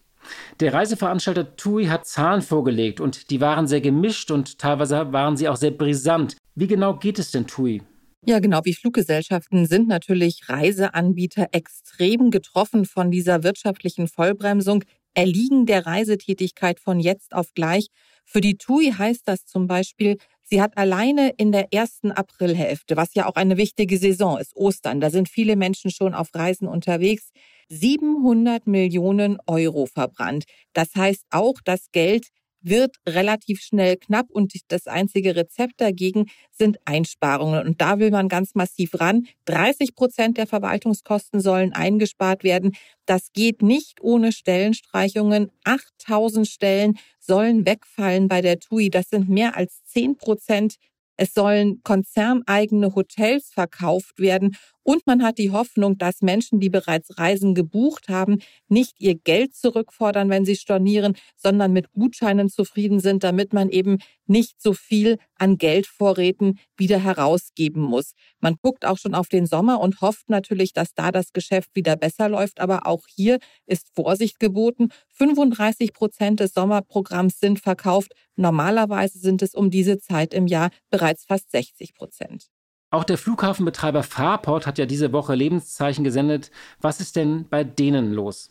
Der 0.61 0.72
Reiseveranstalter 0.72 1.57
TUI 1.57 1.87
hat 1.87 2.07
Zahlen 2.07 2.43
vorgelegt 2.43 3.01
und 3.01 3.31
die 3.31 3.41
waren 3.41 3.66
sehr 3.66 3.81
gemischt 3.81 4.31
und 4.31 4.61
teilweise 4.61 5.12
waren 5.12 5.37
sie 5.37 5.49
auch 5.49 5.57
sehr 5.57 5.72
brisant. 5.72 6.37
Wie 6.55 6.68
genau 6.68 6.95
geht 6.95 7.18
es 7.18 7.33
denn 7.33 7.49
TUI? 7.49 7.83
Ja, 8.25 8.39
genau 8.39 8.61
wie 8.62 8.75
Fluggesellschaften 8.75 9.66
sind 9.66 9.89
natürlich 9.89 10.49
Reiseanbieter 10.49 11.49
extrem 11.51 12.31
getroffen 12.31 12.85
von 12.85 13.11
dieser 13.11 13.43
wirtschaftlichen 13.43 14.07
Vollbremsung, 14.07 14.85
erliegen 15.14 15.66
der 15.66 15.85
Reisetätigkeit 15.85 16.79
von 16.79 17.01
jetzt 17.01 17.35
auf 17.35 17.55
gleich. 17.55 17.89
Für 18.33 18.41
die 18.41 18.57
TUI 18.57 18.93
heißt 18.97 19.22
das 19.26 19.45
zum 19.45 19.66
Beispiel 19.66 20.16
Sie 20.45 20.61
hat 20.61 20.76
alleine 20.76 21.31
in 21.37 21.53
der 21.53 21.72
ersten 21.72 22.11
Aprilhälfte, 22.11 22.97
was 22.97 23.14
ja 23.14 23.26
auch 23.26 23.37
eine 23.37 23.57
wichtige 23.57 23.99
Saison 23.99 24.37
ist, 24.39 24.57
Ostern, 24.57 25.01
da 25.01 25.09
sind 25.11 25.28
viele 25.28 25.55
Menschen 25.55 25.93
schon 25.93 26.12
auf 26.12 26.35
Reisen 26.35 26.66
unterwegs, 26.66 27.31
700 27.68 28.66
Millionen 28.66 29.39
Euro 29.47 29.87
verbrannt. 29.87 30.45
Das 30.72 30.95
heißt 30.97 31.24
auch, 31.31 31.55
das 31.64 31.93
Geld 31.93 32.26
wird 32.63 32.97
relativ 33.09 33.61
schnell 33.61 33.97
knapp 33.97 34.27
und 34.31 34.53
das 34.69 34.87
einzige 34.87 35.37
Rezept 35.37 35.81
dagegen 35.81 36.27
sind 36.51 36.79
Einsparungen. 36.85 37.67
Und 37.67 37.81
da 37.81 37.99
will 37.99 38.11
man 38.11 38.29
ganz 38.29 38.55
massiv 38.55 39.01
ran. 39.01 39.27
30 39.47 39.95
Prozent 39.95 40.39
der 40.39 40.47
Verwaltungskosten 40.47 41.41
sollen 41.41 41.73
eingespart 41.73 42.45
werden. 42.45 42.73
Das 43.07 43.33
geht 43.33 43.63
nicht 43.63 44.01
ohne 44.03 44.33
Stellenstreichungen. 44.33 45.51
8000 45.65 46.47
Stellen 46.47 46.99
sollen 47.19 47.67
wegfallen 47.67 48.29
bei 48.29 48.41
der 48.41 48.59
TUI. 48.59 48.91
Das 48.91 49.09
sind 49.11 49.29
mehr 49.29 49.57
als 49.57 49.85
10 49.85 50.17
Prozent 50.17 50.77
es 51.23 51.35
sollen 51.35 51.83
konzerneigene 51.83 52.95
Hotels 52.95 53.51
verkauft 53.53 54.19
werden 54.21 54.57
und 54.83 55.07
man 55.07 55.22
hat 55.22 55.39
die 55.39 55.51
Hoffnung, 55.51 55.99
dass 55.99 56.22
Menschen, 56.22 56.59
die 56.61 56.70
bereits 56.70 57.18
Reisen 57.18 57.55
gebucht 57.55 58.09
haben, 58.09 58.39
nicht 58.68 58.95
ihr 58.99 59.14
Geld 59.14 59.55
zurückfordern, 59.55 60.31
wenn 60.31 60.45
sie 60.45 60.57
stornieren, 60.57 61.16
sondern 61.37 61.72
mit 61.72 61.93
Gutscheinen 61.93 62.49
zufrieden 62.49 62.99
sind, 62.99 63.22
damit 63.22 63.53
man 63.53 63.68
eben 63.68 63.99
nicht 64.26 64.61
so 64.62 64.72
viel 64.72 65.18
an 65.37 65.59
Geldvorräten 65.59 66.59
wieder 66.76 66.99
herausgeben 66.99 67.83
muss. 67.83 68.12
Man 68.39 68.57
guckt 68.62 68.87
auch 68.87 68.97
schon 68.97 69.14
auf 69.14 69.28
den 69.28 69.47
Sommer 69.47 69.81
und 69.81 70.01
hofft 70.01 70.31
natürlich, 70.31 70.72
dass 70.72 70.95
da 70.95 71.11
das 71.11 71.33
Geschäft 71.33 71.70
wieder 71.74 71.97
besser 71.97 72.28
läuft. 72.28 72.61
Aber 72.61 72.87
auch 72.87 73.07
hier 73.09 73.39
ist 73.66 73.89
Vorsicht 73.95 74.39
geboten. 74.39 74.89
35 75.14 75.93
Prozent 75.93 76.41
des 76.41 76.55
Sommerprogramms 76.55 77.39
sind 77.41 77.61
verkauft. 77.61 78.12
Normalerweise 78.37 79.18
sind 79.18 79.43
es 79.43 79.55
um 79.55 79.70
diese 79.70 79.99
Zeit 79.99 80.33
im 80.33 80.47
Jahr 80.47 80.70
bereits 80.91 81.24
fast 81.24 81.51
60 81.51 81.95
Prozent. 81.95 82.51
Auch 82.93 83.05
der 83.05 83.18
Flughafenbetreiber 83.18 84.03
Fraport 84.03 84.66
hat 84.66 84.76
ja 84.78 84.84
diese 84.84 85.12
Woche 85.12 85.36
Lebenszeichen 85.36 86.03
gesendet. 86.03 86.51
Was 86.80 87.01
ist 87.01 87.14
denn 87.14 87.47
bei 87.49 87.62
denen 87.62 88.12
los? 88.12 88.51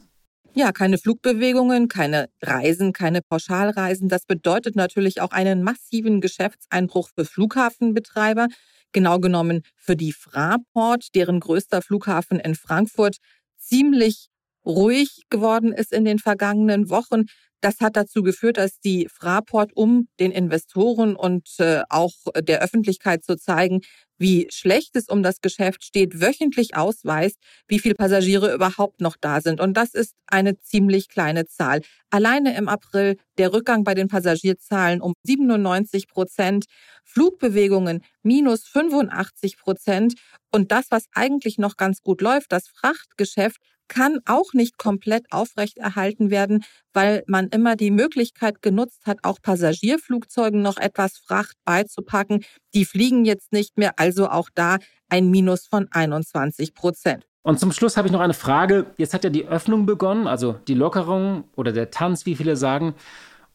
Ja, 0.53 0.71
keine 0.71 0.97
Flugbewegungen, 0.97 1.89
keine 1.89 2.29
Reisen, 2.41 2.93
keine 2.93 3.21
Pauschalreisen. 3.21 4.07
Das 4.07 4.25
bedeutet 4.25 4.75
natürlich 4.77 5.21
auch 5.21 5.31
einen 5.31 5.61
massiven 5.63 6.21
Geschäftseinbruch 6.21 7.09
für 7.13 7.25
Flughafenbetreiber. 7.25 8.47
Genau 8.93 9.19
genommen 9.19 9.61
für 9.75 9.95
die 9.95 10.13
Fraport, 10.13 11.13
deren 11.15 11.41
größter 11.41 11.81
Flughafen 11.81 12.39
in 12.39 12.55
Frankfurt 12.55 13.17
ziemlich 13.57 14.29
ruhig 14.65 15.23
geworden 15.29 15.73
ist 15.73 15.91
in 15.91 16.05
den 16.05 16.17
vergangenen 16.17 16.89
Wochen. 16.89 17.25
Das 17.61 17.81
hat 17.81 17.97
dazu 17.97 18.23
geführt, 18.23 18.57
dass 18.57 18.79
die 18.79 19.07
Fraport, 19.11 19.71
um 19.75 20.07
den 20.19 20.31
Investoren 20.31 21.15
und 21.15 21.47
äh, 21.59 21.81
auch 21.89 22.13
der 22.41 22.61
Öffentlichkeit 22.61 23.23
zu 23.23 23.35
zeigen, 23.35 23.81
wie 24.19 24.47
schlecht 24.51 24.95
es 24.95 25.07
um 25.07 25.23
das 25.23 25.41
Geschäft 25.41 25.83
steht, 25.83 26.21
wöchentlich 26.21 26.75
ausweist, 26.75 27.37
wie 27.67 27.79
viele 27.79 27.95
Passagiere 27.95 28.53
überhaupt 28.53 29.01
noch 29.01 29.15
da 29.19 29.41
sind. 29.41 29.59
Und 29.59 29.75
das 29.75 29.95
ist 29.95 30.13
eine 30.27 30.59
ziemlich 30.59 31.07
kleine 31.09 31.47
Zahl. 31.47 31.81
Alleine 32.11 32.55
im 32.55 32.67
April 32.67 33.17
der 33.37 33.53
Rückgang 33.53 33.83
bei 33.83 33.95
den 33.95 34.09
Passagierzahlen 34.09 35.01
um 35.01 35.13
97 35.23 36.07
Prozent, 36.07 36.65
Flugbewegungen 37.05 38.03
minus 38.21 38.67
85 38.67 39.57
Prozent. 39.57 40.13
Und 40.51 40.71
das, 40.71 40.85
was 40.89 41.05
eigentlich 41.13 41.57
noch 41.57 41.77
ganz 41.77 42.01
gut 42.01 42.21
läuft, 42.21 42.51
das 42.51 42.67
Frachtgeschäft, 42.67 43.57
kann 43.89 44.19
auch 44.25 44.53
nicht 44.53 44.77
komplett 44.77 45.25
aufrechterhalten 45.31 46.31
werden, 46.31 46.63
weil 46.93 47.23
man 47.27 47.49
immer 47.49 47.75
die 47.75 47.91
Möglichkeit 47.91 48.61
genutzt 48.61 49.01
hat, 49.05 49.19
auch 49.23 49.41
Passagierflugzeugen 49.41 50.61
noch 50.61 50.77
etwas 50.77 51.17
Fracht 51.17 51.57
beizupacken. 51.65 52.45
Die 52.73 52.85
fliegen 52.85 53.25
jetzt 53.25 53.51
nicht 53.51 53.77
mehr, 53.77 53.93
also 53.97 54.29
auch 54.29 54.49
da 54.55 54.77
ein 55.09 55.29
Minus 55.29 55.67
von 55.67 55.89
21 55.91 56.73
Prozent. 56.73 57.25
Und 57.41 57.59
zum 57.59 57.71
Schluss 57.71 57.97
habe 57.97 58.07
ich 58.07 58.11
noch 58.11 58.19
eine 58.19 58.33
Frage. 58.33 58.85
Jetzt 58.97 59.13
hat 59.13 59.23
ja 59.23 59.29
die 59.29 59.47
Öffnung 59.47 59.85
begonnen, 59.85 60.27
also 60.27 60.53
die 60.67 60.73
Lockerung 60.73 61.45
oder 61.55 61.71
der 61.71 61.89
Tanz, 61.89 62.25
wie 62.25 62.35
viele 62.35 62.55
sagen. 62.55 62.93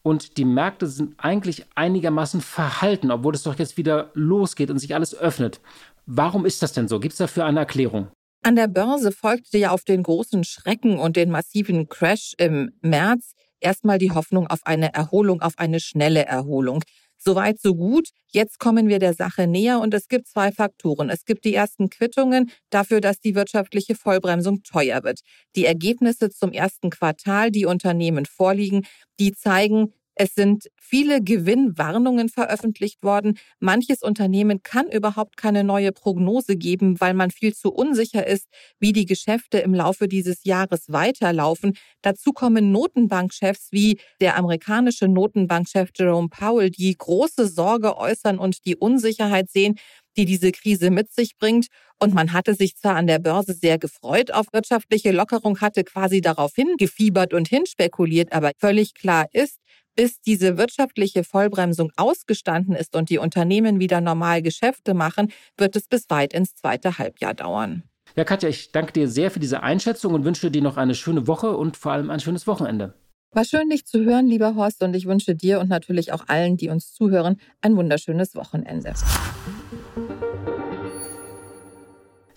Und 0.01 0.37
die 0.37 0.45
Märkte 0.45 0.85
sind 0.87 1.15
eigentlich 1.17 1.65
einigermaßen 1.75 2.41
verhalten, 2.41 3.09
obwohl 3.09 3.33
es 3.33 3.43
doch 3.43 3.57
jetzt 3.57 3.77
wieder 3.77 4.11
losgeht 4.13 4.69
und 4.69 4.77
sich 4.77 4.93
alles 4.93 5.15
öffnet. 5.15 5.61
Warum 6.05 6.45
ist 6.45 6.61
das 6.61 6.73
denn 6.73 6.87
so? 6.87 6.99
Gibt 6.99 7.13
es 7.13 7.17
dafür 7.17 7.45
eine 7.45 7.59
Erklärung? 7.59 8.09
An 8.45 8.55
der 8.55 8.67
Börse 8.67 9.11
folgte 9.11 9.57
ja 9.57 9.71
auf 9.71 9.85
den 9.85 10.03
großen 10.03 10.43
Schrecken 10.43 10.99
und 10.99 11.15
den 11.15 11.31
massiven 11.31 11.89
Crash 11.89 12.35
im 12.37 12.73
März 12.81 13.31
erstmal 13.59 13.97
die 13.97 14.11
Hoffnung 14.11 14.45
auf 14.45 14.59
eine 14.67 14.93
Erholung, 14.93 15.41
auf 15.41 15.53
eine 15.57 15.79
schnelle 15.79 16.27
Erholung. 16.27 16.83
Soweit, 17.17 17.59
so 17.59 17.73
gut. 17.73 18.09
Jetzt 18.31 18.59
kommen 18.59 18.87
wir 18.87 18.99
der 18.99 19.15
Sache 19.15 19.47
näher 19.47 19.79
und 19.79 19.95
es 19.95 20.07
gibt 20.09 20.27
zwei 20.27 20.51
Faktoren. 20.51 21.09
Es 21.09 21.25
gibt 21.25 21.43
die 21.43 21.55
ersten 21.55 21.89
Quittungen 21.89 22.51
dafür, 22.69 23.01
dass 23.01 23.19
die 23.19 23.33
wirtschaftliche 23.33 23.95
Vollbremsung 23.95 24.61
teuer 24.61 25.03
wird. 25.03 25.21
Die 25.55 25.65
Ergebnisse 25.65 26.29
zum 26.29 26.51
ersten 26.51 26.91
Quartal, 26.91 27.49
die 27.49 27.65
Unternehmen 27.65 28.27
vorliegen, 28.27 28.85
die 29.19 29.33
zeigen, 29.33 29.91
es 30.15 30.33
sind 30.33 30.69
viele 30.79 31.21
Gewinnwarnungen 31.21 32.29
veröffentlicht 32.29 33.03
worden. 33.03 33.37
Manches 33.59 34.01
Unternehmen 34.01 34.63
kann 34.63 34.89
überhaupt 34.89 35.35
keine 35.35 35.63
neue 35.63 35.91
Prognose 35.91 36.55
geben, 36.55 36.99
weil 37.01 37.13
man 37.13 37.31
viel 37.31 37.53
zu 37.53 37.71
unsicher 37.71 38.25
ist, 38.25 38.47
wie 38.79 38.93
die 38.93 39.05
Geschäfte 39.05 39.59
im 39.59 39.73
Laufe 39.73 40.07
dieses 40.07 40.45
Jahres 40.45 40.85
weiterlaufen. 40.87 41.73
Dazu 42.01 42.31
kommen 42.31 42.71
Notenbankchefs 42.71 43.69
wie 43.71 43.99
der 44.21 44.37
amerikanische 44.37 45.09
Notenbankchef 45.09 45.89
Jerome 45.93 46.29
Powell, 46.29 46.69
die 46.69 46.95
große 46.97 47.47
Sorge 47.47 47.97
äußern 47.97 48.39
und 48.39 48.65
die 48.65 48.77
Unsicherheit 48.77 49.49
sehen, 49.49 49.75
die 50.17 50.25
diese 50.25 50.51
Krise 50.51 50.91
mit 50.91 51.11
sich 51.11 51.37
bringt. 51.37 51.67
Und 51.99 52.13
man 52.13 52.33
hatte 52.33 52.55
sich 52.55 52.75
zwar 52.77 52.95
an 52.95 53.07
der 53.07 53.19
Börse 53.19 53.53
sehr 53.53 53.77
gefreut 53.77 54.31
auf 54.31 54.47
wirtschaftliche 54.53 55.11
Lockerung, 55.11 55.59
hatte 55.61 55.83
quasi 55.83 56.21
darauf 56.21 56.53
hingefiebert 56.55 57.33
und 57.33 57.47
hinspekuliert, 57.47 58.33
aber 58.33 58.51
völlig 58.59 58.93
klar 58.93 59.27
ist, 59.31 59.59
bis 59.95 60.21
diese 60.21 60.57
wirtschaftliche 60.57 61.23
Vollbremsung 61.23 61.91
ausgestanden 61.95 62.75
ist 62.75 62.95
und 62.95 63.09
die 63.09 63.17
Unternehmen 63.17 63.79
wieder 63.79 64.01
normal 64.01 64.41
Geschäfte 64.41 64.93
machen, 64.93 65.31
wird 65.57 65.75
es 65.75 65.87
bis 65.87 66.09
weit 66.09 66.33
ins 66.33 66.55
zweite 66.55 66.97
Halbjahr 66.97 67.33
dauern. 67.33 67.83
Ja, 68.15 68.23
Katja, 68.23 68.49
ich 68.49 68.71
danke 68.71 68.93
dir 68.93 69.09
sehr 69.09 69.31
für 69.31 69.39
diese 69.39 69.63
Einschätzung 69.63 70.13
und 70.13 70.23
wünsche 70.23 70.51
dir 70.51 70.61
noch 70.61 70.77
eine 70.77 70.95
schöne 70.95 71.27
Woche 71.27 71.57
und 71.57 71.75
vor 71.75 71.91
allem 71.91 72.09
ein 72.09 72.19
schönes 72.19 72.47
Wochenende. 72.47 72.93
War 73.31 73.43
schön, 73.43 73.69
dich 73.69 73.85
zu 73.85 74.05
hören, 74.05 74.27
lieber 74.27 74.55
Horst, 74.55 74.81
und 74.81 74.95
ich 74.95 75.07
wünsche 75.07 75.35
dir 75.35 75.59
und 75.59 75.67
natürlich 75.67 76.13
auch 76.13 76.27
allen, 76.27 76.55
die 76.55 76.69
uns 76.69 76.93
zuhören, 76.93 77.37
ein 77.61 77.75
wunderschönes 77.75 78.35
Wochenende. 78.35 78.93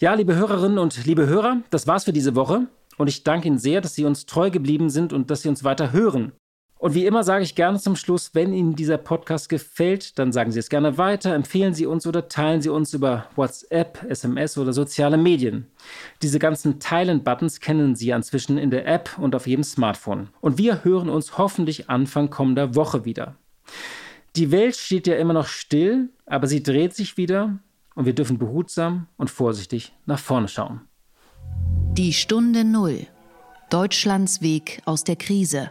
Ja, 0.01 0.15
liebe 0.15 0.35
Hörerinnen 0.35 0.79
und 0.79 1.07
liebe 1.07 1.27
Hörer, 1.27 1.63
das 1.71 1.87
war's 1.87 2.05
für 2.05 2.13
diese 2.13 2.35
Woche. 2.35 2.67
Und 2.97 3.07
ich 3.07 3.23
danke 3.23 3.47
Ihnen 3.47 3.59
sehr, 3.59 3.81
dass 3.81 3.95
Sie 3.95 4.05
uns 4.05 4.27
treu 4.27 4.51
geblieben 4.51 4.91
sind 4.91 5.13
und 5.13 5.31
dass 5.31 5.43
Sie 5.43 5.49
uns 5.49 5.63
weiter 5.63 5.93
hören. 5.93 6.33
Und 6.79 6.95
wie 6.95 7.07
immer 7.07 7.25
sage 7.25 7.43
ich 7.43 7.57
gerne 7.57 7.79
zum 7.81 7.97
Schluss, 7.97 8.31
wenn 8.35 8.53
Ihnen 8.53 8.77
dieser 8.77 8.99
Podcast 8.99 9.49
gefällt, 9.49 10.17
dann 10.19 10.31
sagen 10.31 10.53
Sie 10.53 10.61
es 10.61 10.69
gerne 10.69 10.97
weiter, 10.97 11.35
empfehlen 11.35 11.75
Sie 11.75 11.87
uns 11.87 12.07
oder 12.07 12.29
teilen 12.29 12.63
Sie 12.63 12.69
uns 12.69 12.95
über 12.95 13.27
WhatsApp, 13.35 14.05
SMS 14.09 14.57
oder 14.57 14.73
soziale 14.73 15.17
Medien. 15.17 15.67
Diese 16.23 16.39
ganzen 16.39 16.79
Teilen-Buttons 16.79 17.59
kennen 17.59 17.97
Sie 17.97 18.11
inzwischen 18.11 18.59
in 18.59 18.71
der 18.71 18.87
App 18.87 19.19
und 19.19 19.35
auf 19.35 19.49
jedem 19.49 19.65
Smartphone. 19.65 20.29
Und 20.41 20.57
wir 20.59 20.85
hören 20.85 21.09
uns 21.09 21.37
hoffentlich 21.37 21.91
Anfang 21.91 22.31
kommender 22.31 22.77
Woche 22.77 23.05
wieder. 23.05 23.35
Die 24.37 24.53
Welt 24.53 24.77
steht 24.77 25.09
ja 25.09 25.17
immer 25.17 25.33
noch 25.33 25.49
still, 25.49 26.11
aber 26.27 26.47
sie 26.47 26.63
dreht 26.63 26.95
sich 26.95 27.17
wieder 27.17 27.59
und 27.97 28.05
wir 28.05 28.15
dürfen 28.15 28.39
behutsam 28.39 29.09
und 29.17 29.31
vorsichtig 29.31 29.93
nach 30.07 30.21
vorne 30.21 30.47
schauen. 30.47 30.83
Die 31.95 32.13
Stunde 32.13 32.65
Null. 32.65 33.09
Deutschlands 33.71 34.41
Weg 34.41 34.81
aus 34.85 35.03
der 35.03 35.17
Krise. 35.17 35.71